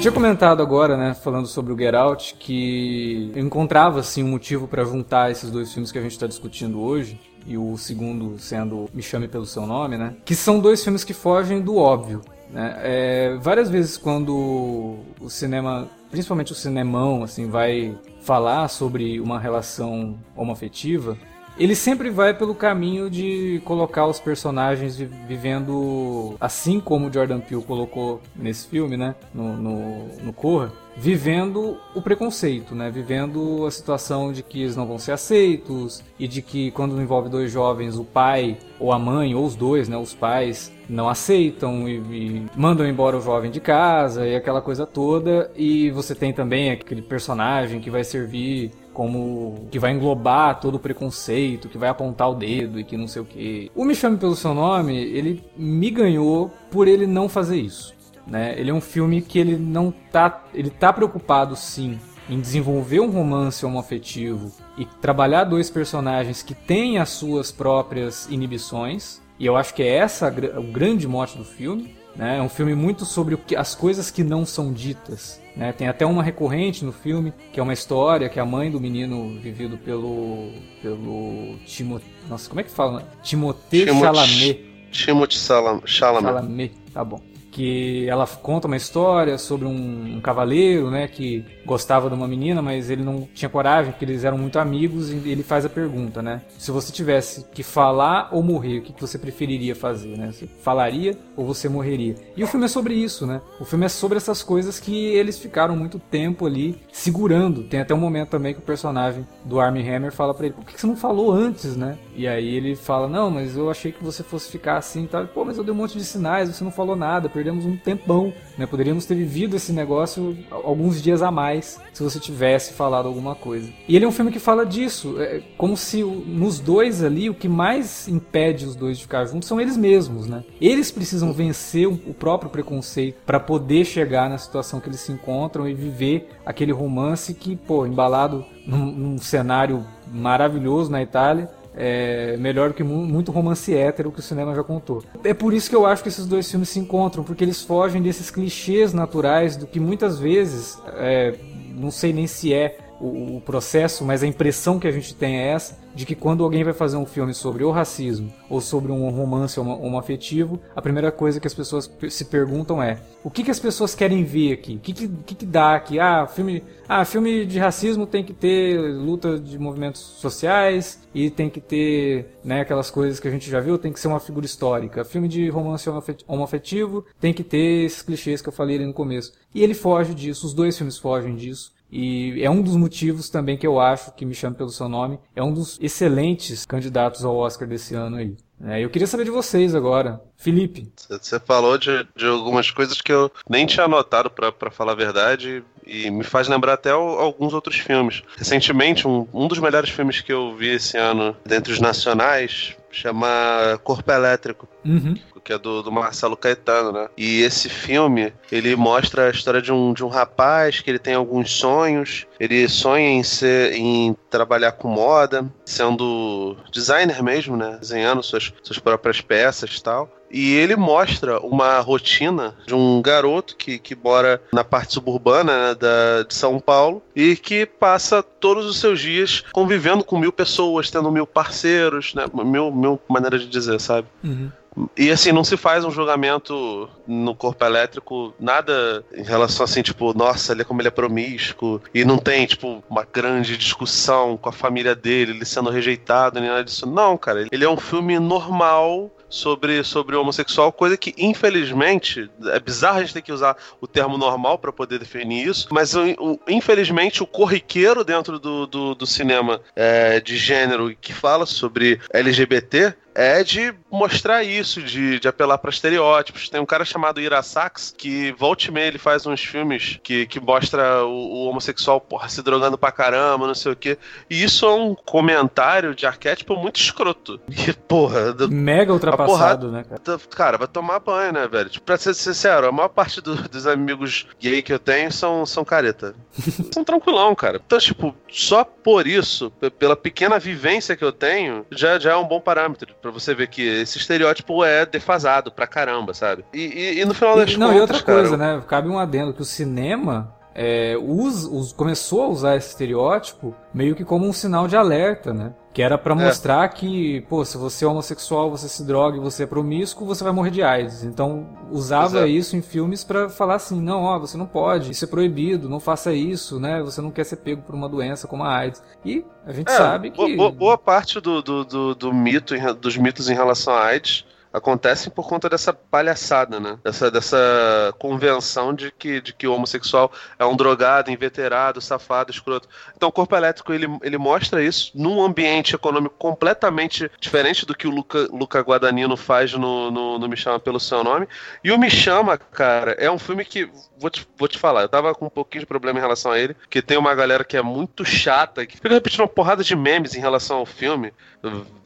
tinha 0.00 0.12
comentado 0.12 0.62
agora, 0.62 0.96
né, 0.96 1.12
falando 1.12 1.46
sobre 1.46 1.74
o 1.74 1.78
Get 1.78 1.94
Out, 1.94 2.34
que 2.38 3.30
eu 3.34 3.44
encontrava 3.44 4.00
assim 4.00 4.22
um 4.22 4.28
motivo 4.28 4.66
para 4.66 4.82
juntar 4.82 5.30
esses 5.30 5.50
dois 5.50 5.70
filmes 5.70 5.92
que 5.92 5.98
a 5.98 6.00
gente 6.00 6.12
está 6.12 6.26
discutindo 6.26 6.80
hoje, 6.80 7.20
e 7.46 7.58
o 7.58 7.76
segundo 7.76 8.38
sendo 8.38 8.88
Me 8.94 9.02
Chame 9.02 9.28
pelo 9.28 9.44
Seu 9.44 9.66
Nome, 9.66 9.98
né? 9.98 10.14
Que 10.24 10.34
são 10.34 10.58
dois 10.58 10.82
filmes 10.82 11.04
que 11.04 11.12
fogem 11.12 11.60
do 11.60 11.76
óbvio. 11.76 12.22
Né? 12.50 12.80
É, 12.82 13.38
várias 13.42 13.68
vezes 13.68 13.98
quando 13.98 14.96
o 15.20 15.28
cinema, 15.28 15.86
principalmente 16.10 16.52
o 16.52 16.54
cinemão, 16.54 17.22
assim, 17.22 17.46
vai 17.48 17.94
falar 18.22 18.68
sobre 18.68 19.20
uma 19.20 19.38
relação 19.38 20.18
homoafetiva, 20.34 21.16
ele 21.58 21.74
sempre 21.74 22.10
vai 22.10 22.34
pelo 22.34 22.54
caminho 22.54 23.10
de 23.10 23.60
colocar 23.64 24.06
os 24.06 24.18
personagens 24.18 24.96
vivendo 24.96 26.34
assim 26.40 26.80
como 26.80 27.08
o 27.08 27.12
Jordan 27.12 27.40
Peele 27.40 27.62
colocou 27.62 28.20
nesse 28.34 28.66
filme, 28.68 28.96
né, 28.96 29.14
no, 29.34 29.56
no, 29.56 30.08
no 30.22 30.32
Corra, 30.32 30.72
vivendo 30.96 31.78
o 31.94 32.02
preconceito, 32.02 32.74
né? 32.74 32.90
Vivendo 32.90 33.64
a 33.66 33.70
situação 33.70 34.32
de 34.32 34.42
que 34.42 34.62
eles 34.62 34.76
não 34.76 34.86
vão 34.86 34.98
ser 34.98 35.12
aceitos 35.12 36.02
e 36.18 36.26
de 36.28 36.42
que 36.42 36.70
quando 36.72 37.00
envolve 37.00 37.28
dois 37.28 37.50
jovens, 37.50 37.96
o 37.96 38.04
pai 38.04 38.58
ou 38.78 38.92
a 38.92 38.98
mãe 38.98 39.34
ou 39.34 39.44
os 39.44 39.54
dois, 39.54 39.88
né? 39.88 39.96
Os 39.96 40.12
pais 40.12 40.72
não 40.88 41.08
aceitam 41.08 41.88
e, 41.88 41.96
e, 41.96 42.46
mandam 42.56 42.86
embora 42.86 43.16
o 43.16 43.20
jovem 43.20 43.50
de 43.50 43.60
casa 43.60 44.26
e 44.26 44.34
aquela 44.34 44.60
coisa 44.60 44.84
toda. 44.84 45.50
E 45.56 45.90
você 45.90 46.14
tem 46.14 46.32
também 46.32 46.70
aquele 46.70 47.02
personagem 47.02 47.80
que 47.80 47.90
vai 47.90 48.04
servir 48.04 48.72
como 49.00 49.66
que 49.70 49.78
vai 49.78 49.92
englobar 49.92 50.60
todo 50.60 50.74
o 50.74 50.78
preconceito, 50.78 51.70
que 51.70 51.78
vai 51.78 51.88
apontar 51.88 52.28
o 52.28 52.34
dedo 52.34 52.78
e 52.78 52.84
que 52.84 52.98
não 52.98 53.08
sei 53.08 53.22
o 53.22 53.24
que. 53.24 53.72
O 53.74 53.82
Me 53.82 53.94
Chame 53.94 54.18
Pelo 54.18 54.36
Seu 54.36 54.52
Nome, 54.52 54.94
ele 54.94 55.42
me 55.56 55.90
ganhou 55.90 56.52
por 56.70 56.86
ele 56.86 57.06
não 57.06 57.26
fazer 57.26 57.56
isso. 57.56 57.94
Né? 58.26 58.54
Ele 58.58 58.70
é 58.70 58.74
um 58.74 58.80
filme 58.80 59.22
que 59.22 59.38
ele 59.38 59.56
não 59.56 59.90
tá, 60.12 60.44
ele 60.52 60.68
tá 60.68 60.92
preocupado 60.92 61.56
sim 61.56 61.98
em 62.28 62.38
desenvolver 62.38 63.00
um 63.00 63.10
romance 63.10 63.64
homoafetivo 63.64 64.52
e 64.76 64.84
trabalhar 64.84 65.44
dois 65.44 65.70
personagens 65.70 66.42
que 66.42 66.52
têm 66.52 66.98
as 66.98 67.08
suas 67.08 67.50
próprias 67.50 68.28
inibições. 68.30 69.22
E 69.38 69.46
eu 69.46 69.56
acho 69.56 69.72
que 69.72 69.82
é 69.82 69.96
essa 69.96 70.28
o 70.28 70.62
grande 70.62 71.08
mote 71.08 71.38
do 71.38 71.44
filme. 71.44 71.96
Né? 72.14 72.36
É 72.36 72.42
um 72.42 72.50
filme 72.50 72.74
muito 72.74 73.06
sobre 73.06 73.34
que, 73.38 73.56
as 73.56 73.74
coisas 73.74 74.10
que 74.10 74.22
não 74.22 74.44
são 74.44 74.74
ditas. 74.74 75.39
Né? 75.60 75.72
Tem 75.72 75.86
até 75.86 76.06
uma 76.06 76.22
recorrente 76.22 76.86
no 76.86 76.90
filme, 76.90 77.34
que 77.52 77.60
é 77.60 77.62
uma 77.62 77.74
história 77.74 78.30
que 78.30 78.40
a 78.40 78.46
mãe 78.46 78.70
do 78.70 78.80
menino 78.80 79.38
vivido 79.38 79.76
pelo. 79.76 80.50
pelo. 80.80 81.56
Timo, 81.66 82.00
nossa, 82.30 82.48
como 82.48 82.62
é 82.62 82.64
que 82.64 82.70
fala? 82.70 83.06
Timothée 83.22 83.86
Chalamet. 83.86 84.64
Timothée 84.90 85.38
Chalamet. 85.38 85.82
Chalamet, 85.86 86.72
tá 86.94 87.04
bom 87.04 87.29
que 87.60 88.08
ela 88.08 88.26
conta 88.26 88.66
uma 88.66 88.76
história 88.76 89.36
sobre 89.36 89.66
um, 89.66 90.16
um, 90.16 90.20
cavaleiro, 90.22 90.90
né, 90.90 91.06
que 91.06 91.44
gostava 91.66 92.08
de 92.08 92.14
uma 92.14 92.26
menina, 92.26 92.62
mas 92.62 92.88
ele 92.88 93.02
não 93.02 93.28
tinha 93.34 93.50
coragem, 93.50 93.92
porque 93.92 94.06
eles 94.06 94.24
eram 94.24 94.38
muito 94.38 94.58
amigos, 94.58 95.10
e 95.10 95.16
ele 95.28 95.42
faz 95.42 95.66
a 95.66 95.68
pergunta, 95.68 96.22
né, 96.22 96.40
se 96.58 96.70
você 96.70 96.90
tivesse 96.90 97.44
que 97.52 97.62
falar 97.62 98.30
ou 98.32 98.42
morrer, 98.42 98.78
o 98.78 98.82
que, 98.82 98.94
que 98.94 99.00
você 99.00 99.18
preferiria 99.18 99.74
fazer, 99.74 100.16
né, 100.16 100.32
você 100.32 100.46
falaria 100.62 101.18
ou 101.36 101.44
você 101.44 101.68
morreria? 101.68 102.14
E 102.34 102.42
o 102.42 102.46
filme 102.46 102.64
é 102.64 102.68
sobre 102.68 102.94
isso, 102.94 103.26
né, 103.26 103.42
o 103.60 103.64
filme 103.66 103.84
é 103.84 103.90
sobre 103.90 104.16
essas 104.16 104.42
coisas 104.42 104.80
que 104.80 105.08
eles 105.08 105.38
ficaram 105.38 105.76
muito 105.76 105.98
tempo 105.98 106.46
ali 106.46 106.80
segurando, 106.90 107.64
tem 107.64 107.80
até 107.80 107.92
um 107.92 107.98
momento 107.98 108.30
também 108.30 108.54
que 108.54 108.60
o 108.60 108.62
personagem 108.62 109.26
do 109.44 109.60
Armie 109.60 109.86
Hammer 109.86 110.12
fala 110.12 110.32
para 110.32 110.46
ele, 110.46 110.54
por 110.54 110.64
que 110.64 110.80
você 110.80 110.86
não 110.86 110.96
falou 110.96 111.30
antes, 111.30 111.76
né, 111.76 111.98
e 112.20 112.28
aí 112.28 112.54
ele 112.54 112.76
fala, 112.76 113.08
não, 113.08 113.30
mas 113.30 113.56
eu 113.56 113.70
achei 113.70 113.90
que 113.92 114.04
você 114.04 114.22
fosse 114.22 114.50
ficar 114.52 114.76
assim 114.76 115.04
e 115.04 115.06
tal, 115.06 115.26
pô, 115.26 115.42
mas 115.42 115.56
eu 115.56 115.64
dei 115.64 115.72
um 115.72 115.76
monte 115.76 115.96
de 115.96 116.04
sinais, 116.04 116.50
você 116.50 116.62
não 116.62 116.70
falou 116.70 116.94
nada, 116.94 117.30
perdemos 117.30 117.64
um 117.64 117.78
tempão, 117.78 118.30
né? 118.58 118.66
Poderíamos 118.66 119.06
ter 119.06 119.14
vivido 119.14 119.56
esse 119.56 119.72
negócio 119.72 120.36
alguns 120.50 121.00
dias 121.02 121.22
a 121.22 121.30
mais 121.30 121.80
se 121.94 122.02
você 122.02 122.20
tivesse 122.20 122.74
falado 122.74 123.08
alguma 123.08 123.34
coisa. 123.34 123.72
E 123.88 123.96
ele 123.96 124.04
é 124.04 124.08
um 124.08 124.12
filme 124.12 124.30
que 124.30 124.38
fala 124.38 124.66
disso, 124.66 125.18
é 125.18 125.40
como 125.56 125.78
se 125.78 126.02
nos 126.02 126.60
dois 126.60 127.02
ali 127.02 127.30
o 127.30 127.34
que 127.34 127.48
mais 127.48 128.06
impede 128.06 128.66
os 128.66 128.76
dois 128.76 128.98
de 128.98 129.04
ficar 129.04 129.24
juntos 129.24 129.48
são 129.48 129.58
eles 129.58 129.78
mesmos, 129.78 130.26
né? 130.26 130.44
Eles 130.60 130.90
precisam 130.90 131.32
vencer 131.32 131.88
o 131.88 132.12
próprio 132.12 132.50
preconceito 132.50 133.16
para 133.24 133.40
poder 133.40 133.86
chegar 133.86 134.28
na 134.28 134.36
situação 134.36 134.78
que 134.78 134.90
eles 134.90 135.00
se 135.00 135.10
encontram 135.10 135.66
e 135.66 135.72
viver 135.72 136.28
aquele 136.44 136.72
romance 136.72 137.32
que, 137.32 137.56
pô, 137.56 137.86
embalado 137.86 138.44
num, 138.66 138.92
num 138.92 139.18
cenário 139.18 139.86
maravilhoso 140.12 140.90
na 140.90 141.02
Itália, 141.02 141.50
é 141.82 142.36
melhor 142.36 142.68
do 142.68 142.74
que 142.74 142.82
muito 142.84 143.32
romance 143.32 143.74
hétero 143.74 144.12
que 144.12 144.20
o 144.20 144.22
cinema 144.22 144.54
já 144.54 144.62
contou. 144.62 145.02
É 145.24 145.32
por 145.32 145.54
isso 145.54 145.70
que 145.70 145.74
eu 145.74 145.86
acho 145.86 146.02
que 146.02 146.10
esses 146.10 146.26
dois 146.26 146.50
filmes 146.50 146.68
se 146.68 146.78
encontram, 146.78 147.24
porque 147.24 147.42
eles 147.42 147.62
fogem 147.62 148.02
desses 148.02 148.30
clichês 148.30 148.92
naturais 148.92 149.56
do 149.56 149.66
que 149.66 149.80
muitas 149.80 150.18
vezes, 150.18 150.78
é, 150.98 151.34
não 151.74 151.90
sei 151.90 152.12
nem 152.12 152.26
se 152.26 152.52
é 152.52 152.76
o, 153.00 153.36
o, 153.36 153.40
processo, 153.40 154.04
mas 154.04 154.22
a 154.22 154.26
impressão 154.26 154.78
que 154.78 154.86
a 154.86 154.92
gente 154.92 155.14
tem 155.14 155.38
é 155.38 155.48
essa, 155.48 155.78
de 155.94 156.06
que 156.06 156.14
quando 156.14 156.44
alguém 156.44 156.62
vai 156.62 156.72
fazer 156.72 156.96
um 156.96 157.06
filme 157.06 157.34
sobre 157.34 157.64
o 157.64 157.70
racismo 157.70 158.32
ou 158.48 158.60
sobre 158.60 158.92
um 158.92 159.08
romance 159.10 159.58
homoafetivo, 159.58 160.60
a 160.76 160.82
primeira 160.82 161.10
coisa 161.10 161.40
que 161.40 161.46
as 161.46 161.54
pessoas 161.54 161.90
se 162.08 162.24
perguntam 162.26 162.82
é 162.82 162.98
o 163.24 163.30
que, 163.30 163.42
que 163.42 163.50
as 163.50 163.58
pessoas 163.58 163.94
querem 163.94 164.24
ver 164.24 164.52
aqui? 164.52 164.76
O 164.76 164.78
que, 164.78 164.92
que, 164.92 165.08
que, 165.08 165.34
que 165.34 165.46
dá 165.46 165.74
aqui? 165.74 165.98
Ah, 165.98 166.26
filme, 166.26 166.62
ah, 166.88 167.04
filme 167.04 167.44
de 167.44 167.58
racismo 167.58 168.06
tem 168.06 168.24
que 168.24 168.32
ter 168.32 168.78
luta 168.78 169.38
de 169.38 169.58
movimentos 169.58 170.00
sociais 170.00 171.00
e 171.14 171.28
tem 171.28 171.50
que 171.50 171.60
ter 171.60 172.38
né, 172.44 172.60
aquelas 172.60 172.90
coisas 172.90 173.18
que 173.18 173.28
a 173.28 173.30
gente 173.30 173.50
já 173.50 173.60
viu, 173.60 173.78
tem 173.78 173.92
que 173.92 174.00
ser 174.00 174.08
uma 174.08 174.20
figura 174.20 174.46
histórica. 174.46 175.04
Filme 175.04 175.28
de 175.28 175.48
romance 175.48 175.88
homoafetivo 176.26 177.04
tem 177.20 177.32
que 177.32 177.44
ter 177.44 177.84
esses 177.84 178.02
clichês 178.02 178.40
que 178.40 178.48
eu 178.48 178.52
falei 178.52 178.76
ali 178.76 178.86
no 178.86 178.94
começo. 178.94 179.32
E 179.54 179.62
ele 179.62 179.74
foge 179.74 180.14
disso, 180.14 180.46
os 180.46 180.54
dois 180.54 180.76
filmes 180.76 180.96
fogem 180.96 181.34
disso. 181.34 181.72
E 181.90 182.42
é 182.42 182.50
um 182.50 182.62
dos 182.62 182.76
motivos 182.76 183.28
também 183.28 183.56
que 183.56 183.66
eu 183.66 183.80
acho 183.80 184.12
que 184.12 184.24
me 184.24 184.34
chama 184.34 184.56
pelo 184.56 184.70
seu 184.70 184.88
nome. 184.88 185.18
É 185.34 185.42
um 185.42 185.52
dos 185.52 185.78
excelentes 185.80 186.64
candidatos 186.64 187.24
ao 187.24 187.36
Oscar 187.36 187.66
desse 187.66 187.94
ano 187.94 188.16
aí. 188.16 188.36
É, 188.62 188.84
eu 188.84 188.90
queria 188.90 189.06
saber 189.06 189.24
de 189.24 189.30
vocês 189.30 189.74
agora. 189.74 190.20
Felipe. 190.36 190.92
Você 191.08 191.40
falou 191.40 191.78
de, 191.78 192.06
de, 192.14 192.26
algumas 192.26 192.70
coisas 192.70 193.00
que 193.00 193.10
eu 193.10 193.30
nem 193.48 193.66
tinha 193.66 193.86
anotado 193.86 194.30
para 194.30 194.70
falar 194.70 194.92
a 194.92 194.96
verdade 194.96 195.64
e 195.86 196.10
me 196.10 196.22
faz 196.22 196.46
lembrar 196.46 196.74
até 196.74 196.94
o, 196.94 197.18
alguns 197.18 197.54
outros 197.54 197.76
filmes. 197.76 198.22
Recentemente, 198.36 199.08
um, 199.08 199.26
um 199.32 199.48
dos 199.48 199.58
melhores 199.58 199.88
filmes 199.88 200.20
que 200.20 200.32
eu 200.32 200.54
vi 200.54 200.68
esse 200.68 200.96
ano, 200.98 201.34
dentre 201.44 201.72
os 201.72 201.80
nacionais, 201.80 202.76
chama 202.90 203.80
Corpo 203.82 204.12
Elétrico. 204.12 204.68
Uhum 204.84 205.14
que 205.42 205.52
é 205.52 205.58
do, 205.58 205.82
do, 205.82 205.92
Marcelo 205.92 206.36
Caetano, 206.36 206.92
né? 206.92 207.08
E 207.16 207.42
esse 207.42 207.68
filme, 207.68 208.32
ele 208.50 208.74
mostra 208.76 209.26
a 209.26 209.30
história 209.30 209.60
de 209.60 209.72
um, 209.72 209.92
de 209.92 210.04
um 210.04 210.08
rapaz 210.08 210.80
que 210.80 210.90
ele 210.90 210.98
tem 210.98 211.14
alguns 211.14 211.52
sonhos, 211.52 212.26
ele 212.38 212.68
sonha 212.68 213.08
em 213.10 213.22
ser, 213.22 213.72
em 213.74 214.16
trabalhar 214.28 214.72
com 214.72 214.88
moda, 214.88 215.44
sendo 215.64 216.56
designer 216.72 217.22
mesmo, 217.22 217.56
né? 217.56 217.78
Desenhando 217.80 218.22
suas, 218.22 218.52
suas 218.62 218.78
próprias 218.78 219.20
peças 219.20 219.76
e 219.76 219.82
tal. 219.82 220.10
E 220.30 220.54
ele 220.54 220.76
mostra 220.76 221.40
uma 221.40 221.80
rotina 221.80 222.54
de 222.64 222.74
um 222.74 223.02
garoto 223.02 223.56
que, 223.56 223.78
que 223.78 223.96
mora 223.96 224.40
na 224.52 224.62
parte 224.62 224.94
suburbana 224.94 225.68
né, 225.68 225.74
da, 225.74 226.22
de 226.22 226.34
São 226.34 226.60
Paulo 226.60 227.02
e 227.16 227.34
que 227.34 227.66
passa 227.66 228.22
todos 228.22 228.64
os 228.66 228.78
seus 228.78 229.00
dias 229.00 229.42
convivendo 229.52 230.04
com 230.04 230.18
mil 230.18 230.32
pessoas, 230.32 230.90
tendo 230.90 231.10
mil 231.10 231.26
parceiros, 231.26 232.14
né? 232.14 232.26
Mil, 232.32 232.70
mil 232.70 233.00
maneira 233.08 233.38
de 233.38 233.48
dizer, 233.48 233.80
sabe? 233.80 234.06
Uhum 234.22 234.50
E 234.96 235.10
assim, 235.10 235.32
não 235.32 235.44
se 235.44 235.56
faz 235.56 235.84
um 235.84 235.90
julgamento 235.90 236.88
no 237.06 237.34
corpo 237.34 237.64
elétrico, 237.64 238.34
nada 238.38 239.04
em 239.14 239.22
relação 239.22 239.64
assim, 239.64 239.82
tipo, 239.82 240.16
nossa, 240.16 240.52
ele 240.52 240.62
é 240.62 240.64
como 240.64 240.80
ele 240.80 240.88
é 240.88 240.92
promíscuo. 240.92 241.80
E 241.94 242.04
não 242.04 242.18
tem, 242.18 242.46
tipo, 242.46 242.82
uma 242.88 243.04
grande 243.04 243.56
discussão 243.56 244.36
com 244.36 244.48
a 244.48 244.52
família 244.52 244.94
dele, 244.94 245.32
ele 245.32 245.44
sendo 245.44 245.70
rejeitado, 245.70 246.40
nem 246.40 246.48
nada 246.48 246.64
disso. 246.64 246.86
Não, 246.86 247.16
cara, 247.16 247.46
ele 247.50 247.64
é 247.64 247.68
um 247.68 247.76
filme 247.76 248.18
normal 248.18 249.10
sobre, 249.30 249.82
sobre 249.84 250.16
o 250.16 250.20
homossexual, 250.20 250.72
coisa 250.72 250.96
que, 250.96 251.14
infelizmente, 251.16 252.28
é 252.46 252.58
bizarro 252.58 252.98
a 252.98 253.00
gente 253.00 253.14
ter 253.14 253.22
que 253.22 253.32
usar 253.32 253.56
o 253.80 253.86
termo 253.86 254.18
normal 254.18 254.58
para 254.58 254.72
poder 254.72 254.98
definir 254.98 255.46
isso, 255.46 255.68
mas 255.70 255.94
o, 255.94 256.38
infelizmente 256.48 257.22
o 257.22 257.26
corriqueiro 257.26 258.04
dentro 258.04 258.38
do, 258.38 258.66
do, 258.66 258.94
do 258.94 259.06
cinema 259.06 259.60
é, 259.74 260.20
de 260.20 260.36
gênero 260.36 260.94
que 261.00 261.14
fala 261.14 261.46
sobre 261.46 262.00
LGBT 262.12 262.94
é 263.14 263.42
de 263.42 263.74
mostrar 263.90 264.42
isso, 264.42 264.82
de, 264.82 265.18
de 265.18 265.28
apelar 265.28 265.58
para 265.58 265.70
estereótipos. 265.70 266.48
Tem 266.48 266.60
um 266.60 266.66
cara 266.66 266.84
chamado 266.84 267.20
Ira 267.20 267.42
Sachs 267.42 267.94
que 267.96 268.32
volta 268.32 268.66
e 268.66 268.70
meia 268.70 268.86
ele 268.86 268.98
faz 268.98 269.26
uns 269.26 269.40
filmes 269.40 269.98
que, 270.02 270.26
que 270.26 270.40
mostra 270.40 271.04
o, 271.04 271.10
o, 271.10 271.48
homossexual 271.48 272.00
porra, 272.00 272.28
se 272.28 272.42
drogando 272.42 272.78
pra 272.78 272.92
caramba, 272.92 273.46
não 273.46 273.54
sei 273.54 273.72
o 273.72 273.76
quê. 273.76 273.98
E 274.28 274.42
isso 274.42 274.66
é 274.66 274.74
um 274.74 274.94
comentário 274.94 275.94
de 275.94 276.06
arquétipo 276.06 276.56
muito 276.56 276.80
escroto. 276.80 277.40
E, 277.60 277.74
porra. 277.74 278.34
Mega 278.48 278.90
ultrapassado, 278.90 279.66
porrada, 279.66 279.68
né, 279.68 279.84
cara? 279.84 280.20
Cara, 280.30 280.58
vai 280.58 280.66
tomar 280.66 280.98
banho, 280.98 281.32
né, 281.32 281.46
velho? 281.46 281.68
Tipo, 281.68 281.84
pra 281.84 281.98
ser 281.98 282.14
sincero, 282.14 282.66
a 282.66 282.72
maior 282.72 282.88
parte 282.88 283.20
do, 283.20 283.36
dos 283.48 283.66
amigos 283.66 284.26
gay 284.40 284.62
que 284.62 284.72
eu 284.72 284.78
tenho 284.78 285.12
são, 285.12 285.44
são 285.44 285.62
careta. 285.62 286.14
são 286.72 286.82
tranquilão, 286.82 287.34
cara. 287.34 287.60
Então, 287.64 287.78
tipo, 287.78 288.14
só 288.30 288.64
por 288.64 289.06
isso, 289.06 289.50
pela 289.78 289.94
pequena 289.94 290.38
vivência 290.38 290.96
que 290.96 291.04
eu 291.04 291.12
tenho, 291.12 291.66
já, 291.70 291.98
já 291.98 292.12
é 292.12 292.16
um 292.16 292.26
bom 292.26 292.40
parâmetro 292.40 292.94
Pra 293.00 293.10
você 293.10 293.34
ver 293.34 293.48
que 293.48 293.62
esse 293.62 293.98
estereótipo 293.98 294.62
é 294.64 294.84
defasado 294.84 295.50
pra 295.50 295.66
caramba, 295.66 296.12
sabe? 296.12 296.44
E, 296.52 296.60
e, 296.60 297.00
e 297.00 297.04
no 297.04 297.14
final 297.14 297.36
das 297.36 297.56
não, 297.56 297.68
contas. 297.68 297.72
Não, 297.72 297.78
e 297.78 297.80
outra 297.80 298.02
cara, 298.02 298.18
coisa, 298.18 298.36
né? 298.36 298.62
Cabe 298.68 298.88
um 298.88 298.98
adendo 298.98 299.32
que 299.32 299.40
o 299.40 299.44
cinema 299.44 300.34
é, 300.54 300.96
us, 300.98 301.72
começou 301.72 302.22
a 302.22 302.28
usar 302.28 302.56
esse 302.56 302.68
estereótipo 302.68 303.54
meio 303.72 303.94
que 303.94 304.04
como 304.04 304.26
um 304.26 304.32
sinal 304.32 304.66
de 304.66 304.76
alerta, 304.76 305.32
né? 305.32 305.52
Que 305.72 305.82
era 305.82 305.96
para 305.96 306.12
é. 306.14 306.24
mostrar 306.26 306.64
é. 306.64 306.68
que, 306.68 307.20
pô, 307.22 307.44
se 307.44 307.56
você 307.56 307.84
é 307.84 307.88
homossexual, 307.88 308.50
você 308.50 308.68
se 308.68 308.84
droga 308.84 309.16
e 309.16 309.20
você 309.20 309.44
é 309.44 309.46
promíscuo, 309.46 310.06
você 310.06 310.24
vai 310.24 310.32
morrer 310.32 310.50
de 310.50 310.62
AIDS. 310.62 311.04
Então, 311.04 311.46
usava 311.70 312.26
isso 312.26 312.56
em 312.56 312.62
filmes 312.62 313.04
para 313.04 313.28
falar 313.28 313.54
assim, 313.54 313.80
não, 313.80 314.02
ó, 314.02 314.18
você 314.18 314.36
não 314.36 314.46
pode, 314.46 314.90
isso 314.90 315.04
é 315.04 315.08
proibido, 315.08 315.68
não 315.68 315.78
faça 315.78 316.12
isso, 316.12 316.58
né? 316.58 316.82
Você 316.82 317.00
não 317.00 317.12
quer 317.12 317.24
ser 317.24 317.36
pego 317.36 317.62
por 317.62 317.74
uma 317.74 317.88
doença 317.88 318.26
como 318.26 318.42
a 318.42 318.52
AIDS. 318.52 318.82
E 319.04 319.24
a 319.46 319.52
gente 319.52 319.70
é, 319.70 319.76
sabe 319.76 320.10
que... 320.10 320.36
Boa, 320.36 320.50
boa 320.50 320.76
parte 320.76 321.20
do, 321.20 321.40
do, 321.40 321.64
do, 321.64 321.94
do 321.94 322.12
mito, 322.12 322.54
dos 322.74 322.96
mitos 322.96 323.30
em 323.30 323.34
relação 323.34 323.72
à 323.72 323.84
AIDS 323.84 324.24
acontecem 324.52 325.12
por 325.12 325.28
conta 325.28 325.48
dessa 325.48 325.72
palhaçada, 325.72 326.58
né? 326.58 326.78
Dessa, 326.82 327.10
dessa 327.10 327.94
convenção 327.98 328.74
de 328.74 328.90
que, 328.90 329.20
de 329.20 329.32
que 329.32 329.46
o 329.46 329.54
homossexual 329.54 330.10
é 330.38 330.44
um 330.44 330.56
drogado, 330.56 331.10
inveterado, 331.10 331.80
safado, 331.80 332.30
escroto. 332.30 332.68
Então 332.96 333.08
o 333.08 333.12
corpo 333.12 333.36
elétrico 333.36 333.72
ele, 333.72 333.86
ele 334.02 334.18
mostra 334.18 334.62
isso 334.62 334.92
num 334.94 335.22
ambiente 335.22 335.74
econômico 335.74 336.14
completamente 336.18 337.10
diferente 337.20 337.64
do 337.64 337.74
que 337.74 337.86
o 337.86 337.90
Luca, 337.90 338.28
Luca 338.32 338.60
Guadagnino 338.60 339.16
faz 339.16 339.52
no, 339.52 339.90
no, 339.90 340.18
no 340.18 340.28
Me 340.28 340.36
Chama 340.36 340.58
Pelo 340.58 340.80
Seu 340.80 341.04
Nome. 341.04 341.28
E 341.62 341.70
o 341.70 341.78
Me 341.78 341.90
Chama, 341.90 342.36
cara, 342.36 342.92
é 342.92 343.10
um 343.10 343.18
filme 343.18 343.44
que, 343.44 343.70
vou 344.00 344.10
te, 344.10 344.26
vou 344.36 344.48
te 344.48 344.58
falar, 344.58 344.82
eu 344.82 344.88
tava 344.88 345.14
com 345.14 345.26
um 345.26 345.30
pouquinho 345.30 345.60
de 345.60 345.66
problema 345.66 345.98
em 345.98 346.02
relação 346.02 346.32
a 346.32 346.38
ele, 346.38 346.56
que 346.68 346.80
tem 346.80 346.96
uma 346.96 347.14
galera 347.14 347.44
que 347.44 347.56
é 347.56 347.62
muito 347.62 348.04
chata, 348.04 348.64
que 348.66 348.76
fica 348.76 348.88
repetindo 348.88 349.20
uma 349.20 349.28
porrada 349.28 349.62
de 349.62 349.76
memes 349.76 350.14
em 350.14 350.20
relação 350.20 350.58
ao 350.58 350.66
filme 350.66 351.12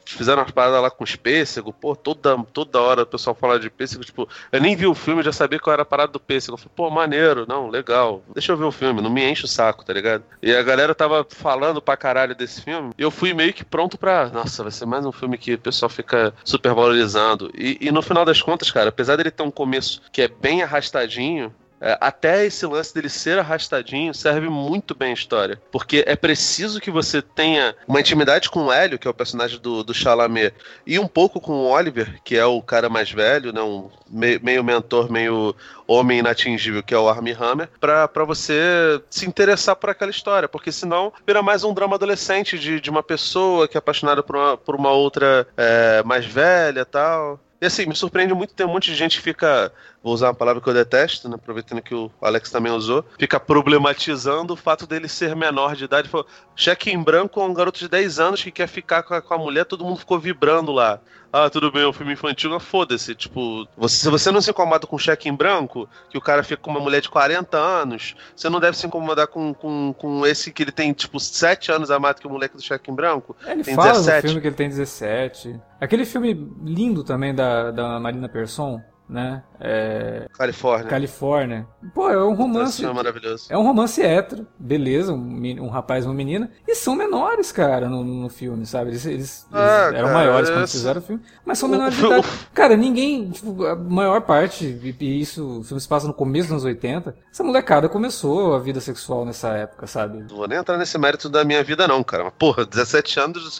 fizeram 0.05 0.41
umas 0.41 0.51
paradas 0.51 0.81
lá 0.81 0.91
com 0.91 1.03
os 1.03 1.15
pêssego, 1.15 1.73
pô, 1.73 1.95
toda, 1.95 2.37
toda 2.53 2.79
hora 2.79 3.03
o 3.03 3.07
pessoal 3.07 3.35
fala 3.35 3.59
de 3.59 3.69
pêssego, 3.69 4.03
tipo, 4.03 4.27
eu 4.51 4.61
nem 4.61 4.75
vi 4.75 4.85
o 4.85 4.93
filme, 4.93 5.23
já 5.23 5.31
sabia 5.31 5.59
qual 5.59 5.73
era 5.73 5.81
a 5.81 5.85
parada 5.85 6.11
do 6.11 6.19
pêssego. 6.19 6.53
Eu 6.53 6.57
falei, 6.57 6.71
pô, 6.75 6.89
maneiro, 6.89 7.45
não, 7.47 7.69
legal, 7.69 8.23
deixa 8.33 8.51
eu 8.51 8.57
ver 8.57 8.65
o 8.65 8.71
filme, 8.71 9.01
não 9.01 9.09
me 9.09 9.23
enche 9.23 9.45
o 9.45 9.47
saco, 9.47 9.83
tá 9.83 9.93
ligado? 9.93 10.23
E 10.41 10.53
a 10.53 10.61
galera 10.61 10.93
tava 10.93 11.25
falando 11.27 11.81
pra 11.81 11.97
caralho 11.97 12.35
desse 12.35 12.61
filme, 12.61 12.91
e 12.97 13.01
eu 13.01 13.11
fui 13.11 13.33
meio 13.33 13.53
que 13.53 13.65
pronto 13.65 13.97
pra, 13.97 14.29
nossa, 14.29 14.63
vai 14.63 14.71
ser 14.71 14.85
mais 14.85 15.05
um 15.05 15.11
filme 15.11 15.37
que 15.37 15.55
o 15.55 15.59
pessoal 15.59 15.89
fica 15.89 16.33
super 16.43 16.73
valorizando. 16.73 17.51
E, 17.55 17.77
e 17.81 17.91
no 17.91 18.01
final 18.01 18.25
das 18.25 18.41
contas, 18.41 18.69
cara, 18.71 18.89
apesar 18.89 19.15
dele 19.15 19.31
ter 19.31 19.43
um 19.43 19.51
começo 19.51 20.01
que 20.11 20.21
é 20.21 20.27
bem 20.27 20.61
arrastadinho, 20.61 21.53
até 21.99 22.45
esse 22.45 22.65
lance 22.65 22.93
dele 22.93 23.09
ser 23.09 23.39
arrastadinho 23.39 24.13
serve 24.13 24.49
muito 24.49 24.95
bem 24.95 25.11
a 25.11 25.13
história. 25.13 25.61
Porque 25.71 26.03
é 26.07 26.15
preciso 26.15 26.79
que 26.79 26.91
você 26.91 27.21
tenha 27.21 27.75
uma 27.87 27.99
intimidade 27.99 28.49
com 28.49 28.65
o 28.65 28.71
Hélio, 28.71 28.97
que 28.97 29.07
é 29.07 29.11
o 29.11 29.13
personagem 29.13 29.59
do, 29.59 29.83
do 29.83 29.93
Chalamet, 29.93 30.53
e 30.85 30.97
um 30.97 31.07
pouco 31.07 31.39
com 31.39 31.53
o 31.53 31.69
Oliver, 31.69 32.19
que 32.23 32.35
é 32.35 32.45
o 32.45 32.61
cara 32.61 32.89
mais 32.89 33.11
velho, 33.11 33.51
né, 33.51 33.61
um 33.61 33.89
meio, 34.09 34.39
meio 34.43 34.63
mentor, 34.63 35.11
meio 35.11 35.55
homem 35.87 36.19
inatingível, 36.19 36.81
que 36.81 36.93
é 36.93 36.97
o 36.97 37.07
Armie 37.07 37.37
Hammer, 37.39 37.69
pra 37.79 38.23
você 38.25 39.01
se 39.09 39.27
interessar 39.27 39.75
por 39.75 39.89
aquela 39.89 40.11
história. 40.11 40.47
Porque 40.47 40.71
senão 40.71 41.13
vira 41.25 41.41
mais 41.41 41.63
um 41.63 41.73
drama 41.73 41.95
adolescente 41.95 42.57
de, 42.57 42.79
de 42.79 42.89
uma 42.89 43.03
pessoa 43.03 43.67
que 43.67 43.77
é 43.77 43.79
apaixonada 43.79 44.23
por 44.23 44.35
uma, 44.35 44.57
por 44.57 44.75
uma 44.75 44.91
outra 44.91 45.47
é, 45.57 46.01
mais 46.03 46.25
velha 46.25 46.85
tal. 46.85 47.39
E 47.65 47.67
assim, 47.67 47.87
me 47.87 47.95
surpreende 47.95 48.31
muito 48.31 48.53
ter 48.53 48.63
um 48.63 48.67
monte 48.67 48.91
de 48.91 48.95
gente 48.95 49.17
que 49.17 49.23
fica, 49.23 49.73
vou 50.03 50.13
usar 50.13 50.27
uma 50.27 50.35
palavra 50.35 50.61
que 50.61 50.69
eu 50.69 50.73
detesto, 50.73 51.27
né, 51.27 51.33
aproveitando 51.33 51.81
que 51.81 51.95
o 51.95 52.11
Alex 52.21 52.51
também 52.51 52.71
usou, 52.71 53.03
fica 53.17 53.39
problematizando 53.39 54.53
o 54.53 54.55
fato 54.55 54.85
dele 54.85 55.07
ser 55.07 55.35
menor 55.35 55.75
de 55.75 55.85
idade. 55.85 56.07
cheque 56.55 56.91
em 56.91 57.01
branco 57.01 57.41
é 57.41 57.43
um 57.43 57.55
garoto 57.55 57.79
de 57.79 57.89
10 57.89 58.19
anos 58.19 58.43
que 58.43 58.51
quer 58.51 58.67
ficar 58.67 59.01
com 59.01 59.15
a, 59.15 59.21
com 59.21 59.33
a 59.33 59.37
mulher, 59.39 59.65
todo 59.65 59.83
mundo 59.83 59.97
ficou 59.97 60.19
vibrando 60.19 60.71
lá 60.71 61.01
ah, 61.35 61.49
tudo 61.49 61.69
bem, 61.69 61.83
é 61.83 61.87
um 61.87 61.91
filme 61.91 62.13
infantil, 62.13 62.49
mas 62.49 62.63
foda-se. 62.63 63.13
Tipo, 63.13 63.67
você, 63.75 63.97
se 63.97 64.09
você 64.09 64.31
não 64.31 64.39
se 64.39 64.51
incomoda 64.51 64.87
com 64.87 64.97
cheque 64.97 65.27
em 65.27 65.35
branco, 65.35 65.89
que 66.09 66.17
o 66.17 66.21
cara 66.21 66.43
fica 66.43 66.61
com 66.61 66.71
uma 66.71 66.79
mulher 66.79 67.01
de 67.01 67.09
40 67.09 67.57
anos, 67.57 68.15
você 68.33 68.49
não 68.49 68.57
deve 68.57 68.77
se 68.77 68.87
incomodar 68.87 69.27
com, 69.27 69.53
com, 69.53 69.93
com 69.97 70.25
esse 70.25 70.49
que 70.53 70.63
ele 70.63 70.71
tem, 70.71 70.93
tipo, 70.93 71.19
7 71.19 71.73
anos 71.73 71.91
a 71.91 71.99
mais 71.99 72.17
que 72.17 72.25
o 72.25 72.29
moleque 72.29 72.55
do 72.55 72.61
cheque 72.61 72.89
em 72.89 72.95
branco. 72.95 73.35
É, 73.45 73.51
ele 73.51 73.65
tem 73.65 73.75
fala 73.75 73.89
17. 73.89 74.15
no 74.15 74.21
filme 74.21 74.41
que 74.41 74.47
ele 74.47 74.55
tem 74.55 74.69
17. 74.69 75.59
Aquele 75.81 76.05
filme 76.05 76.33
lindo 76.63 77.03
também 77.03 77.35
da, 77.35 77.69
da 77.71 77.99
Marina 77.99 78.29
Persson, 78.29 78.81
né? 79.07 79.43
É... 79.59 80.27
Califórnia. 80.33 80.89
Califórnia. 80.89 81.67
Pô, 81.93 82.09
é 82.09 82.23
um 82.23 82.33
romance. 82.33 82.83
É 82.83 82.91
maravilhoso. 82.91 83.45
É 83.49 83.57
um 83.57 83.63
romance 83.63 84.01
hétero, 84.01 84.47
beleza, 84.57 85.13
um, 85.13 85.61
um 85.61 85.69
rapaz 85.69 86.03
e 86.03 86.07
uma 86.07 86.13
menina. 86.13 86.51
E 86.67 86.75
são 86.75 86.95
menores, 86.95 87.51
cara, 87.51 87.87
no, 87.87 88.03
no 88.03 88.29
filme, 88.29 88.65
sabe? 88.65 88.91
Eles, 88.91 89.05
eles, 89.05 89.47
ah, 89.51 89.87
eles 89.87 89.99
eram 89.99 90.13
maiores 90.13 90.49
quando 90.49 90.67
fizeram 90.67 90.99
o 91.01 91.03
filme, 91.03 91.21
mas 91.45 91.57
são 91.57 91.69
menores 91.69 91.95
de 91.95 92.05
idade. 92.05 92.27
Cara, 92.53 92.75
ninguém, 92.75 93.29
tipo, 93.29 93.65
a 93.65 93.75
maior 93.75 94.21
parte, 94.21 94.65
e 94.65 95.21
isso, 95.21 95.59
o 95.59 95.63
filme 95.63 95.79
se 95.79 95.87
passa 95.87 96.07
no 96.07 96.13
começo 96.13 96.47
dos 96.47 96.51
anos 96.53 96.63
80, 96.63 97.15
essa 97.31 97.43
molecada 97.43 97.87
começou 97.87 98.55
a 98.55 98.59
vida 98.59 98.79
sexual 98.79 99.25
nessa 99.25 99.49
época, 99.49 99.87
sabe? 99.87 100.19
Não 100.19 100.37
vou 100.37 100.47
nem 100.47 100.57
entrar 100.57 100.77
nesse 100.77 100.97
mérito 100.97 101.29
da 101.29 101.43
minha 101.43 101.63
vida, 101.63 101.87
não, 101.87 102.03
cara. 102.03 102.23
Mas, 102.23 102.33
porra, 102.37 102.65
17 102.65 103.19
anos 103.19 103.59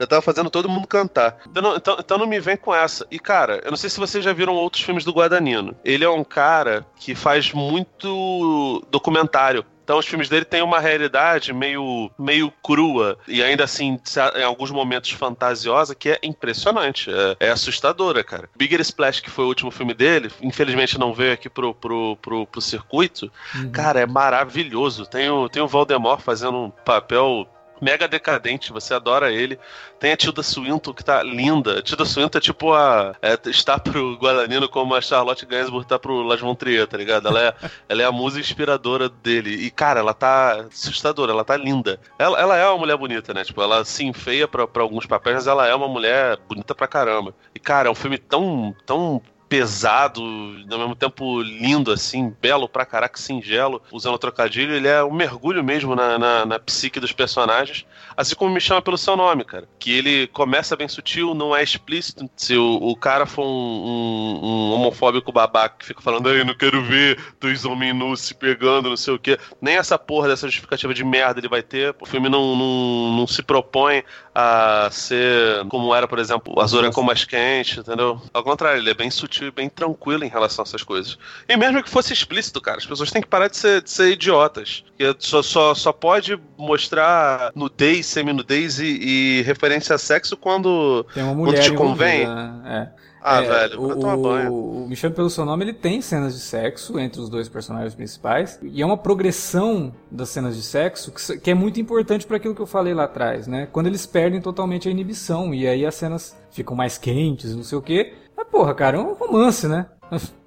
já 0.00 0.06
tava 0.06 0.22
fazendo 0.22 0.50
todo 0.50 0.68
mundo 0.68 0.86
cantar. 0.86 1.38
Então 1.48 1.62
não, 1.62 1.76
então, 1.76 1.96
então 1.98 2.18
não 2.18 2.26
me 2.26 2.40
vem 2.40 2.56
com 2.56 2.74
essa. 2.74 3.06
E, 3.10 3.18
cara, 3.18 3.60
eu 3.64 3.70
não 3.70 3.76
sei 3.76 3.90
se 3.90 3.98
vocês 3.98 4.24
já 4.24 4.32
viram 4.32 4.54
outros 4.54 4.85
filmes 4.86 5.04
do 5.04 5.12
Guadagnino. 5.12 5.76
Ele 5.84 6.04
é 6.04 6.08
um 6.08 6.24
cara 6.24 6.86
que 6.96 7.14
faz 7.14 7.52
muito 7.52 8.82
documentário. 8.90 9.64
Então 9.86 9.98
os 9.98 10.06
filmes 10.06 10.28
dele 10.28 10.44
têm 10.44 10.62
uma 10.62 10.80
realidade 10.80 11.52
meio, 11.52 12.10
meio 12.18 12.52
crua 12.60 13.16
e 13.28 13.40
ainda 13.40 13.62
assim, 13.62 14.00
em 14.34 14.42
alguns 14.42 14.72
momentos 14.72 15.12
fantasiosa, 15.12 15.94
que 15.94 16.10
é 16.10 16.18
impressionante. 16.24 17.08
É, 17.08 17.46
é, 17.46 17.50
assustadora, 17.50 18.24
cara. 18.24 18.50
Bigger 18.56 18.80
Splash, 18.80 19.20
que 19.20 19.30
foi 19.30 19.44
o 19.44 19.48
último 19.48 19.70
filme 19.70 19.94
dele, 19.94 20.28
infelizmente 20.42 20.98
não 20.98 21.14
veio 21.14 21.34
aqui 21.34 21.48
pro, 21.48 21.72
pro, 21.72 22.18
pro, 22.20 22.46
pro 22.48 22.60
circuito. 22.60 23.30
Uhum. 23.54 23.70
Cara, 23.70 24.00
é 24.00 24.06
maravilhoso. 24.06 25.06
Tem 25.06 25.30
o, 25.30 25.48
tem 25.48 25.62
o 25.62 25.68
Valdemar 25.68 26.18
fazendo 26.18 26.56
um 26.56 26.70
papel 26.70 27.46
mega 27.80 28.08
decadente, 28.08 28.72
você 28.72 28.94
adora 28.94 29.32
ele. 29.32 29.58
Tem 29.98 30.12
a 30.12 30.16
Tilda 30.16 30.42
Swinton, 30.42 30.92
que 30.92 31.04
tá 31.04 31.22
linda. 31.22 31.78
A 31.78 31.82
Tilda 31.82 32.04
Swinton 32.04 32.38
é 32.38 32.40
tipo 32.40 32.72
a. 32.72 33.14
É, 33.22 33.38
está 33.48 33.78
pro 33.78 34.14
Guadagnino 34.16 34.68
como 34.68 34.94
a 34.94 35.00
Charlotte 35.00 35.46
Gainsbourg 35.46 35.86
tá 35.86 35.98
pro 35.98 36.22
Las 36.22 36.40
Von 36.40 36.54
Trier, 36.54 36.86
tá 36.86 36.96
ligado? 36.96 37.28
Ela 37.28 37.42
é, 37.42 37.54
ela 37.88 38.02
é 38.02 38.04
a 38.04 38.12
musa 38.12 38.38
inspiradora 38.40 39.08
dele. 39.08 39.50
E, 39.50 39.70
cara, 39.70 40.00
ela 40.00 40.14
tá 40.14 40.66
assustadora, 40.72 41.32
ela 41.32 41.44
tá 41.44 41.56
linda. 41.56 41.98
Ela, 42.18 42.40
ela 42.40 42.56
é 42.56 42.66
uma 42.68 42.78
mulher 42.78 42.96
bonita, 42.96 43.32
né? 43.32 43.44
Tipo, 43.44 43.62
ela 43.62 43.84
se 43.84 44.04
enfeia 44.04 44.46
pra, 44.46 44.66
pra 44.66 44.82
alguns 44.82 45.06
papéis, 45.06 45.36
mas 45.36 45.46
ela 45.46 45.66
é 45.66 45.74
uma 45.74 45.88
mulher 45.88 46.38
bonita 46.48 46.74
pra 46.74 46.86
caramba. 46.86 47.34
E, 47.54 47.58
cara, 47.58 47.88
é 47.88 47.90
um 47.90 47.94
filme 47.94 48.18
tão, 48.18 48.74
tão 48.84 49.22
pesado, 49.48 50.20
ao 50.22 50.78
mesmo 50.78 50.94
tempo 50.94 51.40
lindo, 51.40 51.92
assim, 51.92 52.34
belo 52.40 52.68
pra 52.68 52.84
caraca, 52.84 53.18
singelo, 53.18 53.80
usando 53.92 54.14
o 54.14 54.18
trocadilho, 54.18 54.74
ele 54.74 54.88
é 54.88 55.02
um 55.04 55.12
mergulho 55.12 55.62
mesmo 55.62 55.94
na, 55.94 56.18
na, 56.18 56.46
na, 56.46 56.58
psique 56.58 56.98
dos 56.98 57.12
personagens, 57.12 57.86
assim 58.16 58.34
como 58.34 58.52
me 58.52 58.60
chama 58.60 58.80
pelo 58.80 58.96
seu 58.96 59.16
nome, 59.16 59.44
cara. 59.44 59.68
Que 59.78 59.92
ele 59.92 60.26
começa 60.28 60.76
bem 60.76 60.88
sutil, 60.88 61.34
não 61.34 61.54
é 61.54 61.62
explícito. 61.62 62.28
Se 62.36 62.56
o, 62.56 62.76
o 62.76 62.96
cara 62.96 63.26
for 63.26 63.44
um, 63.44 63.48
um, 63.48 64.40
um, 64.42 64.72
homofóbico 64.72 65.32
babaca 65.32 65.76
que 65.78 65.86
fica 65.86 66.00
falando, 66.00 66.28
aí, 66.28 66.44
não 66.44 66.54
quero 66.54 66.82
ver 66.82 67.18
dois 67.40 67.64
homens 67.64 67.94
nus 67.94 68.20
se 68.20 68.34
pegando, 68.34 68.88
não 68.88 68.96
sei 68.96 69.14
o 69.14 69.18
quê, 69.18 69.38
nem 69.60 69.76
essa 69.76 69.98
porra 69.98 70.28
dessa 70.28 70.46
justificativa 70.46 70.94
de 70.94 71.04
merda 71.04 71.40
ele 71.40 71.48
vai 71.48 71.62
ter. 71.62 71.94
O 72.00 72.06
filme 72.06 72.28
não, 72.28 72.56
não, 72.56 73.16
não 73.18 73.26
se 73.26 73.42
propõe 73.42 74.02
a 74.34 74.88
ser 74.90 75.64
como 75.68 75.94
era, 75.94 76.06
por 76.06 76.18
exemplo, 76.18 76.60
Azul 76.60 76.84
é 76.84 76.92
com 76.92 77.02
mais 77.02 77.24
quente, 77.24 77.80
entendeu? 77.80 78.20
Ao 78.32 78.42
contrário, 78.42 78.80
ele 78.80 78.90
é 78.90 78.94
bem 78.94 79.10
sutil 79.10 79.48
e 79.48 79.50
bem 79.50 79.68
tranquilo 79.68 80.24
em 80.24 80.28
relação 80.28 80.62
a 80.62 80.66
essas 80.66 80.82
coisas. 80.82 81.18
E 81.48 81.56
mesmo 81.56 81.82
que 81.82 81.90
fosse 81.90 82.12
explícito, 82.12 82.60
cara, 82.60 82.78
as 82.78 82.86
pessoas 82.86 83.10
têm 83.10 83.22
que 83.22 83.28
parar 83.28 83.48
de 83.48 83.56
ser, 83.56 83.82
de 83.82 83.90
ser 83.90 84.12
idiotas. 84.12 84.84
Porque 84.86 85.16
só, 85.18 85.42
só, 85.42 85.74
só 85.74 85.92
pode 85.92 86.38
mostrar 86.56 87.50
nudez, 87.54 88.05
semi-nudez 88.06 88.78
e, 88.78 88.86
e 88.86 89.42
referência 89.42 89.94
a 89.94 89.98
sexo 89.98 90.36
quando, 90.36 91.06
quando 91.12 91.60
te 91.60 91.72
convém. 91.72 92.26
Né? 92.26 92.92
É. 92.92 93.06
Ah, 93.28 93.42
é, 93.42 93.48
velho, 93.48 93.82
o, 93.82 93.96
tomar 93.96 94.16
banho. 94.16 94.54
O 94.54 94.88
Me 94.88 94.94
Chame 94.94 95.12
Pelo 95.12 95.28
Seu 95.28 95.44
Nome, 95.44 95.64
ele 95.64 95.72
tem 95.72 96.00
cenas 96.00 96.32
de 96.32 96.38
sexo 96.38 96.96
entre 96.96 97.20
os 97.20 97.28
dois 97.28 97.48
personagens 97.48 97.92
principais. 97.92 98.56
E 98.62 98.80
é 98.80 98.86
uma 98.86 98.96
progressão 98.96 99.92
das 100.08 100.28
cenas 100.28 100.54
de 100.54 100.62
sexo 100.62 101.10
que, 101.10 101.38
que 101.38 101.50
é 101.50 101.54
muito 101.54 101.80
importante 101.80 102.24
para 102.24 102.36
aquilo 102.36 102.54
que 102.54 102.62
eu 102.62 102.66
falei 102.66 102.94
lá 102.94 103.02
atrás, 103.02 103.48
né? 103.48 103.66
Quando 103.72 103.88
eles 103.88 104.06
perdem 104.06 104.40
totalmente 104.40 104.86
a 104.86 104.92
inibição. 104.92 105.52
E 105.52 105.66
aí 105.66 105.84
as 105.84 105.96
cenas 105.96 106.36
ficam 106.52 106.76
mais 106.76 106.98
quentes, 106.98 107.52
não 107.52 107.64
sei 107.64 107.76
o 107.76 107.82
quê. 107.82 108.14
Mas, 108.36 108.46
porra, 108.46 108.72
cara, 108.72 108.96
é 108.96 109.00
um 109.00 109.14
romance, 109.14 109.66
né? 109.66 109.86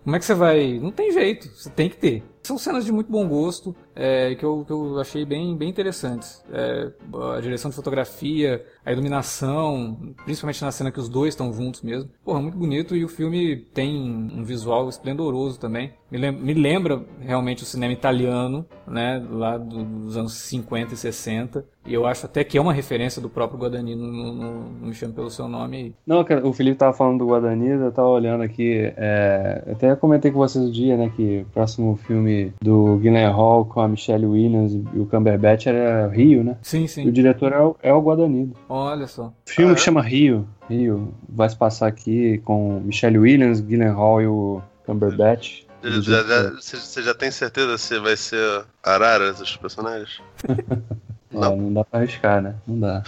Como 0.03 0.15
é 0.15 0.19
que 0.19 0.23
você 0.23 0.33
vai. 0.33 0.79
Não 0.79 0.91
tem 0.91 1.11
jeito, 1.11 1.49
você 1.49 1.69
tem 1.69 1.89
que 1.89 1.97
ter. 1.97 2.23
São 2.49 2.57
cenas 2.57 2.83
de 2.83 2.91
muito 2.91 3.11
bom 3.11 3.27
gosto, 3.27 3.75
é, 3.95 4.33
que, 4.33 4.43
eu, 4.43 4.65
que 4.65 4.73
eu 4.73 4.99
achei 4.99 5.23
bem, 5.23 5.55
bem 5.55 5.69
interessantes. 5.69 6.43
É, 6.51 6.91
a 7.37 7.39
direção 7.39 7.69
de 7.69 7.75
fotografia, 7.75 8.65
a 8.83 8.91
iluminação, 8.91 10.15
principalmente 10.25 10.63
na 10.63 10.71
cena 10.71 10.91
que 10.91 10.99
os 10.99 11.07
dois 11.07 11.35
estão 11.35 11.53
juntos 11.53 11.83
mesmo. 11.83 12.09
Porra, 12.25 12.41
muito 12.41 12.57
bonito 12.57 12.95
e 12.95 13.05
o 13.05 13.07
filme 13.07 13.57
tem 13.71 13.95
um 13.95 14.43
visual 14.43 14.89
esplendoroso 14.89 15.59
também. 15.59 15.93
Me, 16.09 16.17
lem 16.17 16.31
me 16.31 16.53
lembra 16.55 17.05
realmente 17.19 17.61
o 17.61 17.67
cinema 17.67 17.93
italiano, 17.93 18.65
né, 18.87 19.23
lá 19.29 19.55
do, 19.57 19.83
dos 19.83 20.17
anos 20.17 20.33
50 20.33 20.95
e 20.95 20.97
60. 20.97 21.63
E 21.85 21.93
eu 21.93 22.05
acho 22.05 22.25
até 22.25 22.43
que 22.43 22.57
é 22.57 22.61
uma 22.61 22.73
referência 22.73 23.21
do 23.21 23.29
próprio 23.29 23.59
Guadagnino 23.59 24.05
no, 24.05 24.33
no, 24.33 24.69
no 24.69 24.87
Me 24.87 24.93
Chame 24.93 25.13
Pelo 25.13 25.29
Seu 25.29 25.47
Nome. 25.47 25.95
Não, 26.05 26.25
o 26.43 26.53
Felipe 26.53 26.77
tava 26.77 26.93
falando 26.93 27.19
do 27.19 27.27
Guadagnino, 27.27 27.85
eu 27.85 27.91
tava 27.91 28.07
olhando 28.07 28.43
aqui, 28.43 28.91
é, 28.97 29.63
até 29.71 29.95
comentei 29.95 30.31
com 30.31 30.39
vocês 30.39 30.63
o 30.63 30.71
dia, 30.71 30.97
né, 30.97 31.11
que 31.15 31.41
o 31.41 31.45
próximo 31.51 31.95
filme 31.95 32.38
do 32.61 32.97
Guilherme 32.97 33.33
Hall 33.33 33.65
com 33.65 33.81
a 33.81 33.87
Michelle 33.87 34.25
Williams 34.25 34.73
e 34.73 34.99
o 34.99 35.05
Cumberbatch 35.05 35.67
era 35.67 36.07
Rio, 36.07 36.43
né? 36.43 36.57
Sim, 36.61 36.87
sim. 36.87 37.05
E 37.05 37.09
o 37.09 37.11
diretor 37.11 37.51
é 37.53 37.61
o, 37.61 37.75
é 37.81 37.93
o 37.93 38.01
Guadagnino. 38.01 38.53
Olha 38.67 39.07
só. 39.07 39.27
O 39.27 39.33
filme 39.45 39.71
ah, 39.71 39.75
é? 39.75 39.77
chama 39.77 40.01
Rio. 40.01 40.47
Rio. 40.69 41.13
Vai 41.27 41.49
se 41.49 41.55
passar 41.55 41.87
aqui 41.87 42.39
com 42.39 42.79
Michelle 42.81 43.17
Williams, 43.17 43.61
Guilherme 43.61 43.95
Hall 43.95 44.21
e 44.21 44.27
o 44.27 44.61
Cumberbatch. 44.85 45.63
Já, 45.81 46.01
já, 46.01 46.23
já, 46.23 46.49
você 46.51 47.01
já 47.01 47.13
tem 47.13 47.31
certeza 47.31 47.77
se 47.77 47.97
vai 47.99 48.17
ser 48.17 48.65
Arara, 48.83 49.29
esses 49.29 49.55
personagens? 49.55 50.21
não. 51.31 51.53
É, 51.53 51.55
não 51.55 51.73
dá 51.73 51.85
pra 51.85 51.99
arriscar, 51.99 52.41
né? 52.41 52.55
Não 52.67 52.79
dá. 52.79 53.03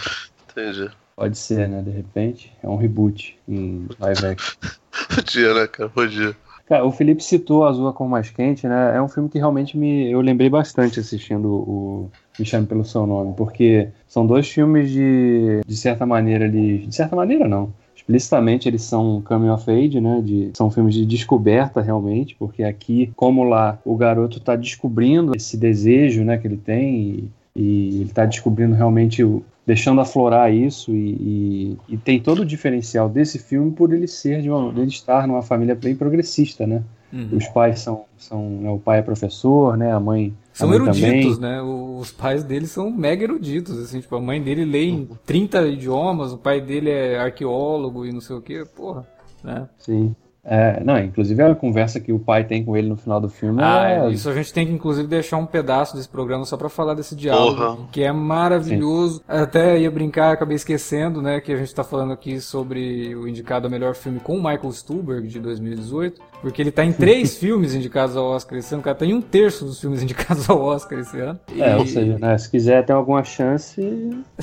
Entendi. 0.50 0.90
Pode 1.14 1.36
ser, 1.36 1.68
né? 1.68 1.82
De 1.82 1.90
repente. 1.90 2.52
É 2.62 2.68
um 2.68 2.76
reboot 2.76 3.38
em 3.46 3.86
live 3.98 4.26
action. 4.26 4.56
Podia, 5.14 5.54
né, 5.54 5.66
cara? 5.66 5.90
Podia. 5.90 6.34
Cara, 6.66 6.84
o 6.84 6.92
Felipe 6.92 7.22
citou 7.22 7.64
Azul 7.66 7.92
com 7.92 8.06
Mais 8.06 8.30
Quente, 8.30 8.66
né? 8.66 8.96
É 8.96 9.02
um 9.02 9.08
filme 9.08 9.28
que 9.28 9.38
realmente 9.38 9.76
me, 9.76 10.10
eu 10.10 10.20
lembrei 10.20 10.48
bastante 10.48 11.00
assistindo 11.00 11.48
o 11.48 12.10
Me 12.38 12.44
Chame 12.44 12.66
Pelo 12.66 12.84
Seu 12.84 13.06
Nome, 13.06 13.34
porque 13.36 13.88
são 14.06 14.26
dois 14.26 14.48
filmes 14.48 14.90
de, 14.90 15.60
de 15.66 15.76
certa 15.76 16.06
maneira, 16.06 16.48
de 16.48 16.86
certa 16.90 17.16
maneira 17.16 17.48
não, 17.48 17.72
explicitamente 17.94 18.68
eles 18.68 18.82
são 18.82 19.22
coming 19.22 19.48
of 19.48 19.70
age, 19.70 20.00
né? 20.00 20.20
De, 20.22 20.50
são 20.54 20.70
filmes 20.70 20.94
de 20.94 21.06
descoberta 21.06 21.80
realmente, 21.80 22.34
porque 22.38 22.62
aqui, 22.62 23.12
como 23.16 23.44
lá, 23.44 23.78
o 23.84 23.96
garoto 23.96 24.38
está 24.38 24.56
descobrindo 24.56 25.32
esse 25.36 25.56
desejo, 25.56 26.24
né, 26.24 26.36
que 26.38 26.46
ele 26.46 26.56
tem 26.56 27.30
e, 27.54 28.00
ele 28.00 28.04
está 28.04 28.24
descobrindo 28.24 28.74
realmente 28.74 29.22
o, 29.22 29.44
deixando 29.66 30.00
aflorar 30.00 30.52
isso 30.52 30.92
e, 30.92 31.76
e, 31.88 31.94
e, 31.94 31.96
tem 31.96 32.20
todo 32.20 32.42
o 32.42 32.46
diferencial 32.46 33.08
desse 33.08 33.38
filme 33.38 33.70
por 33.72 33.92
ele 33.92 34.08
ser 34.08 34.42
de 34.42 34.50
uma, 34.50 34.70
ele 34.70 34.88
estar 34.88 35.26
numa 35.26 35.42
família 35.42 35.74
bem 35.74 35.94
progressista, 35.94 36.66
né? 36.66 36.82
Uhum. 37.12 37.28
Os 37.36 37.46
pais 37.48 37.80
são, 37.80 38.06
são 38.16 38.48
né, 38.48 38.70
o 38.70 38.78
pai 38.78 39.00
é 39.00 39.02
professor, 39.02 39.76
né? 39.76 39.92
A 39.92 40.00
mãe 40.00 40.34
são 40.52 40.66
a 40.66 40.70
mãe 40.70 40.80
eruditos, 40.80 41.36
também. 41.36 41.56
né? 41.56 41.62
Os 41.62 42.10
pais 42.10 42.42
dele 42.42 42.66
são 42.66 42.90
mega 42.90 43.22
eruditos, 43.22 43.78
assim, 43.78 44.00
tipo, 44.00 44.16
a 44.16 44.20
mãe 44.20 44.42
dele 44.42 44.64
lê 44.64 44.86
em 44.86 45.08
30 45.26 45.66
idiomas, 45.68 46.32
o 46.32 46.38
pai 46.38 46.60
dele 46.60 46.90
é 46.90 47.18
arqueólogo 47.18 48.06
e 48.06 48.12
não 48.12 48.20
sei 48.20 48.34
o 48.34 48.40
que, 48.40 48.64
porra, 48.64 49.06
né? 49.44 49.68
Sim. 49.78 50.16
É, 50.44 50.82
não, 50.82 50.98
inclusive 50.98 51.40
a 51.40 51.54
conversa 51.54 52.00
que 52.00 52.12
o 52.12 52.18
pai 52.18 52.42
tem 52.42 52.64
com 52.64 52.76
ele 52.76 52.88
no 52.88 52.96
final 52.96 53.20
do 53.20 53.28
filme. 53.28 53.62
Ah, 53.62 53.88
é... 53.88 54.10
isso 54.10 54.28
a 54.28 54.34
gente 54.34 54.52
tem 54.52 54.66
que 54.66 54.72
inclusive 54.72 55.06
deixar 55.06 55.36
um 55.36 55.46
pedaço 55.46 55.96
desse 55.96 56.08
programa 56.08 56.44
só 56.44 56.56
para 56.56 56.68
falar 56.68 56.94
desse 56.94 57.14
diálogo, 57.14 57.56
Porra. 57.56 57.88
que 57.92 58.02
é 58.02 58.10
maravilhoso. 58.10 59.18
Sim. 59.18 59.22
Até 59.28 59.78
ia 59.78 59.90
brincar, 59.90 60.32
acabei 60.32 60.56
esquecendo, 60.56 61.22
né, 61.22 61.40
que 61.40 61.52
a 61.52 61.56
gente 61.56 61.72
tá 61.72 61.84
falando 61.84 62.12
aqui 62.12 62.40
sobre 62.40 63.14
o 63.14 63.28
indicado 63.28 63.68
a 63.68 63.70
melhor 63.70 63.94
filme 63.94 64.18
com 64.18 64.36
o 64.36 64.42
Michael 64.42 64.72
Stuhlberg 64.72 65.28
de 65.28 65.38
2018, 65.38 66.20
porque 66.42 66.60
ele 66.60 66.70
tá 66.70 66.84
em 66.84 66.92
três 66.92 67.36
filmes 67.38 67.74
indicados 67.74 68.16
ao 68.16 68.26
Oscar 68.26 68.58
esse 68.58 68.74
ano, 68.74 68.80
o 68.80 68.84
cara 68.84 68.96
tá 68.96 69.06
em 69.06 69.14
um 69.14 69.22
terço 69.22 69.64
dos 69.64 69.80
filmes 69.80 70.02
indicados 70.02 70.50
ao 70.50 70.60
Oscar 70.60 70.98
esse 70.98 71.18
ano. 71.18 71.40
É, 71.56 71.76
ou 71.76 71.86
seja, 71.86 72.18
né, 72.18 72.36
se 72.36 72.50
quiser 72.50 72.84
ter 72.84 72.92
alguma 72.92 73.24
chance, 73.24 73.80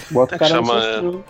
bota 0.10 0.36
o 0.36 0.40
cara 0.40 0.62
no 1.02 1.24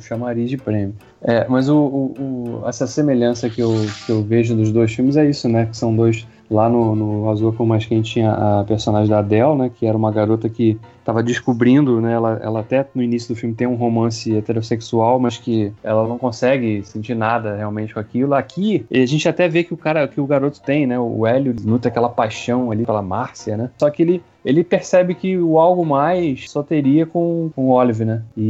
chamaria 0.00 0.46
de 0.46 0.56
prêmio. 0.56 0.94
É, 1.22 1.46
mas 1.48 1.68
o, 1.68 1.76
o, 1.76 2.60
o, 2.62 2.68
essa 2.68 2.86
semelhança 2.86 3.48
que 3.48 3.60
eu, 3.60 3.74
que 4.04 4.12
eu 4.12 4.22
vejo 4.22 4.54
dos 4.54 4.70
dois 4.70 4.92
filmes 4.92 5.16
é 5.16 5.28
isso, 5.28 5.48
né? 5.48 5.66
Que 5.66 5.76
são 5.76 5.94
dois. 5.94 6.26
Lá 6.50 6.68
no, 6.68 6.94
no 6.94 7.30
Azul 7.30 7.52
com 7.52 7.64
Mais 7.64 7.86
Quente 7.86 8.12
tinha 8.12 8.32
a 8.32 8.64
personagem 8.64 9.08
da 9.08 9.18
Adele, 9.18 9.56
né? 9.56 9.70
Que 9.74 9.86
era 9.86 9.96
uma 9.96 10.12
garota 10.12 10.48
que 10.48 10.78
estava 10.98 11.22
descobrindo, 11.22 12.00
né? 12.00 12.12
Ela, 12.12 12.40
ela 12.42 12.60
até 12.60 12.86
no 12.94 13.02
início 13.02 13.34
do 13.34 13.38
filme 13.38 13.54
tem 13.54 13.66
um 13.66 13.74
romance 13.74 14.34
heterossexual, 14.34 15.18
mas 15.18 15.38
que 15.38 15.72
ela 15.82 16.06
não 16.06 16.18
consegue 16.18 16.82
sentir 16.84 17.14
nada 17.14 17.56
realmente 17.56 17.94
com 17.94 18.00
aquilo. 18.00 18.34
Aqui, 18.34 18.84
a 18.92 19.06
gente 19.06 19.28
até 19.28 19.48
vê 19.48 19.64
que 19.64 19.74
o 19.74 19.76
cara, 19.76 20.06
que 20.06 20.20
o 20.20 20.26
garoto 20.26 20.60
tem, 20.60 20.86
né? 20.86 20.98
O 20.98 21.26
Hélio 21.26 21.54
nutre 21.64 21.88
aquela 21.88 22.08
paixão 22.08 22.70
ali 22.70 22.84
pela 22.84 23.02
Márcia, 23.02 23.56
né? 23.56 23.70
Só 23.78 23.90
que 23.90 24.02
ele 24.02 24.22
ele 24.44 24.62
percebe 24.62 25.14
que 25.14 25.38
o 25.38 25.58
algo 25.58 25.86
mais 25.86 26.50
só 26.50 26.62
teria 26.62 27.06
com, 27.06 27.50
com 27.56 27.68
o 27.68 27.70
Olive, 27.70 28.04
né? 28.04 28.22
E, 28.36 28.42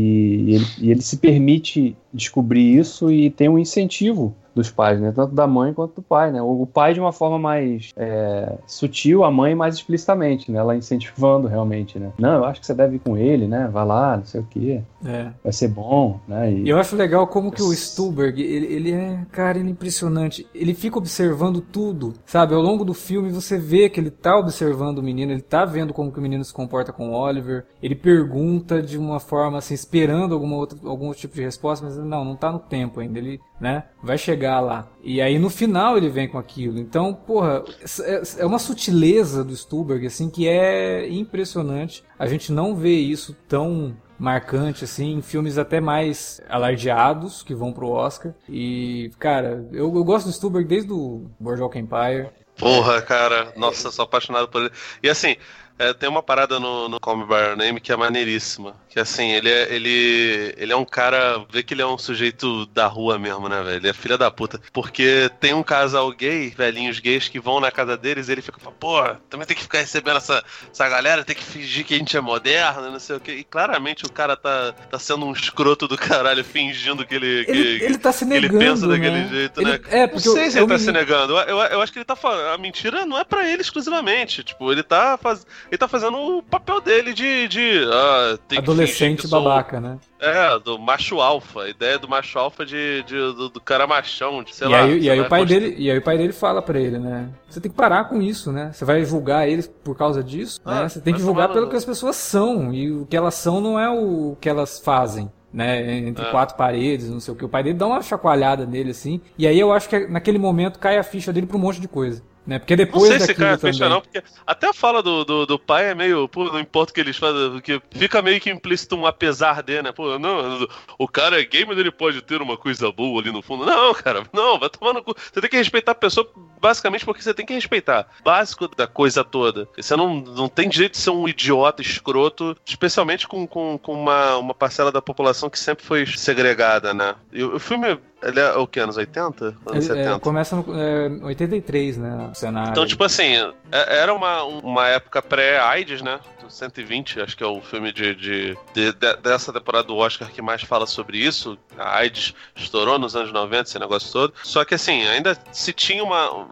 e, 0.49 0.55
ele, 0.57 0.66
e 0.80 0.90
ele 0.90 1.03
se 1.03 1.16
permite 1.16 1.97
descobrir 2.12 2.78
isso 2.78 3.12
e 3.12 3.30
tem 3.30 3.49
um 3.49 3.59
incentivo 3.59 4.34
dos 4.55 4.70
pais, 4.70 5.00
né? 5.00 5.12
Tanto 5.14 5.34
da 5.34 5.46
mãe 5.46 5.72
quanto 5.72 5.96
do 5.96 6.02
pai, 6.02 6.30
né? 6.32 6.40
O 6.40 6.66
pai 6.66 6.94
de 6.94 7.00
uma 7.00 7.12
forma 7.12 7.38
mais 7.38 7.92
é, 7.96 8.57
sutil, 8.66 9.24
a 9.24 9.30
mãe 9.30 9.55
mais 9.55 9.74
explicitamente, 9.74 10.50
né? 10.50 10.59
Ela 10.59 10.76
incentivando 10.76 11.48
realmente, 11.48 11.98
né? 11.98 12.12
Não, 12.18 12.36
eu 12.36 12.44
acho 12.44 12.61
que 12.61 12.66
você 12.66 12.74
deve 12.74 12.96
ir 12.96 12.98
com 13.00 13.16
ele, 13.16 13.46
né? 13.46 13.68
Vai 13.72 13.84
lá, 13.84 14.16
não 14.16 14.24
sei 14.24 14.40
o 14.40 14.46
quê. 14.48 14.82
É. 15.05 15.28
Vai 15.42 15.52
ser 15.52 15.68
bom, 15.68 16.20
né? 16.26 16.52
E... 16.52 16.68
Eu 16.68 16.78
acho 16.78 16.96
legal 16.96 17.26
como 17.26 17.50
que 17.50 17.62
o 17.62 17.72
Stuhlberg, 17.72 18.40
ele, 18.40 18.66
ele 18.66 18.92
é, 18.92 19.20
cara, 19.30 19.59
ele 19.59 19.68
é 19.68 19.72
impressionante. 19.72 20.46
Ele 20.55 20.74
fica 20.74 20.98
observando 20.98 21.61
tudo, 21.61 22.14
sabe? 22.24 22.55
Ao 22.55 22.62
longo 22.62 22.84
do 22.84 22.94
filme 22.94 23.30
você 23.30 23.59
vê 23.59 23.88
que 23.88 24.00
ele 24.00 24.11
tá 24.11 24.36
observando 24.36 24.98
o 24.98 25.02
menino, 25.02 25.32
ele 25.32 25.42
tá 25.42 25.64
vendo 25.64 25.92
como 25.92 26.12
que 26.12 26.18
o 26.18 26.22
menino 26.22 26.44
se 26.44 26.52
comporta 26.52 26.92
com 26.92 27.11
o 27.11 27.14
Oliver, 27.14 27.66
ele 27.82 27.94
pergunta 27.94 28.82
de 28.82 28.96
uma 28.96 29.20
forma 29.20 29.59
assim, 29.59 29.74
esperando 29.74 30.34
alguma 30.34 30.57
outra, 30.57 30.78
algum 30.84 31.12
tipo 31.12 31.34
de 31.34 31.42
resposta, 31.42 31.84
mas 31.84 31.96
não, 31.96 32.24
não 32.24 32.36
tá 32.36 32.50
no 32.50 32.59
tempo 32.59 33.00
ainda. 33.00 33.18
Ele, 33.18 33.40
né? 33.65 33.85
Vai 34.03 34.19
chegar 34.19 34.61
lá. 34.61 34.87
E 35.03 35.23
aí 35.23 35.39
no 35.39 35.49
final 35.49 35.97
ele 35.97 36.11
vem 36.11 36.29
com 36.29 36.37
aquilo. 36.37 36.79
Então, 36.79 37.15
porra, 37.15 37.65
é, 38.03 38.23
é 38.41 38.47
uma 38.47 38.59
sutileza 38.59 39.43
do 39.43 39.57
Stuhlberg, 39.57 40.07
assim, 40.07 40.29
que 40.29 40.47
é 40.47 41.09
impressionante. 41.09 42.05
A 42.19 42.27
gente 42.27 42.53
não 42.53 42.77
vê 42.77 42.95
isso 42.95 43.35
tão 43.49 43.97
marcante, 44.19 44.85
assim, 44.85 45.15
em 45.15 45.23
filmes 45.23 45.57
até 45.57 45.81
mais 45.81 46.43
alardeados 46.47 47.43
que 47.43 47.55
vão 47.55 47.73
pro 47.73 47.89
Oscar. 47.89 48.35
E, 48.47 49.11
cara, 49.19 49.67
eu, 49.73 49.95
eu 49.97 50.05
gosto 50.05 50.27
do 50.27 50.33
Stuhlberg 50.33 50.69
desde 50.69 50.93
o 50.93 51.31
Boardwalk 51.41 51.79
Empire. 51.79 52.29
Porra, 52.59 53.01
cara, 53.01 53.51
nossa, 53.57 53.91
sou 53.91 54.05
apaixonado 54.05 54.47
por 54.49 54.61
ele. 54.61 54.71
E 55.03 55.09
assim, 55.09 55.37
É, 55.79 55.93
tem 55.93 56.09
uma 56.09 56.22
parada 56.22 56.61
no, 56.61 56.89
no 56.89 57.01
Call 57.01 57.16
Me 57.16 57.25
By 57.25 57.35
Your 57.35 57.57
Name 57.57 57.81
que 57.81 57.93
é 57.93 57.97
maneiríssima. 57.97 58.77
Que 58.89 59.01
assim, 59.01 59.33
ele 59.33 59.51
é, 59.51 59.75
ele, 59.75 60.55
ele 60.57 60.72
é 60.72 60.77
um 60.77 60.85
cara. 60.85 61.45
Vê 61.51 61.64
que 61.64 61.75
ele 61.75 61.83
é 61.83 61.87
um 61.87 61.99
sujeito 61.99 62.64
da 62.66 62.87
rua 62.87 63.18
mesmo, 63.18 63.49
né, 63.49 63.61
velho? 63.62 63.77
Ele 63.79 63.89
é 63.89 63.93
filha 63.93 64.16
da 64.16 64.31
puta. 64.31 64.61
Porque 64.72 65.29
tem 65.41 65.53
um 65.53 65.64
casal 65.64 66.12
gay, 66.12 66.51
velhinhos 66.51 67.01
gays, 67.01 67.29
que 67.29 67.41
vão 67.41 67.59
na 67.59 67.72
casa 67.72 67.97
deles 67.97 68.29
e 68.29 68.33
ele 68.33 68.43
fica, 68.43 68.59
pô, 68.70 69.03
também 69.29 69.47
tem 69.47 69.57
que 69.57 69.64
ficar 69.64 69.79
recebendo 69.79 70.18
essa, 70.18 70.45
essa 70.70 70.89
galera, 70.89 71.25
tem 71.25 71.35
que 71.35 71.43
fingir 71.43 71.85
que 71.85 71.95
a 71.95 71.99
gente 71.99 72.16
é 72.16 72.20
moderno, 72.20 72.93
não 72.93 73.01
sei 73.01 73.16
o 73.16 73.20
quê. 73.20 73.33
E 73.33 73.45
claramente 73.45 74.07
o 74.07 74.12
cara 74.12 74.37
tá, 74.37 74.72
tá 74.72 74.99
sendo 74.99 75.27
um 75.27 75.33
escroto 75.33 75.89
do 75.89 75.99
caralho, 75.99 76.45
fingindo 76.45 77.05
que 77.05 77.16
ele. 77.16 77.45
Que, 77.47 77.51
ele, 77.51 77.85
ele 77.85 77.99
tá 77.99 78.12
se 78.12 78.25
negando. 78.25 78.57
Ele 78.57 78.64
pensa 78.64 78.87
né? 78.87 78.97
daquele 78.97 79.29
jeito, 79.29 79.61
ele, 79.61 79.72
né? 79.72 79.81
É, 79.91 80.07
porque 80.07 80.29
não 80.29 80.35
sei 80.35 80.47
eu, 80.47 80.51
se 80.53 80.59
ele 80.59 80.64
eu 80.64 80.68
tá 80.68 80.75
me... 80.75 80.81
se 80.81 80.93
negando. 80.93 81.37
Eu, 81.37 81.59
eu 81.59 81.83
acho 81.83 81.93
que 81.93 81.99
ele 81.99 82.05
tá 82.05 82.14
falando. 82.14 82.55
A 82.55 82.59
mentira 82.59 83.05
não 83.05 83.18
é 83.18 83.25
pra 83.25 83.49
ele 83.49 83.62
exclusivamente. 83.62 84.45
Tipo, 84.45 84.70
ele 84.70 84.85
tá, 84.85 85.18
faz, 85.18 85.45
ele 85.71 85.79
tá 85.79 85.89
fazendo 85.89 86.17
o 86.17 86.43
papel 86.43 86.81
dele 86.81 87.12
de. 87.12 87.49
de 87.49 87.85
ah, 87.91 88.39
tem 88.49 88.59
Adolescente 88.59 89.23
que 89.23 89.29
sou, 89.29 89.43
babaca, 89.43 89.81
né? 89.81 89.99
É, 90.21 90.59
do 90.59 90.79
macho 90.79 91.21
alfa. 91.21 91.62
A 91.62 91.69
ideia 91.69 91.99
do 91.99 92.09
macho 92.09 92.39
alfa 92.39 92.65
de, 92.65 93.03
de 93.05 93.15
do, 93.17 93.49
do, 93.51 93.61
cara 93.61 93.87
machão, 93.87 94.43
de 94.43 94.55
sei 94.55 94.69
e 94.69 94.71
lá. 94.71 94.83
Aí, 94.85 94.99
e 95.01 95.11
aí 95.11 95.21
o 95.21 95.29
pai 95.29 95.45
dele 95.45 95.75
E 95.79 95.91
aí 95.91 95.99
o 95.99 96.03
pai 96.03 96.17
dele 96.17 96.33
fala 96.33 96.62
pra 96.62 96.79
ele, 96.79 96.99
né? 96.99 97.29
Você 97.49 97.61
tem 97.61 97.71
que 97.71 97.77
parar 97.77 98.05
com 98.09 98.21
isso, 98.23 98.51
né? 98.53 98.71
Você 98.73 98.85
vai 98.85 99.05
julgar 99.05 99.49
eles 99.49 99.67
por 99.67 99.97
causa 99.97 100.23
disso, 100.23 100.61
Ah, 100.65 100.83
né? 100.83 100.89
Você 100.89 101.01
tem 101.01 101.15
que 101.15 101.21
julgar 101.21 101.49
pelo 101.49 101.67
no- 101.67 101.71
que 101.71 101.77
as 101.77 101.85
pessoas 101.85 102.17
são. 102.17 102.73
E 102.73 102.91
o 102.91 103.07
que 103.07 103.17
elas 103.17 103.35
são 103.35 103.61
não 103.61 103.79
é 103.79 103.89
o 103.91 104.37
que 104.41 104.49
elas 104.49 104.81
fazem. 104.81 105.31
Né, 105.53 105.99
entre 105.99 106.25
É. 106.27 106.31
quatro 106.33 106.57
paredes, 106.57 107.09
não 107.09 107.21
sei 107.21 107.33
o 107.33 107.37
que. 107.37 107.45
O 107.45 107.49
pai 107.49 107.62
dele 107.62 107.79
dá 107.79 107.87
uma 107.87 108.03
chacoalhada 108.03 108.67
nele, 108.67 108.91
assim. 108.91 109.21
E 109.39 109.47
aí 109.47 109.61
eu 109.61 109.73
acho 109.73 109.89
que 109.89 110.09
naquele 110.09 110.37
momento 110.37 110.81
cai 110.81 110.99
a 110.99 111.03
ficha 111.05 111.33
dele 111.33 111.47
pra 111.47 111.57
um 111.57 111.61
monte 111.61 111.81
de 111.81 111.87
coisa. 111.87 112.25
Né? 112.47 112.59
Porque 112.59 112.76
Não 112.76 112.84
depois 112.84 113.09
sei 113.09 113.20
se 113.20 113.34
cai 113.34 113.55
a 113.55 113.59
ficha 113.59 113.88
não, 113.88 114.01
porque 114.01 114.22
até 114.47 114.68
a 114.68 114.72
fala 114.74 115.03
do, 115.03 115.24
do, 115.24 115.47
do 115.47 115.59
pai 115.59 115.90
é 115.90 115.95
meio, 115.95 116.28
pô, 116.28 116.45
não 116.45 116.61
importa 116.61 116.90
o 116.90 116.95
que 116.95 117.01
eles 117.01 117.16
fazem, 117.16 117.51
porque 117.53 117.80
fica 117.90 118.20
meio 118.20 118.40
que 118.40 118.51
implícito 118.51 118.97
um 118.97 119.07
apesar 119.07 119.62
de, 119.62 119.80
né? 119.80 119.92
Pô, 119.92 120.18
não, 120.18 120.66
o 120.99 121.09
cara 121.09 121.40
é 121.40 121.45
gay, 121.45 121.64
mas 121.64 121.78
ele 121.78 121.90
pode 121.90 122.20
ter 122.20 122.42
uma 122.42 122.57
coisa 122.57 122.92
boa 122.92 123.20
ali 123.20 123.32
no 123.32 123.40
fundo. 123.40 123.64
Não, 123.64 123.95
cara, 123.95 124.24
não, 124.32 124.59
vai 124.59 124.68
tomar 124.68 124.92
no 124.92 125.03
cu. 125.03 125.14
Você 125.16 125.40
tem 125.40 125.51
que 125.51 125.57
respeitar 125.57 125.92
a 125.92 125.95
pessoa 125.95 126.28
basicamente 126.61 127.05
porque 127.05 127.22
você 127.22 127.34
tem 127.34 127.47
que 127.47 127.55
respeitar. 127.55 128.07
Básico 128.22 128.68
da 128.74 128.86
coisa 128.86 129.22
toda. 129.22 129.68
Você 129.76 129.97
não, 129.97 130.20
não 130.20 130.49
tem 130.49 130.68
direito 130.68 130.92
de 130.92 130.99
ser 130.99 131.11
um 131.11 131.28
idiota 131.28 131.82
escroto, 131.82 132.57
especialmente 132.66 133.28
com, 133.28 133.47
com, 133.47 133.78
com 133.78 133.92
uma, 133.92 134.36
uma 134.36 134.55
parcela 134.55 134.90
da 134.90 135.03
população 135.03 135.51
que 135.51 135.59
sempre 135.59 135.84
foi 135.84 136.07
segregada, 136.07 136.95
né? 136.95 137.14
E 137.32 137.42
o, 137.42 137.57
o 137.57 137.59
filme, 137.59 137.99
ele 138.25 138.41
é 138.41 138.53
o 138.57 138.66
que, 138.66 138.81
anos 138.81 138.97
80? 138.97 139.45
Anos 139.45 139.57
Ele, 139.89 140.01
é, 140.01 140.05
70? 140.05 140.18
começa 140.20 140.57
no 140.57 140.64
é, 140.81 141.09
83, 141.25 141.97
né? 141.99 142.29
O 142.33 142.35
cenário. 142.35 142.70
Então, 142.70 142.87
tipo 142.87 143.05
assim, 143.05 143.35
é- 143.70 143.99
era 143.99 144.12
uma, 144.14 144.43
uma 144.45 144.89
época 144.89 145.20
pré-AIDS, 145.22 146.03
né? 146.03 146.18
120, 146.49 147.20
acho 147.20 147.37
que 147.37 147.43
é 147.43 147.47
o 147.47 147.61
filme 147.61 147.91
de, 147.93 148.14
de- 148.14 148.59
de- 148.75 148.93
de- 148.93 149.16
dessa 149.22 149.53
temporada 149.53 149.87
do 149.87 149.97
Oscar 149.97 150.31
que 150.31 150.43
mais 150.43 150.62
fala 150.62 150.87
sobre 150.87 151.18
isso. 151.18 151.59
A 151.79 151.97
AIDS 151.99 152.35
estourou 152.55 152.99
nos 152.99 153.14
anos 153.16 153.33
90, 153.33 153.62
esse 153.62 153.79
negócio 153.79 154.12
todo. 154.12 154.35
Só 154.43 154.64
que 154.64 154.75
assim, 154.75 155.07
ainda 155.07 155.37
se 155.53 155.72
tinha 155.72 156.03
uma. 156.03 156.49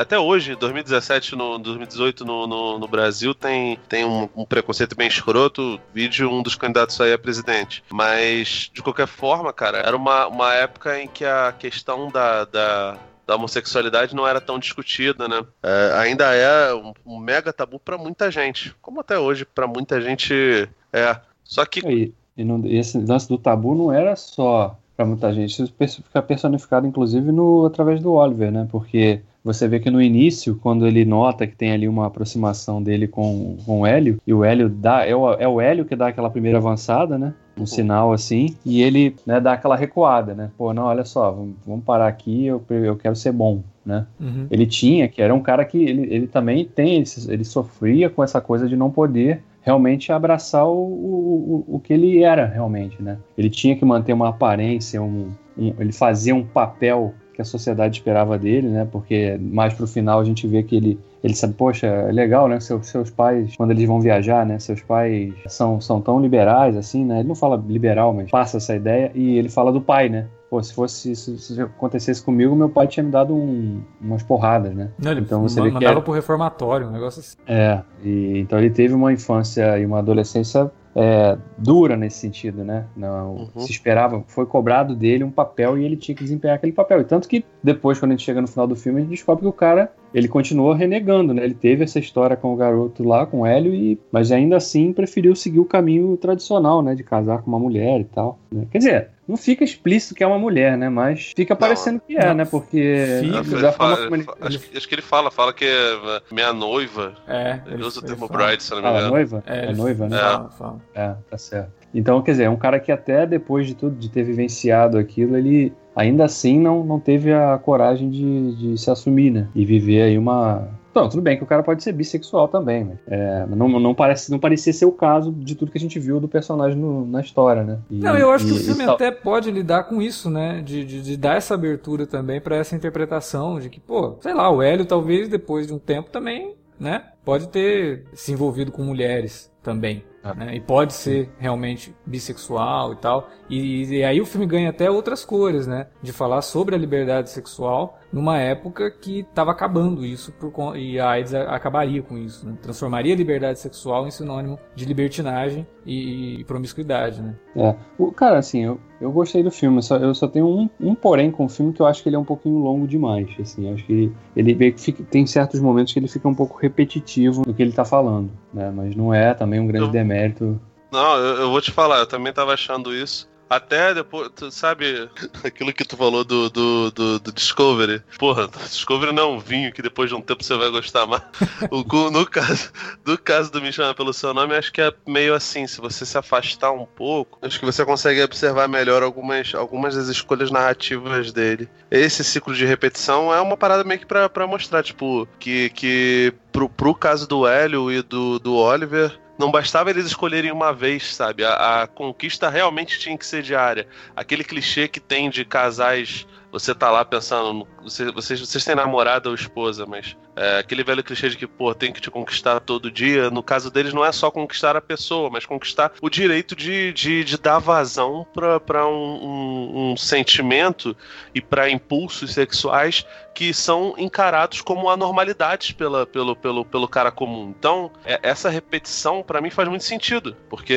Até 0.00 0.18
hoje, 0.18 0.54
2017, 0.56 1.34
no 1.36 1.58
2018, 1.58 2.24
no, 2.24 2.46
no, 2.46 2.78
no 2.78 2.88
Brasil, 2.88 3.34
tem, 3.34 3.78
tem 3.88 4.04
um, 4.04 4.28
um 4.36 4.44
preconceito 4.44 4.94
bem 4.96 5.08
escroto. 5.08 5.80
Vídeo 5.94 6.30
um 6.30 6.42
dos 6.42 6.54
candidatos 6.54 7.00
aí 7.00 7.12
a 7.12 7.18
presidente. 7.18 7.82
Mas, 7.90 8.70
de 8.72 8.82
qualquer 8.82 9.06
forma, 9.06 9.52
cara, 9.52 9.78
era 9.78 9.96
uma, 9.96 10.26
uma 10.26 10.54
época 10.54 10.98
em 11.00 11.08
que 11.08 11.24
a 11.24 11.52
questão 11.58 12.10
da- 12.10 12.44
da, 12.44 12.96
da 13.26 13.36
homossexualidade 13.36 14.14
não 14.14 14.26
era 14.26 14.40
tão 14.40 14.58
discutida, 14.58 15.28
né? 15.28 15.44
É, 15.62 15.92
ainda 15.98 16.34
é 16.34 16.74
um, 16.74 16.92
um 17.04 17.18
mega 17.18 17.52
tabu 17.52 17.78
pra 17.78 17.96
muita 17.98 18.30
gente, 18.30 18.74
como 18.82 19.00
até 19.00 19.18
hoje 19.18 19.44
pra 19.44 19.66
muita 19.66 20.00
gente 20.00 20.68
é. 20.92 21.16
Só 21.44 21.64
que 21.64 22.12
e 22.36 22.44
não- 22.44 22.64
e 22.64 22.76
esse 22.76 22.98
lance 22.98 23.28
do 23.28 23.38
tabu 23.38 23.74
não 23.74 23.92
era 23.92 24.16
só 24.16 24.76
pra 24.96 25.06
muita 25.06 25.32
gente, 25.32 25.50
isso 25.62 26.02
fica 26.02 26.22
personificado 26.22 26.86
inclusive 26.86 27.32
no 27.32 27.64
através 27.64 28.00
do 28.00 28.12
Oliver, 28.12 28.52
né? 28.52 28.68
Porque 28.70 29.20
você 29.42 29.66
vê 29.66 29.80
que 29.80 29.90
no 29.90 30.00
início, 30.00 30.54
quando 30.62 30.86
ele 30.86 31.04
nota 31.04 31.46
que 31.46 31.56
tem 31.56 31.72
ali 31.72 31.88
uma 31.88 32.06
aproximação 32.06 32.80
dele 32.80 33.08
com, 33.08 33.56
com 33.66 33.80
o 33.80 33.86
Hélio, 33.86 34.18
e 34.26 34.32
o 34.32 34.44
Hélio 34.44 34.68
dá, 34.68 35.04
é 35.04 35.16
o, 35.16 35.32
é 35.32 35.48
o 35.48 35.60
Hélio 35.60 35.84
que 35.84 35.96
dá 35.96 36.08
aquela 36.08 36.30
primeira 36.30 36.58
avançada, 36.58 37.18
né? 37.18 37.34
Um 37.58 37.66
sinal 37.66 38.12
assim, 38.12 38.54
e 38.64 38.80
ele 38.82 39.16
né, 39.26 39.40
dá 39.40 39.54
aquela 39.54 39.76
recuada, 39.76 40.34
né? 40.34 40.50
Pô, 40.56 40.72
não, 40.72 40.84
olha 40.84 41.04
só, 41.04 41.30
vamos, 41.32 41.54
vamos 41.66 41.84
parar 41.84 42.06
aqui, 42.06 42.46
eu, 42.46 42.62
eu 42.70 42.96
quero 42.96 43.16
ser 43.16 43.32
bom, 43.32 43.62
né? 43.84 44.06
Uhum. 44.20 44.46
ele 44.50 44.66
tinha, 44.66 45.08
que 45.08 45.20
era 45.20 45.34
um 45.34 45.40
cara 45.40 45.64
que 45.64 45.76
ele, 45.82 46.02
ele 46.14 46.26
também 46.26 46.64
tem, 46.64 46.96
ele, 46.96 47.04
ele 47.28 47.44
sofria 47.44 48.08
com 48.08 48.22
essa 48.22 48.40
coisa 48.40 48.68
de 48.68 48.76
não 48.76 48.90
poder 48.90 49.42
realmente 49.62 50.12
abraçar 50.12 50.66
o, 50.66 50.72
o, 50.72 51.64
o- 51.76 51.80
que 51.80 51.92
ele 51.92 52.22
era 52.22 52.46
realmente, 52.46 53.00
né? 53.02 53.18
Ele 53.36 53.48
tinha 53.50 53.76
que 53.76 53.84
manter 53.84 54.12
uma 54.12 54.28
aparência, 54.28 55.00
um, 55.02 55.30
um- 55.56 55.74
ele 55.78 55.92
fazia 55.92 56.34
um 56.34 56.44
papel 56.44 57.14
que 57.34 57.40
a 57.40 57.44
sociedade 57.44 57.96
esperava 57.98 58.38
dele, 58.38 58.68
né? 58.68 58.86
Porque 58.90 59.38
mais 59.40 59.72
pro 59.72 59.86
final 59.86 60.20
a 60.20 60.24
gente 60.24 60.46
vê 60.46 60.62
que 60.62 60.76
ele 60.76 60.98
ele 61.24 61.36
sabe, 61.36 61.54
poxa, 61.54 61.86
é 61.86 62.10
legal, 62.10 62.48
né? 62.48 62.58
Seus, 62.58 62.88
seus 62.88 63.08
pais, 63.08 63.54
quando 63.56 63.70
eles 63.70 63.86
vão 63.86 64.00
viajar, 64.00 64.44
né? 64.44 64.58
Seus 64.58 64.82
pais 64.82 65.32
são, 65.46 65.80
são 65.80 66.00
tão 66.00 66.20
liberais, 66.20 66.76
assim, 66.76 67.04
né? 67.04 67.20
Ele 67.20 67.28
não 67.28 67.36
fala 67.36 67.62
liberal, 67.68 68.12
mas 68.12 68.28
passa 68.28 68.56
essa 68.56 68.74
ideia 68.74 69.12
e 69.14 69.38
ele 69.38 69.48
fala 69.48 69.70
do 69.72 69.80
pai, 69.80 70.08
né? 70.08 70.26
Pô, 70.52 70.62
se 70.62 70.74
fosse, 70.74 71.16
se, 71.16 71.38
se 71.38 71.62
acontecesse 71.62 72.22
comigo, 72.22 72.54
meu 72.54 72.68
pai 72.68 72.86
tinha 72.86 73.02
me 73.02 73.10
dado 73.10 73.34
um- 73.34 73.80
umas 73.98 74.22
porradas, 74.22 74.74
né? 74.74 74.90
Não, 74.98 75.10
ele 75.12 75.22
Então 75.22 75.40
você 75.40 75.58
ma- 75.58 75.64
vê 75.64 75.70
que 75.70 75.74
mandava 75.76 75.98
é- 75.98 76.02
pro 76.02 76.12
reformatório, 76.12 76.88
um 76.88 76.90
negócio 76.90 77.20
assim. 77.20 77.38
É, 77.46 77.80
e, 78.04 78.38
então 78.40 78.58
ele 78.58 78.68
teve 78.68 78.92
uma 78.92 79.10
infância 79.10 79.78
e 79.78 79.86
uma 79.86 80.00
adolescência 80.00 80.70
é, 80.94 81.36
dura 81.58 81.96
nesse 81.96 82.18
sentido, 82.18 82.64
né? 82.64 82.84
Não, 82.96 83.32
Uhum. 83.54 83.60
Se 83.62 83.70
esperava, 83.72 84.22
foi 84.28 84.44
cobrado 84.46 84.94
dele 84.94 85.24
um 85.24 85.30
papel 85.30 85.78
e 85.78 85.84
ele 85.84 85.96
tinha 85.96 86.14
que 86.14 86.22
desempenhar 86.22 86.56
aquele 86.56 86.72
papel. 86.72 87.00
E 87.00 87.04
tanto 87.04 87.26
que 87.28 87.44
depois, 87.62 87.98
quando 87.98 88.12
a 88.12 88.14
gente 88.14 88.24
chega 88.24 88.40
no 88.40 88.46
final 88.48 88.66
do 88.66 88.76
filme, 88.76 88.98
a 88.98 89.02
gente 89.02 89.10
descobre 89.10 89.42
que 89.42 89.48
o 89.48 89.52
cara 89.52 89.90
ele 90.14 90.28
continuou 90.28 90.72
renegando, 90.74 91.32
né? 91.32 91.42
Ele 91.44 91.54
teve 91.54 91.84
essa 91.84 91.98
história 91.98 92.36
com 92.36 92.52
o 92.52 92.56
garoto 92.56 93.02
lá, 93.02 93.24
com 93.24 93.40
o 93.40 93.46
Hélio, 93.46 93.74
e, 93.74 93.98
mas 94.12 94.30
ainda 94.30 94.56
assim 94.56 94.92
preferiu 94.92 95.34
seguir 95.34 95.60
o 95.60 95.64
caminho 95.64 96.14
tradicional, 96.18 96.82
né? 96.82 96.94
De 96.94 97.02
casar 97.02 97.40
com 97.42 97.48
uma 97.48 97.58
mulher 97.58 98.00
e 98.00 98.04
tal. 98.04 98.38
né? 98.52 98.66
Quer 98.70 98.78
dizer, 98.78 99.08
não 99.26 99.36
fica 99.38 99.64
explícito 99.64 100.14
que 100.14 100.22
é 100.22 100.26
uma 100.26 100.38
mulher, 100.38 100.76
né? 100.76 100.90
Mas 100.90 101.32
fica 101.34 101.56
parecendo 101.56 102.00
que 102.06 102.16
é, 102.18 102.26
não. 102.26 102.34
né? 102.34 102.44
Porque 102.44 103.20
Fica. 103.22 103.60
Da 103.62 103.72
forma 103.72 103.96
como 103.96 104.16
ele 104.16 104.26
acho, 104.42 104.58
que- 104.60 104.76
acho 104.76 104.88
que 104.88 104.94
ele 104.94 105.02
fala, 105.02 105.30
fala 105.30 105.52
que 105.54 105.64
é 105.64 106.20
minha 106.30 106.52
noiva. 106.52 107.14
É. 107.26 107.60
Ele 107.66 107.82
usa 107.82 108.00
o 108.00 108.02
termo 108.02 108.28
bride, 108.28 108.62
se 108.62 108.70
não 108.72 108.78
me 108.78 108.82
fala 108.82 108.98
engano. 108.98 109.12
noiva, 109.14 109.42
É, 109.46 109.64
é, 109.70 109.72
noiva, 109.72 110.08
né? 110.10 110.18
Fala, 110.18 110.50
fala. 110.50 110.80
É, 110.94 111.14
tá 111.30 111.38
certo. 111.38 111.70
Então, 111.94 112.22
quer 112.22 112.32
dizer, 112.32 112.44
é 112.44 112.50
um 112.50 112.56
cara 112.56 112.80
que 112.80 112.90
até 112.90 113.26
depois 113.26 113.66
de 113.66 113.74
tudo, 113.74 113.96
de 113.96 114.08
ter 114.10 114.22
vivenciado 114.22 114.96
aquilo, 114.98 115.36
ele 115.36 115.72
ainda 115.94 116.24
assim 116.24 116.58
não, 116.58 116.82
não 116.84 116.98
teve 116.98 117.32
a 117.32 117.58
coragem 117.58 118.08
de, 118.10 118.54
de 118.56 118.78
se 118.78 118.90
assumir, 118.90 119.30
né? 119.30 119.48
E 119.54 119.64
viver 119.64 120.02
aí 120.02 120.16
uma. 120.18 120.68
Não, 120.94 121.08
tudo 121.08 121.22
bem 121.22 121.38
que 121.38 121.42
o 121.44 121.46
cara 121.46 121.62
pode 121.62 121.82
ser 121.82 121.92
bissexual 121.92 122.48
também, 122.48 122.84
mas 122.84 122.98
é, 123.08 123.46
não, 123.46 123.66
não, 123.80 123.94
parece, 123.94 124.30
não 124.30 124.38
parecia 124.38 124.72
ser 124.74 124.84
o 124.84 124.92
caso 124.92 125.32
de 125.32 125.54
tudo 125.54 125.72
que 125.72 125.78
a 125.78 125.80
gente 125.80 125.98
viu 125.98 126.20
do 126.20 126.28
personagem 126.28 126.78
no- 126.78 127.06
na 127.06 127.20
história, 127.22 127.62
né? 127.62 127.78
E- 127.90 127.98
Não, 127.98 128.14
eu 128.16 128.30
acho 128.30 128.44
que 128.46 128.52
e- 128.52 128.56
o 128.56 128.60
filme 128.60 128.82
e 128.82 128.86
tal- 128.86 128.94
até 128.96 129.10
pode 129.10 129.50
lidar 129.50 129.84
com 129.84 130.02
isso, 130.02 130.28
né? 130.30 130.60
De, 130.62 130.84
de, 130.84 131.02
de 131.02 131.16
dar 131.16 131.36
essa 131.36 131.54
abertura 131.54 132.06
também 132.06 132.40
pra 132.42 132.56
essa 132.56 132.74
interpretação 132.76 133.58
de 133.58 133.70
que, 133.70 133.80
pô, 133.80 134.16
sei 134.20 134.34
lá, 134.34 134.50
o 134.50 134.60
Hélio 134.62 134.84
talvez 134.86 135.28
depois 135.30 135.66
de 135.66 135.72
um 135.74 135.78
tempo 135.78 136.10
também, 136.10 136.54
né? 136.78 137.04
Pode 137.24 137.48
ter 137.48 138.04
se 138.12 138.32
envolvido 138.32 138.70
com 138.72 138.82
mulheres 138.82 139.50
também. 139.62 140.04
Ah. 140.22 140.34
Né? 140.34 140.56
E 140.56 140.60
pode 140.60 140.92
ser 140.92 141.30
realmente 141.38 141.94
bissexual 142.04 142.92
e 142.92 142.96
tal. 142.96 143.30
E, 143.48 143.84
e 143.98 144.04
aí 144.04 144.20
o 144.20 144.26
filme 144.26 144.46
ganha 144.46 144.70
até 144.70 144.90
outras 144.90 145.24
cores, 145.24 145.66
né? 145.66 145.88
De 146.02 146.12
falar 146.12 146.42
sobre 146.42 146.74
a 146.74 146.78
liberdade 146.78 147.30
sexual 147.30 147.98
numa 148.12 148.38
época 148.38 148.90
que 148.90 149.20
estava 149.20 149.50
acabando 149.50 150.04
isso 150.04 150.32
por, 150.32 150.76
e 150.76 151.00
a 151.00 151.08
AIDS 151.10 151.32
acabaria 151.34 152.02
com 152.02 152.18
isso, 152.18 152.46
né? 152.46 152.54
Transformaria 152.60 153.14
a 153.14 153.16
liberdade 153.16 153.58
sexual 153.58 154.06
em 154.06 154.10
sinônimo 154.10 154.58
de 154.74 154.84
libertinagem 154.84 155.66
e, 155.86 156.40
e 156.40 156.44
promiscuidade, 156.44 157.22
né? 157.22 157.34
É. 157.56 157.74
O, 157.98 158.12
cara, 158.12 158.38
assim, 158.38 158.64
eu, 158.64 158.78
eu 159.00 159.10
gostei 159.10 159.42
do 159.42 159.50
filme, 159.50 159.82
só- 159.82 159.96
eu 159.96 160.14
só 160.14 160.28
tenho 160.28 160.46
um, 160.46 160.68
um 160.80 160.94
porém 160.94 161.30
com 161.30 161.46
o 161.46 161.48
filme 161.48 161.72
que 161.72 161.80
eu 161.80 161.86
acho 161.86 162.02
que 162.02 162.08
ele 162.08 162.16
é 162.16 162.18
um 162.18 162.24
pouquinho 162.24 162.58
longo 162.58 162.86
demais, 162.86 163.28
assim, 163.40 163.72
acho 163.72 163.84
que 163.84 163.92
ele, 163.92 164.12
ele 164.36 164.72
fica- 164.76 165.02
tem 165.04 165.26
certos 165.26 165.58
momentos 165.60 165.92
que 165.92 165.98
ele 165.98 166.08
fica 166.08 166.28
um 166.28 166.34
pouco 166.34 166.58
repetitivo 166.58 167.42
no 167.46 167.54
que 167.54 167.62
ele 167.62 167.72
tá 167.72 167.84
falando, 167.84 168.30
né, 168.52 168.70
mas 168.70 168.94
não 168.94 169.12
é 169.14 169.32
também 169.32 169.58
um 169.58 169.66
grande 169.66 169.86
Eu- 169.86 169.90
demérito. 169.90 170.60
Não, 170.92 171.16
eu, 171.16 171.36
eu 171.44 171.50
vou 171.50 171.62
te 171.62 171.70
falar, 171.70 172.00
eu 172.00 172.06
também 172.06 172.30
tava 172.34 172.52
achando 172.52 172.94
isso. 172.94 173.26
Até 173.52 173.92
depois, 173.92 174.30
tu 174.34 174.50
sabe, 174.50 175.10
aquilo 175.44 175.74
que 175.74 175.84
tu 175.84 175.94
falou 175.94 176.24
do, 176.24 176.48
do, 176.48 176.90
do, 176.90 177.18
do 177.18 177.32
Discovery. 177.32 178.02
Porra, 178.18 178.48
Discovery 178.48 179.12
não 179.12 179.22
é 179.22 179.26
um 179.26 179.38
vinho 179.38 179.72
que 179.72 179.82
depois 179.82 180.08
de 180.08 180.14
um 180.14 180.22
tempo 180.22 180.42
você 180.42 180.56
vai 180.56 180.70
gostar 180.70 181.06
mais. 181.06 181.22
O, 181.70 182.10
no, 182.10 182.26
caso, 182.26 182.72
no 183.04 183.16
caso 183.16 183.52
do 183.52 183.60
Me 183.60 183.72
Chama 183.72 183.94
Pelo 183.94 184.12
Seu 184.12 184.32
Nome, 184.34 184.54
acho 184.54 184.72
que 184.72 184.80
é 184.80 184.92
meio 185.06 185.34
assim, 185.34 185.66
se 185.66 185.80
você 185.80 186.04
se 186.04 186.16
afastar 186.16 186.72
um 186.72 186.84
pouco, 186.84 187.38
acho 187.42 187.58
que 187.58 187.64
você 187.64 187.84
consegue 187.84 188.22
observar 188.22 188.68
melhor 188.68 189.02
algumas, 189.02 189.54
algumas 189.54 189.94
das 189.94 190.08
escolhas 190.08 190.50
narrativas 190.50 191.32
dele. 191.32 191.68
Esse 191.90 192.24
ciclo 192.24 192.54
de 192.54 192.64
repetição 192.64 193.32
é 193.32 193.40
uma 193.40 193.56
parada 193.56 193.84
meio 193.84 194.00
que 194.00 194.06
pra, 194.06 194.28
pra 194.28 194.46
mostrar, 194.46 194.82
tipo, 194.82 195.28
que, 195.38 195.70
que 195.70 196.32
pro, 196.50 196.68
pro 196.68 196.94
caso 196.94 197.28
do 197.28 197.46
Hélio 197.46 197.90
e 197.90 198.02
do, 198.02 198.38
do 198.38 198.54
Oliver, 198.54 199.18
não 199.42 199.50
bastava 199.50 199.90
eles 199.90 200.06
escolherem 200.06 200.52
uma 200.52 200.72
vez, 200.72 201.14
sabe? 201.14 201.44
A, 201.44 201.82
a, 201.82 201.86
conquista 201.88 202.48
realmente 202.48 202.98
tinha 202.98 203.18
que 203.18 203.26
ser 203.26 203.42
diária. 203.42 203.88
Aquele 204.14 204.44
clichê 204.44 204.86
que 204.86 205.00
tem 205.00 205.28
de 205.28 205.44
casais 205.44 206.26
você 206.52 206.74
tá 206.74 206.90
lá 206.90 207.02
pensando, 207.02 207.66
você, 207.82 208.12
vocês, 208.12 208.38
vocês 208.38 208.62
têm 208.62 208.74
namorada 208.74 209.30
ou 209.30 209.34
esposa, 209.34 209.86
mas 209.86 210.14
é, 210.36 210.58
aquele 210.58 210.82
velho 210.82 211.04
clichê 211.04 211.28
de 211.28 211.36
que, 211.36 211.46
pô, 211.46 211.74
tem 211.74 211.92
que 211.92 212.00
te 212.00 212.10
conquistar 212.10 212.60
todo 212.60 212.90
dia. 212.90 213.30
No 213.30 213.42
caso 213.42 213.70
deles, 213.70 213.92
não 213.92 214.04
é 214.04 214.12
só 214.12 214.30
conquistar 214.30 214.76
a 214.76 214.80
pessoa, 214.80 215.30
mas 215.30 215.46
conquistar 215.46 215.92
o 216.00 216.08
direito 216.08 216.56
de, 216.56 216.92
de, 216.92 217.24
de 217.24 217.38
dar 217.38 217.58
vazão 217.58 218.26
para 218.32 218.86
um, 218.86 218.92
um, 218.92 219.92
um 219.92 219.96
sentimento 219.96 220.96
e 221.34 221.40
para 221.40 221.70
impulsos 221.70 222.32
sexuais 222.32 223.04
que 223.34 223.52
são 223.54 223.94
encarados 223.96 224.60
como 224.60 224.90
anormalidades 224.90 225.72
pela, 225.72 226.06
pelo, 226.06 226.36
pelo, 226.36 226.64
pelo 226.64 226.88
cara 226.88 227.10
comum. 227.10 227.52
Então, 227.58 227.90
é, 228.04 228.20
essa 228.22 228.50
repetição, 228.50 229.22
para 229.22 229.40
mim, 229.40 229.50
faz 229.50 229.68
muito 229.68 229.84
sentido, 229.84 230.36
porque 230.50 230.76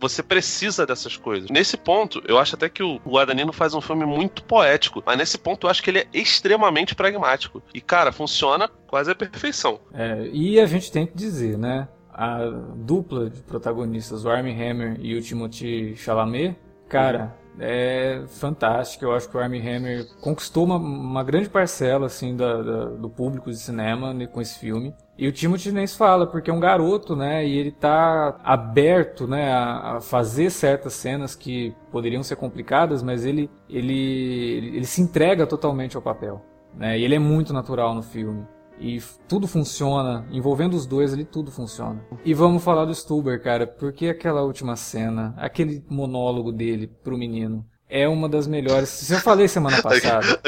você 0.00 0.22
precisa 0.22 0.86
dessas 0.86 1.16
coisas. 1.16 1.50
Nesse 1.50 1.76
ponto, 1.76 2.22
eu 2.26 2.38
acho 2.38 2.54
até 2.54 2.68
que 2.68 2.82
o 2.82 2.96
Guadagnino 3.06 3.52
faz 3.52 3.74
um 3.74 3.80
filme 3.80 4.06
muito 4.06 4.42
poético. 4.44 5.02
Mas 5.04 5.18
nesse 5.18 5.38
ponto 5.38 5.66
eu 5.66 5.70
acho 5.70 5.82
que 5.82 5.90
ele 5.90 6.00
é 6.00 6.06
extremamente 6.12 6.94
pragmático. 6.94 7.62
E, 7.72 7.80
cara, 7.80 8.12
funciona 8.12 8.70
quase 8.94 9.10
à 9.10 9.14
perfeição. 9.16 9.80
É, 9.92 10.28
e 10.32 10.60
a 10.60 10.66
gente 10.66 10.92
tem 10.92 11.04
que 11.04 11.16
dizer, 11.16 11.58
né? 11.58 11.88
A 12.12 12.38
dupla 12.76 13.28
de 13.28 13.42
protagonistas, 13.42 14.24
o 14.24 14.30
Armie 14.30 14.52
Hammer 14.52 14.96
e 15.00 15.16
o 15.16 15.20
Timothy 15.20 15.96
Chalamet, 15.96 16.56
cara, 16.88 17.34
é 17.58 18.22
fantástica. 18.28 19.04
Eu 19.04 19.12
acho 19.12 19.28
que 19.28 19.36
o 19.36 19.40
Armie 19.40 19.58
Hammer 19.60 20.06
conquistou 20.20 20.64
uma, 20.64 20.76
uma 20.76 21.24
grande 21.24 21.48
parcela 21.48 22.06
assim 22.06 22.36
da, 22.36 22.62
da, 22.62 22.84
do 22.84 23.10
público 23.10 23.50
de 23.50 23.56
cinema 23.56 24.14
né, 24.14 24.28
com 24.28 24.40
esse 24.40 24.60
filme. 24.60 24.94
E 25.18 25.26
o 25.26 25.32
Timothy 25.32 25.72
nem 25.72 25.88
se 25.88 25.98
fala, 25.98 26.24
porque 26.24 26.48
é 26.48 26.54
um 26.54 26.60
garoto, 26.60 27.16
né? 27.16 27.44
E 27.44 27.58
ele 27.58 27.72
tá 27.72 28.38
aberto, 28.44 29.26
né, 29.26 29.52
a, 29.52 29.96
a, 29.96 30.00
fazer 30.00 30.50
certas 30.50 30.92
cenas 30.92 31.34
que 31.34 31.74
poderiam 31.90 32.22
ser 32.22 32.36
complicadas, 32.36 33.02
mas 33.02 33.24
ele, 33.24 33.50
ele, 33.68 34.70
ele 34.72 34.86
se 34.86 35.02
entrega 35.02 35.48
totalmente 35.48 35.96
ao 35.96 36.02
papel. 36.02 36.40
Né? 36.76 36.96
E 36.96 37.04
ele 37.04 37.16
é 37.16 37.18
muito 37.18 37.52
natural 37.52 37.92
no 37.92 38.02
filme. 38.02 38.46
E 38.78 39.00
tudo 39.28 39.46
funciona, 39.46 40.26
envolvendo 40.30 40.74
os 40.74 40.86
dois 40.86 41.12
ali, 41.12 41.24
tudo 41.24 41.50
funciona. 41.50 42.04
E 42.24 42.34
vamos 42.34 42.62
falar 42.62 42.84
do 42.84 42.94
Stuber, 42.94 43.42
cara, 43.42 43.66
porque 43.66 44.08
aquela 44.08 44.42
última 44.42 44.76
cena, 44.76 45.34
aquele 45.36 45.84
monólogo 45.88 46.52
dele 46.52 46.90
pro 47.02 47.16
menino, 47.16 47.64
é 47.88 48.08
uma 48.08 48.28
das 48.28 48.46
melhores. 48.46 48.88
Se 48.88 49.14
eu 49.14 49.20
falei 49.20 49.46
semana 49.46 49.80
passada. 49.82 50.40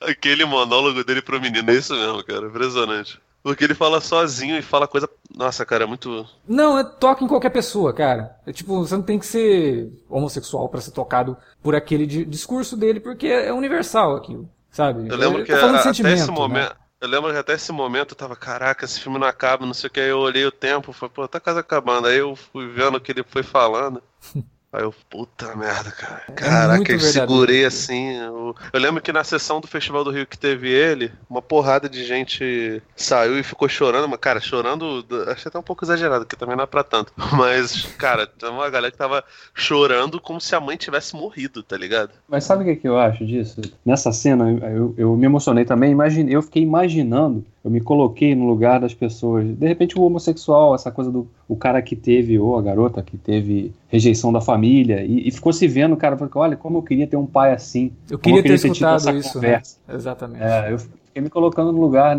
Aquele 0.00 0.44
monólogo 0.44 1.04
dele 1.04 1.20
pro 1.20 1.40
menino, 1.40 1.70
é 1.70 1.74
isso 1.74 1.94
mesmo, 1.94 2.24
cara. 2.24 2.46
Impressionante. 2.46 3.20
Porque 3.42 3.62
ele 3.62 3.74
fala 3.74 4.00
sozinho 4.00 4.56
e 4.56 4.62
fala 4.62 4.88
coisa. 4.88 5.06
Nossa, 5.36 5.66
cara, 5.66 5.84
é 5.84 5.86
muito. 5.86 6.26
Não, 6.48 6.78
é 6.78 6.82
toca 6.82 7.22
em 7.22 7.28
qualquer 7.28 7.50
pessoa, 7.50 7.92
cara. 7.92 8.34
É 8.46 8.52
tipo, 8.52 8.78
você 8.78 8.96
não 8.96 9.02
tem 9.02 9.18
que 9.18 9.26
ser 9.26 9.92
homossexual 10.08 10.66
para 10.70 10.80
ser 10.80 10.92
tocado 10.92 11.36
por 11.62 11.74
aquele 11.74 12.06
discurso 12.06 12.74
dele, 12.74 13.00
porque 13.00 13.26
é 13.26 13.52
universal 13.52 14.16
aquilo, 14.16 14.48
sabe? 14.70 15.10
Eu 15.10 15.16
lembro 15.18 15.44
que 15.44 15.52
a, 15.52 15.78
até 15.78 16.12
esse 16.14 16.30
momento. 16.30 16.70
Né? 16.70 16.83
Eu 17.04 17.08
lembro 17.10 17.30
que 17.30 17.36
até 17.36 17.52
esse 17.52 17.70
momento 17.70 18.12
eu 18.12 18.16
tava, 18.16 18.34
caraca, 18.34 18.86
esse 18.86 18.98
filme 18.98 19.18
não 19.18 19.26
acaba, 19.26 19.66
não 19.66 19.74
sei 19.74 19.88
o 19.88 19.90
que. 19.92 20.00
Aí 20.00 20.08
eu 20.08 20.18
olhei 20.18 20.46
o 20.46 20.50
tempo, 20.50 20.90
falei, 20.90 21.12
pô, 21.14 21.28
tá 21.28 21.38
quase 21.38 21.58
acabando. 21.58 22.08
Aí 22.08 22.16
eu 22.16 22.34
fui 22.34 22.66
vendo 22.66 22.96
o 22.96 23.00
que 23.00 23.12
ele 23.12 23.22
foi 23.22 23.42
falando. 23.42 24.02
Aí 24.74 24.82
eu, 24.82 24.92
puta 25.08 25.54
merda, 25.54 25.92
cara. 25.92 26.22
É 26.28 26.32
Caraca, 26.32 26.92
eu 26.92 26.98
segurei 26.98 27.64
assim. 27.64 28.16
Eu... 28.16 28.56
eu... 28.72 28.80
lembro 28.80 29.00
que 29.00 29.12
na 29.12 29.22
sessão 29.22 29.60
do 29.60 29.68
Festival 29.68 30.02
do 30.02 30.10
Rio 30.10 30.26
que 30.26 30.36
teve 30.36 30.68
ele, 30.68 31.12
uma 31.30 31.40
porrada 31.40 31.88
de 31.88 32.04
gente 32.04 32.82
saiu 32.96 33.38
e 33.38 33.44
ficou 33.44 33.68
chorando, 33.68 34.08
mas, 34.08 34.18
cara, 34.18 34.40
chorando, 34.40 35.06
achei 35.28 35.48
até 35.48 35.56
um 35.56 35.62
pouco 35.62 35.84
exagerado, 35.84 36.26
que 36.26 36.34
também 36.34 36.56
não 36.56 36.64
é 36.64 36.66
pra 36.66 36.82
tanto. 36.82 37.12
Mas, 37.38 37.84
cara, 37.96 38.26
tem 38.26 38.48
uma 38.48 38.68
galera 38.68 38.90
que 38.90 38.98
tava 38.98 39.22
chorando 39.54 40.20
como 40.20 40.40
se 40.40 40.56
a 40.56 40.60
mãe 40.60 40.76
tivesse 40.76 41.14
morrido, 41.14 41.62
tá 41.62 41.76
ligado? 41.76 42.10
Mas 42.28 42.42
sabe 42.42 42.62
o 42.62 42.66
que, 42.66 42.76
que 42.76 42.88
eu 42.88 42.98
acho 42.98 43.24
disso? 43.24 43.60
Nessa 43.84 44.10
cena, 44.10 44.50
eu, 44.50 44.94
eu 44.96 45.16
me 45.16 45.26
emocionei 45.26 45.64
também, 45.64 45.92
imagine, 45.92 46.32
eu 46.32 46.42
fiquei 46.42 46.62
imaginando 46.62 47.44
eu 47.64 47.70
me 47.70 47.80
coloquei 47.80 48.34
no 48.34 48.46
lugar 48.46 48.78
das 48.78 48.92
pessoas. 48.92 49.46
De 49.46 49.66
repente, 49.66 49.98
o 49.98 50.02
homossexual, 50.02 50.74
essa 50.74 50.90
coisa 50.90 51.10
do 51.10 51.26
o 51.48 51.56
cara 51.56 51.80
que 51.80 51.96
teve, 51.96 52.38
ou 52.38 52.58
a 52.58 52.62
garota 52.62 53.02
que 53.02 53.16
teve 53.16 53.72
rejeição 53.88 54.30
da 54.30 54.40
família, 54.40 55.02
e, 55.02 55.26
e 55.26 55.30
ficou 55.30 55.50
se 55.50 55.66
vendo, 55.66 55.94
o 55.94 55.96
cara 55.96 56.14
falou: 56.16 56.30
olha, 56.36 56.56
como 56.56 56.78
eu 56.78 56.82
queria 56.82 57.06
ter 57.06 57.16
um 57.16 57.24
pai 57.24 57.52
assim. 57.52 57.90
Eu 58.10 58.18
queria, 58.18 58.38
eu 58.38 58.42
queria 58.42 58.58
ter, 58.58 58.62
ter 58.62 58.68
escutado 58.68 59.16
isso, 59.16 59.40
né? 59.40 59.62
Exatamente. 59.88 60.42
É, 60.42 60.72
eu 60.72 60.78
fiquei 61.14 61.22
me 61.22 61.30
colocando 61.30 61.70
no 61.70 61.80
lugar 61.80 62.16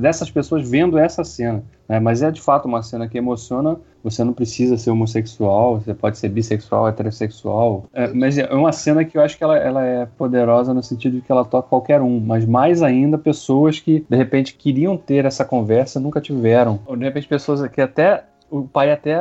dessas 0.00 0.30
pessoas 0.30 0.66
vendo 0.66 0.96
essa 0.96 1.22
cena. 1.22 1.62
Né? 1.86 2.00
Mas 2.00 2.22
é 2.22 2.30
de 2.30 2.40
fato 2.40 2.66
uma 2.66 2.82
cena 2.82 3.06
que 3.06 3.18
emociona. 3.18 3.76
Você 4.02 4.24
não 4.24 4.32
precisa 4.32 4.78
ser 4.78 4.90
homossexual, 4.90 5.80
você 5.80 5.92
pode 5.92 6.16
ser 6.16 6.30
bissexual, 6.30 6.88
heterossexual. 6.88 7.84
É, 7.92 8.06
mas 8.08 8.38
é 8.38 8.50
uma 8.54 8.72
cena 8.72 9.04
que 9.04 9.18
eu 9.18 9.22
acho 9.22 9.36
que 9.36 9.44
ela, 9.44 9.58
ela 9.58 9.84
é 9.84 10.06
poderosa 10.06 10.72
no 10.72 10.82
sentido 10.82 11.16
de 11.16 11.20
que 11.20 11.30
ela 11.30 11.44
toca 11.44 11.68
qualquer 11.68 12.00
um, 12.00 12.20
mas 12.20 12.46
mais 12.46 12.82
ainda 12.82 13.18
pessoas 13.18 13.80
que 13.80 14.06
de 14.08 14.16
repente 14.16 14.54
queriam 14.54 14.96
ter 14.96 15.24
essa 15.24 15.44
conversa 15.44 16.00
nunca 16.00 16.20
tiveram. 16.20 16.78
Ou 16.86 16.96
de 16.96 17.04
repente 17.04 17.28
pessoas 17.28 17.68
que 17.68 17.80
até 17.80 18.24
o 18.48 18.62
pai 18.62 18.92
até 18.92 19.18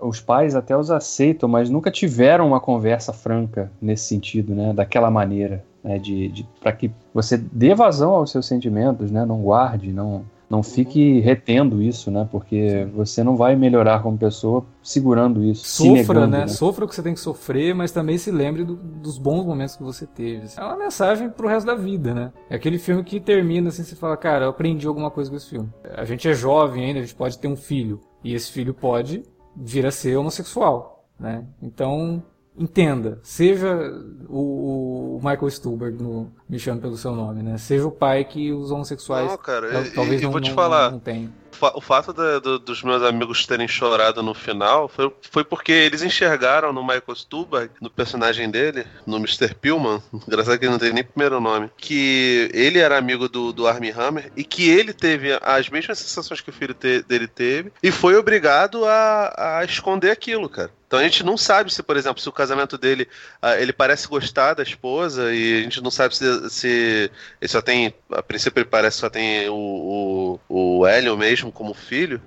os 0.00 0.20
pais 0.20 0.54
até 0.54 0.76
os 0.76 0.90
aceitam, 0.90 1.48
mas 1.48 1.68
nunca 1.68 1.90
tiveram 1.90 2.48
uma 2.48 2.58
conversa 2.58 3.12
franca 3.12 3.70
nesse 3.80 4.04
sentido, 4.04 4.54
né, 4.54 4.72
daquela 4.72 5.10
maneira, 5.10 5.62
né, 5.82 5.98
de, 5.98 6.28
de 6.28 6.48
para 6.60 6.72
que 6.72 6.90
você 7.12 7.36
dê 7.36 7.74
vazão 7.74 8.12
aos 8.12 8.30
seus 8.30 8.46
sentimentos, 8.46 9.10
né, 9.10 9.24
não 9.24 9.42
guarde, 9.42 9.92
não 9.92 10.24
não 10.52 10.62
fique 10.62 11.18
retendo 11.20 11.80
isso, 11.80 12.10
né? 12.10 12.28
Porque 12.30 12.86
você 12.94 13.24
não 13.24 13.36
vai 13.36 13.56
melhorar 13.56 14.02
como 14.02 14.18
pessoa 14.18 14.66
segurando 14.82 15.42
isso. 15.42 15.64
Sofra, 15.66 15.94
negando, 15.94 16.26
né? 16.26 16.38
né? 16.40 16.46
Sofra 16.48 16.84
o 16.84 16.88
que 16.88 16.94
você 16.94 17.02
tem 17.02 17.14
que 17.14 17.20
sofrer, 17.20 17.74
mas 17.74 17.90
também 17.90 18.18
se 18.18 18.30
lembre 18.30 18.62
do, 18.62 18.76
dos 18.76 19.16
bons 19.16 19.46
momentos 19.46 19.76
que 19.76 19.82
você 19.82 20.06
teve. 20.06 20.48
É 20.54 20.62
uma 20.62 20.76
mensagem 20.76 21.30
pro 21.30 21.48
resto 21.48 21.66
da 21.66 21.74
vida, 21.74 22.12
né? 22.12 22.34
É 22.50 22.56
aquele 22.56 22.76
filme 22.76 23.02
que 23.02 23.18
termina 23.18 23.70
assim, 23.70 23.82
você 23.82 23.96
fala, 23.96 24.14
cara, 24.14 24.44
eu 24.44 24.50
aprendi 24.50 24.86
alguma 24.86 25.10
coisa 25.10 25.30
com 25.30 25.36
esse 25.38 25.48
filme. 25.48 25.70
A 25.96 26.04
gente 26.04 26.28
é 26.28 26.34
jovem 26.34 26.84
ainda, 26.84 26.98
a 26.98 27.02
gente 27.02 27.14
pode 27.14 27.38
ter 27.38 27.48
um 27.48 27.56
filho. 27.56 27.98
E 28.22 28.34
esse 28.34 28.52
filho 28.52 28.74
pode 28.74 29.22
vir 29.56 29.86
a 29.86 29.90
ser 29.90 30.18
homossexual, 30.18 31.06
né? 31.18 31.46
Então, 31.62 32.22
entenda, 32.56 33.18
seja 33.22 33.92
o, 34.28 35.16
o 35.16 35.20
Michael 35.22 35.50
Stuhlbarg 35.50 36.02
no 36.02 36.32
Me 36.48 36.58
Chame 36.58 36.80
Pelo 36.80 36.96
Seu 36.96 37.14
Nome, 37.14 37.42
né? 37.42 37.58
Seja 37.58 37.86
o 37.86 37.90
pai 37.90 38.24
que 38.24 38.52
os 38.52 38.70
homossexuais 38.70 39.30
não, 39.30 39.38
cara, 39.38 39.68
talvez 39.94 40.20
e, 40.20 40.24
não, 40.24 40.30
vou 40.30 40.40
te 40.40 40.48
não, 40.48 40.54
falar, 40.54 40.90
não, 40.90 41.00
não 41.04 41.32
o 41.74 41.80
fato 41.80 42.12
dos 42.58 42.82
meus 42.82 43.02
amigos 43.02 43.46
terem 43.46 43.68
chorado 43.68 44.22
no 44.22 44.34
final 44.34 44.88
foi, 44.88 45.12
foi 45.30 45.44
porque 45.44 45.70
eles 45.70 46.02
enxergaram 46.02 46.72
no 46.72 46.82
Michael 46.82 47.14
Stuhlbarg, 47.14 47.70
no 47.80 47.90
personagem 47.90 48.50
dele, 48.50 48.84
no 49.06 49.18
Mr. 49.18 49.54
Pillman, 49.54 50.02
engraçado 50.26 50.58
que 50.58 50.64
ele 50.64 50.72
não 50.72 50.78
tem 50.78 50.92
nem 50.92 51.04
primeiro 51.04 51.40
nome, 51.40 51.70
que 51.76 52.50
ele 52.52 52.78
era 52.78 52.98
amigo 52.98 53.28
do, 53.28 53.52
do 53.52 53.66
Armie 53.66 53.92
Hammer 53.92 54.32
e 54.36 54.44
que 54.44 54.68
ele 54.68 54.92
teve 54.92 55.38
as 55.40 55.68
mesmas 55.68 55.98
sensações 55.98 56.40
que 56.40 56.50
o 56.50 56.52
filho 56.52 56.74
te, 56.74 57.02
dele 57.02 57.28
teve 57.28 57.72
e 57.82 57.90
foi 57.90 58.16
obrigado 58.16 58.84
a, 58.84 59.58
a 59.58 59.64
esconder 59.64 60.10
aquilo, 60.10 60.48
cara. 60.48 60.70
Então 60.92 61.00
a 61.00 61.04
gente 61.04 61.24
não 61.24 61.38
sabe 61.38 61.72
se, 61.72 61.82
por 61.82 61.96
exemplo, 61.96 62.20
se 62.20 62.28
o 62.28 62.32
casamento 62.32 62.76
dele 62.76 63.08
uh, 63.42 63.58
ele 63.58 63.72
parece 63.72 64.06
gostar 64.06 64.52
da 64.52 64.62
esposa 64.62 65.32
e 65.34 65.60
a 65.60 65.62
gente 65.62 65.82
não 65.82 65.90
sabe 65.90 66.14
se, 66.14 66.50
se 66.50 67.10
ele 67.40 67.48
só 67.48 67.62
tem, 67.62 67.94
a 68.10 68.22
princípio 68.22 68.60
ele 68.60 68.68
parece 68.68 68.98
só 68.98 69.08
tem 69.08 69.48
o, 69.48 70.38
o, 70.50 70.78
o 70.80 70.86
Hélio 70.86 71.16
mesmo 71.16 71.50
como 71.50 71.72
filho, 71.72 72.20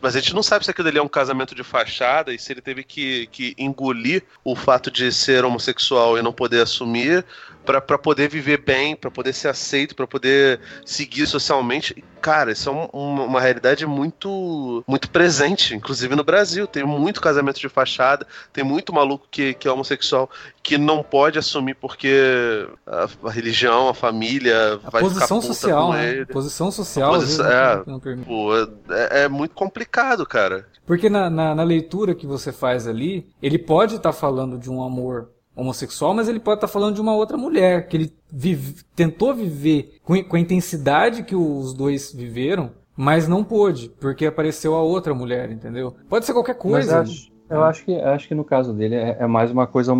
mas 0.00 0.16
a 0.16 0.20
gente 0.20 0.34
não 0.34 0.42
sabe 0.42 0.64
se 0.64 0.70
aquilo 0.70 0.88
ali 0.88 0.96
é 0.96 1.02
um 1.02 1.08
casamento 1.08 1.54
de 1.54 1.62
fachada 1.62 2.32
e 2.32 2.38
se 2.38 2.50
ele 2.50 2.62
teve 2.62 2.82
que, 2.82 3.26
que 3.26 3.54
engolir 3.58 4.22
o 4.42 4.56
fato 4.56 4.90
de 4.90 5.12
ser 5.12 5.44
homossexual 5.44 6.16
e 6.16 6.22
não 6.22 6.32
poder 6.32 6.62
assumir 6.62 7.26
para 7.68 7.98
poder 7.98 8.28
viver 8.28 8.62
bem, 8.62 8.96
para 8.96 9.10
poder 9.10 9.32
ser 9.32 9.48
aceito, 9.48 9.94
para 9.94 10.06
poder 10.06 10.60
seguir 10.84 11.26
socialmente. 11.26 12.02
Cara, 12.20 12.52
isso 12.52 12.68
é 12.68 12.72
um, 12.72 12.86
uma, 12.86 13.24
uma, 13.24 13.40
realidade 13.40 13.86
muito 13.86 14.82
muito 14.86 15.10
presente, 15.10 15.74
inclusive 15.74 16.16
no 16.16 16.24
Brasil. 16.24 16.66
Tem 16.66 16.84
muito 16.84 17.20
casamento 17.20 17.60
de 17.60 17.68
fachada, 17.68 18.26
tem 18.52 18.64
muito 18.64 18.92
maluco 18.92 19.26
que, 19.30 19.54
que 19.54 19.68
é 19.68 19.70
homossexual 19.70 20.30
que 20.62 20.76
não 20.76 21.02
pode 21.02 21.38
assumir 21.38 21.74
porque 21.74 22.68
a, 22.86 23.08
a 23.24 23.30
religião, 23.30 23.88
a 23.88 23.94
família 23.94 24.74
a 24.84 24.90
vai 24.90 25.02
posição 25.02 25.40
ficar 25.40 25.54
social, 25.54 25.92
né? 25.92 26.24
Posição 26.26 26.70
social, 26.70 27.14
posição, 27.14 27.46
é, 27.46 27.82
não, 27.86 28.00
não 28.04 28.24
pô, 28.24 28.54
é, 28.90 29.22
é, 29.22 29.28
muito 29.28 29.54
complicado, 29.54 30.26
cara. 30.26 30.66
Porque 30.86 31.08
na, 31.08 31.30
na, 31.30 31.54
na, 31.54 31.62
leitura 31.62 32.14
que 32.14 32.26
você 32.26 32.52
faz 32.52 32.86
ali, 32.86 33.26
ele 33.42 33.58
pode 33.58 33.96
estar 33.96 34.10
tá 34.10 34.18
falando 34.18 34.58
de 34.58 34.70
um 34.70 34.82
amor 34.82 35.30
homossexual, 35.58 36.14
mas 36.14 36.28
ele 36.28 36.38
pode 36.38 36.58
estar 36.58 36.68
tá 36.68 36.72
falando 36.72 36.94
de 36.94 37.00
uma 37.00 37.14
outra 37.14 37.36
mulher, 37.36 37.88
que 37.88 37.96
ele 37.96 38.14
vive, 38.30 38.82
tentou 38.94 39.34
viver 39.34 39.98
com, 40.04 40.22
com 40.22 40.36
a 40.36 40.40
intensidade 40.40 41.24
que 41.24 41.34
os 41.34 41.74
dois 41.74 42.12
viveram, 42.12 42.70
mas 42.96 43.26
não 43.26 43.42
pôde, 43.42 43.90
porque 44.00 44.26
apareceu 44.26 44.74
a 44.74 44.82
outra 44.82 45.12
mulher, 45.12 45.50
entendeu? 45.50 45.94
Pode 46.08 46.24
ser 46.24 46.32
qualquer 46.32 46.54
coisa. 46.54 47.04
Eu 47.50 47.64
acho 47.64 47.84
que, 47.84 47.94
acho 47.98 48.28
que 48.28 48.34
no 48.34 48.44
caso 48.44 48.74
dele 48.74 48.94
é, 48.94 49.16
é 49.20 49.26
mais 49.26 49.50
uma 49.50 49.66
coisa 49.66 49.94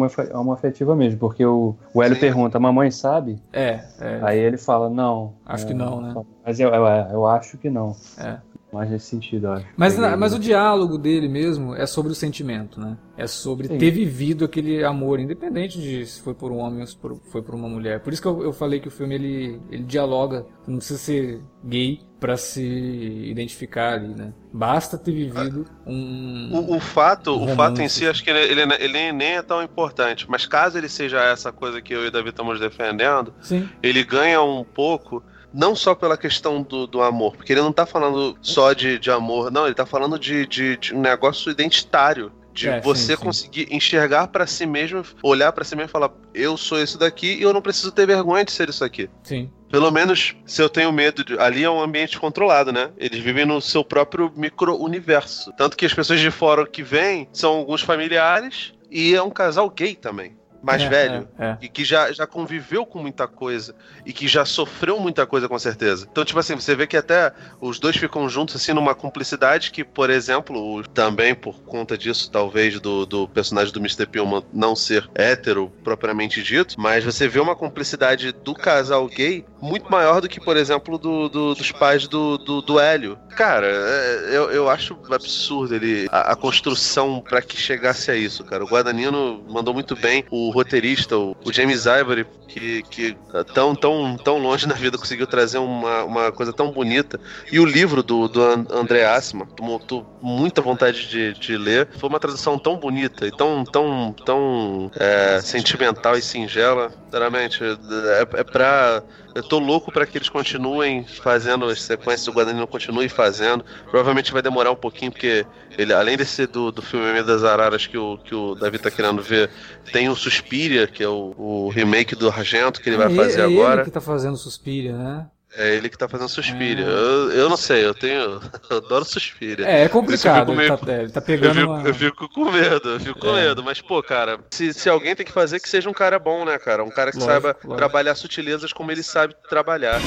afetiva 0.53 0.95
mesmo, 0.95 1.19
porque 1.19 1.45
o, 1.45 1.75
o 1.95 2.03
Hélio 2.03 2.15
Sim. 2.17 2.21
pergunta, 2.21 2.61
mamãe 2.61 2.91
sabe? 2.91 3.41
É, 3.53 3.81
é, 3.99 4.21
Aí 4.23 4.39
ele 4.39 4.59
fala, 4.59 4.91
não. 4.91 5.35
Acho 5.47 5.65
é, 5.65 5.69
que 5.69 5.75
não, 5.75 6.01
né? 6.01 6.15
Mas 6.45 6.61
eu, 6.61 6.69
eu, 6.69 6.85
eu 6.85 7.27
acho 7.27 7.57
que 7.57 7.71
não. 7.71 7.97
É. 8.19 8.37
Mais 8.73 8.91
nesse 8.91 9.07
sentido, 9.07 9.47
eu 9.47 9.53
acho. 9.55 9.66
Mas, 9.77 9.97
na, 9.97 10.16
mas 10.16 10.35
o 10.35 10.39
diálogo 10.39 10.99
dele 10.99 11.27
mesmo 11.27 11.75
é 11.75 11.87
sobre 11.87 12.12
o 12.12 12.14
sentimento, 12.14 12.79
né? 12.79 12.99
É 13.16 13.27
sobre 13.27 13.66
Sim. 13.66 13.79
ter 13.79 13.91
vivido 13.91 14.45
aquele 14.45 14.85
amor, 14.85 15.19
independente 15.21 15.81
de 15.81 16.05
se 16.05 16.21
foi 16.21 16.35
por 16.35 16.53
um 16.53 16.59
homem 16.59 16.83
ou 16.83 16.87
se 16.87 16.97
foi 17.31 17.41
por 17.41 17.55
uma 17.55 17.69
mulher. 17.69 18.01
Por 18.01 18.12
isso 18.12 18.21
que 18.21 18.29
eu, 18.29 18.43
eu 18.43 18.53
falei 18.53 18.79
que 18.79 18.89
o 18.89 18.91
filme 18.91 19.14
ele, 19.14 19.61
ele 19.71 19.85
dialoga, 19.85 20.45
não 20.66 20.77
precisa 20.77 20.99
ser 20.99 21.41
gay 21.64 22.01
para 22.21 22.37
se 22.37 22.62
identificar 22.62 23.95
ali, 23.95 24.09
né? 24.09 24.35
Basta 24.53 24.99
ter 24.99 25.12
vivido 25.12 25.64
um. 25.87 26.51
O, 26.53 26.77
o 26.77 26.81
fato, 26.81 27.37
um 27.39 27.53
o 27.53 27.57
fato 27.57 27.81
em 27.81 27.89
si, 27.89 28.07
acho 28.07 28.23
que 28.23 28.29
ele, 28.29 28.61
ele, 28.61 28.75
ele, 28.81 29.12
nem 29.12 29.37
é 29.37 29.43
tão 29.43 29.62
importante. 29.62 30.27
Mas 30.29 30.45
caso 30.45 30.77
ele 30.77 30.89
seja 30.91 31.23
essa 31.25 31.51
coisa 31.51 31.81
que 31.81 31.95
eu 31.95 32.05
e 32.05 32.09
o 32.09 32.11
David 32.11 32.31
estamos 32.31 32.61
defendendo, 32.61 33.33
Sim. 33.41 33.66
ele 33.83 34.05
ganha 34.05 34.43
um 34.43 34.62
pouco 34.62 35.23
não 35.53 35.75
só 35.75 35.95
pela 35.95 36.17
questão 36.17 36.63
do, 36.63 36.87
do 36.87 37.03
amor, 37.03 37.37
porque 37.37 37.53
ele 37.53 37.61
não 37.61 37.73
tá 37.73 37.87
falando 37.87 38.37
só 38.41 38.73
de, 38.73 38.99
de 38.99 39.11
amor, 39.11 39.51
não, 39.51 39.67
ele 39.67 39.75
tá 39.75 39.87
falando 39.87 40.19
de, 40.19 40.47
de, 40.47 40.77
de 40.77 40.95
um 40.95 41.01
negócio 41.01 41.51
identitário. 41.51 42.33
De 42.53 42.69
é, 42.69 42.81
você 42.81 43.13
sim, 43.13 43.17
sim. 43.17 43.23
conseguir 43.23 43.69
enxergar 43.71 44.27
para 44.29 44.45
si 44.45 44.67
mesmo, 44.67 45.05
olhar 45.23 45.53
para 45.53 45.65
si 45.65 45.77
mesmo 45.77 45.91
e 45.91 45.93
falar: 45.93 46.11
eu 46.35 46.57
sou 46.57 46.83
isso 46.83 46.99
daqui 46.99 47.35
e 47.35 47.43
eu 47.43 47.53
não 47.53 47.63
preciso 47.63 47.93
ter 47.93 48.05
vergonha 48.05 48.45
de 48.45 48.51
ser 48.51 48.69
isso 48.69 48.85
aqui. 48.85 49.09
Sim. 49.23 49.49
Pelo 49.71 49.93
menos 49.93 50.35
se 50.45 50.61
eu 50.61 50.69
tenho 50.69 50.91
medo 50.91 51.23
de. 51.23 51.39
Ali 51.39 51.63
é 51.63 51.71
um 51.71 51.81
ambiente 51.81 52.19
controlado, 52.19 52.73
né? 52.73 52.91
Eles 52.97 53.21
vivem 53.21 53.47
no 53.47 53.61
seu 53.61 53.85
próprio 53.85 54.33
micro-universo. 54.35 55.53
Tanto 55.57 55.77
que 55.77 55.87
as 55.87 55.95
pessoas 55.95 56.19
de 56.19 56.33
fora 56.33 56.67
que 56.67 56.83
vêm 56.83 57.29
são 57.33 57.53
alguns 57.53 57.83
familiares 57.83 58.73
e 58.91 59.15
é 59.15 59.23
um 59.23 59.31
casal 59.31 59.71
gay 59.71 59.95
também 59.95 60.37
mais 60.63 60.83
é, 60.83 60.89
velho 60.89 61.29
é, 61.39 61.47
é. 61.47 61.59
e 61.63 61.69
que 61.69 61.85
já, 61.85 62.13
já 62.13 62.27
conviveu 62.27 62.85
com 62.85 62.99
muita 62.99 63.27
coisa 63.27 63.75
e 64.05 64.13
que 64.13 64.27
já 64.27 64.45
sofreu 64.45 64.99
muita 64.99 65.27
coisa 65.27 65.49
com 65.49 65.59
certeza. 65.59 66.07
Então, 66.11 66.25
tipo 66.25 66.39
assim, 66.39 66.55
você 66.55 66.75
vê 66.75 66.87
que 66.87 66.97
até 66.97 67.33
os 67.61 67.79
dois 67.79 67.97
ficam 67.97 68.29
juntos 68.29 68.57
assim 68.57 68.73
numa 68.73 68.95
cumplicidade 68.95 69.71
que, 69.71 69.85
por 69.85 70.11
exemplo, 70.11 70.83
também 70.95 71.35
por 71.35 71.61
conta 71.63 71.97
disso, 71.97 72.31
talvez 72.31 72.81
do, 72.81 73.07
do 73.07 73.29
personagem 73.29 73.73
do 73.73 73.81
Mr. 73.81 74.07
Pillman 74.07 74.43
não 74.53 74.75
ser 74.75 75.09
hétero 75.15 75.73
propriamente 75.83 76.43
dito, 76.43 76.75
mas 76.79 77.05
você 77.05 77.29
vê 77.29 77.41
uma 77.41 77.57
cumplicidade 77.57 78.33
do 78.33 78.55
casal 78.55 79.07
gay 79.09 79.45
muito 79.61 79.91
maior 79.91 80.21
do 80.21 80.29
que, 80.29 80.41
por 80.41 80.57
exemplo, 80.57 80.99
do, 80.99 81.29
do 81.29 81.55
dos 81.55 81.73
pais 81.73 82.07
do, 82.07 82.39
do, 82.39 82.63
do, 82.63 82.79
Hélio. 82.79 83.19
Cara, 83.37 83.67
é, 83.67 84.29
eu, 84.31 84.51
eu 84.51 84.71
acho 84.71 84.97
absurdo 85.11 85.75
ele 85.75 86.09
a, 86.11 86.33
a 86.33 86.37
construção 86.37 87.21
para 87.21 87.43
que 87.43 87.57
chegasse 87.57 88.11
a 88.11 88.17
isso, 88.17 88.45
cara. 88.45 88.65
O 88.65 88.69
Guadagnino 88.69 89.45
mandou 89.49 89.75
muito 89.75 89.97
bem 89.97 90.25
o 90.31 90.48
o 90.49 90.51
roteirista, 90.51 91.17
o, 91.17 91.37
o 91.45 91.53
James 91.53 91.85
Ivory, 91.85 92.27
que, 92.49 92.83
que 92.85 93.17
tá 93.31 93.45
tão, 93.45 93.75
tão, 93.75 94.17
tão 94.17 94.39
longe 94.39 94.67
na 94.67 94.75
vida 94.75 94.97
conseguiu 94.97 95.27
trazer 95.27 95.59
uma, 95.59 96.05
uma 96.05 96.33
coisa 96.33 96.53
tão 96.53 96.71
bonita. 96.71 97.21
E 97.53 97.61
o 97.61 97.67
livro 97.67 98.03
do, 98.03 98.27
do 98.27 98.43
André 98.43 99.05
Assman, 99.05 99.47
tô 99.87 100.07
muita 100.23 100.63
vontade 100.63 101.07
de, 101.09 101.35
de 101.35 101.57
ler. 101.59 101.89
Foi 101.99 102.09
uma 102.09 102.19
tradução 102.19 102.59
tão 102.59 102.77
bonita 102.77 103.27
e 103.27 103.31
tão, 103.31 103.63
tão, 103.63 104.15
tão 104.25 104.91
é, 104.99 105.41
sentimental 105.43 106.17
e 106.17 106.23
singela. 106.23 106.91
Sinceramente, 107.05 107.63
é, 107.63 108.41
é 108.41 108.45
pra. 108.45 109.03
Eu 109.39 109.43
tô 109.45 109.61
louco 109.61 109.93
para 109.93 110.05
que 110.05 110.18
eles 110.18 110.28
continuem 110.28 111.05
fazendo 111.05 111.66
as 111.66 111.80
sequências, 111.80 112.26
o 112.26 112.32
Guadagnino 112.32 112.66
continue 112.66 113.09
fazendo. 113.09 113.64
Provavelmente 113.89 114.32
vai 114.32 114.43
demorar 114.43 114.72
um 114.72 114.76
pouquinho, 114.76 115.12
porque 115.12 115.47
ele, 115.78 115.93
além 115.93 116.16
desse 116.16 116.45
do, 116.45 116.72
do 116.72 116.82
filme 116.82 117.22
das 117.22 117.45
Araras 117.45 117.86
que 117.86 117.97
o, 117.97 118.18
que 118.18 118.34
o 118.34 118.57
Davi 118.57 118.80
tá 118.80 118.91
querendo 118.91 119.22
ver, 119.22 119.49
tem 119.93 120.09
o 120.09 120.16
Suspiria, 120.16 120.89
que 120.89 121.05
é 121.05 121.09
o, 121.09 121.34
o 121.39 121.68
remake 121.68 122.16
do 122.16 122.28
Argento 122.28 122.80
que 122.80 122.89
ele 122.89 122.97
vai 122.97 123.12
é 123.12 123.14
fazer 123.14 123.41
é 123.43 123.45
agora. 123.45 123.82
Ele 123.82 123.84
que 123.84 123.91
tá 123.93 124.01
fazendo 124.01 124.36
Suspiria, 124.36 124.97
né? 124.97 125.26
É 125.57 125.75
ele 125.75 125.89
que 125.89 125.97
tá 125.97 126.09
fazendo 126.09 126.29
Suspiria. 126.29 126.85
É. 126.85 126.89
Eu, 126.89 127.31
eu 127.33 127.49
não 127.49 127.57
sei, 127.57 127.85
eu 127.85 127.95
tenho. 127.95 128.41
Eu 128.69 128.77
adoro 128.77 129.05
Suspiria. 129.05 129.67
É, 129.67 129.85
é 129.85 129.89
complicado. 129.89 130.53
Ele, 130.53 130.77
tá, 130.77 130.93
ele 130.93 131.11
tá 131.11 131.21
pegando. 131.21 131.59
Eu 131.59 131.63
fico, 131.63 131.73
uma... 131.73 131.89
eu 131.89 131.95
fico 131.95 132.29
com 132.29 132.53
medo, 132.53 132.89
eu 132.91 133.01
fico 133.01 133.19
com 133.19 133.37
é. 133.37 133.49
medo. 133.49 133.63
Mas, 133.63 133.81
pô, 133.81 134.03
cara, 134.03 134.39
se, 134.51 134.75
se 134.75 134.89
alguém 134.89 135.17
tem 135.17 135.25
que 135.25 135.33
fazer, 135.33 135.59
que 135.59 135.69
seja 135.69 135.89
um 135.89 135.95
cara 135.95 136.19
bom, 136.19 136.45
né, 136.45 136.59
cara? 136.59 136.85
Um 136.85 136.91
cara 136.91 137.11
que 137.11 137.17
lógico, 137.17 137.33
saiba 137.33 137.49
lógico. 137.49 137.77
trabalhar 137.77 138.15
sutilezas 138.15 138.73
como 138.73 138.93
ele 138.93 139.03
sabe 139.03 139.35
trabalhar. 139.49 140.01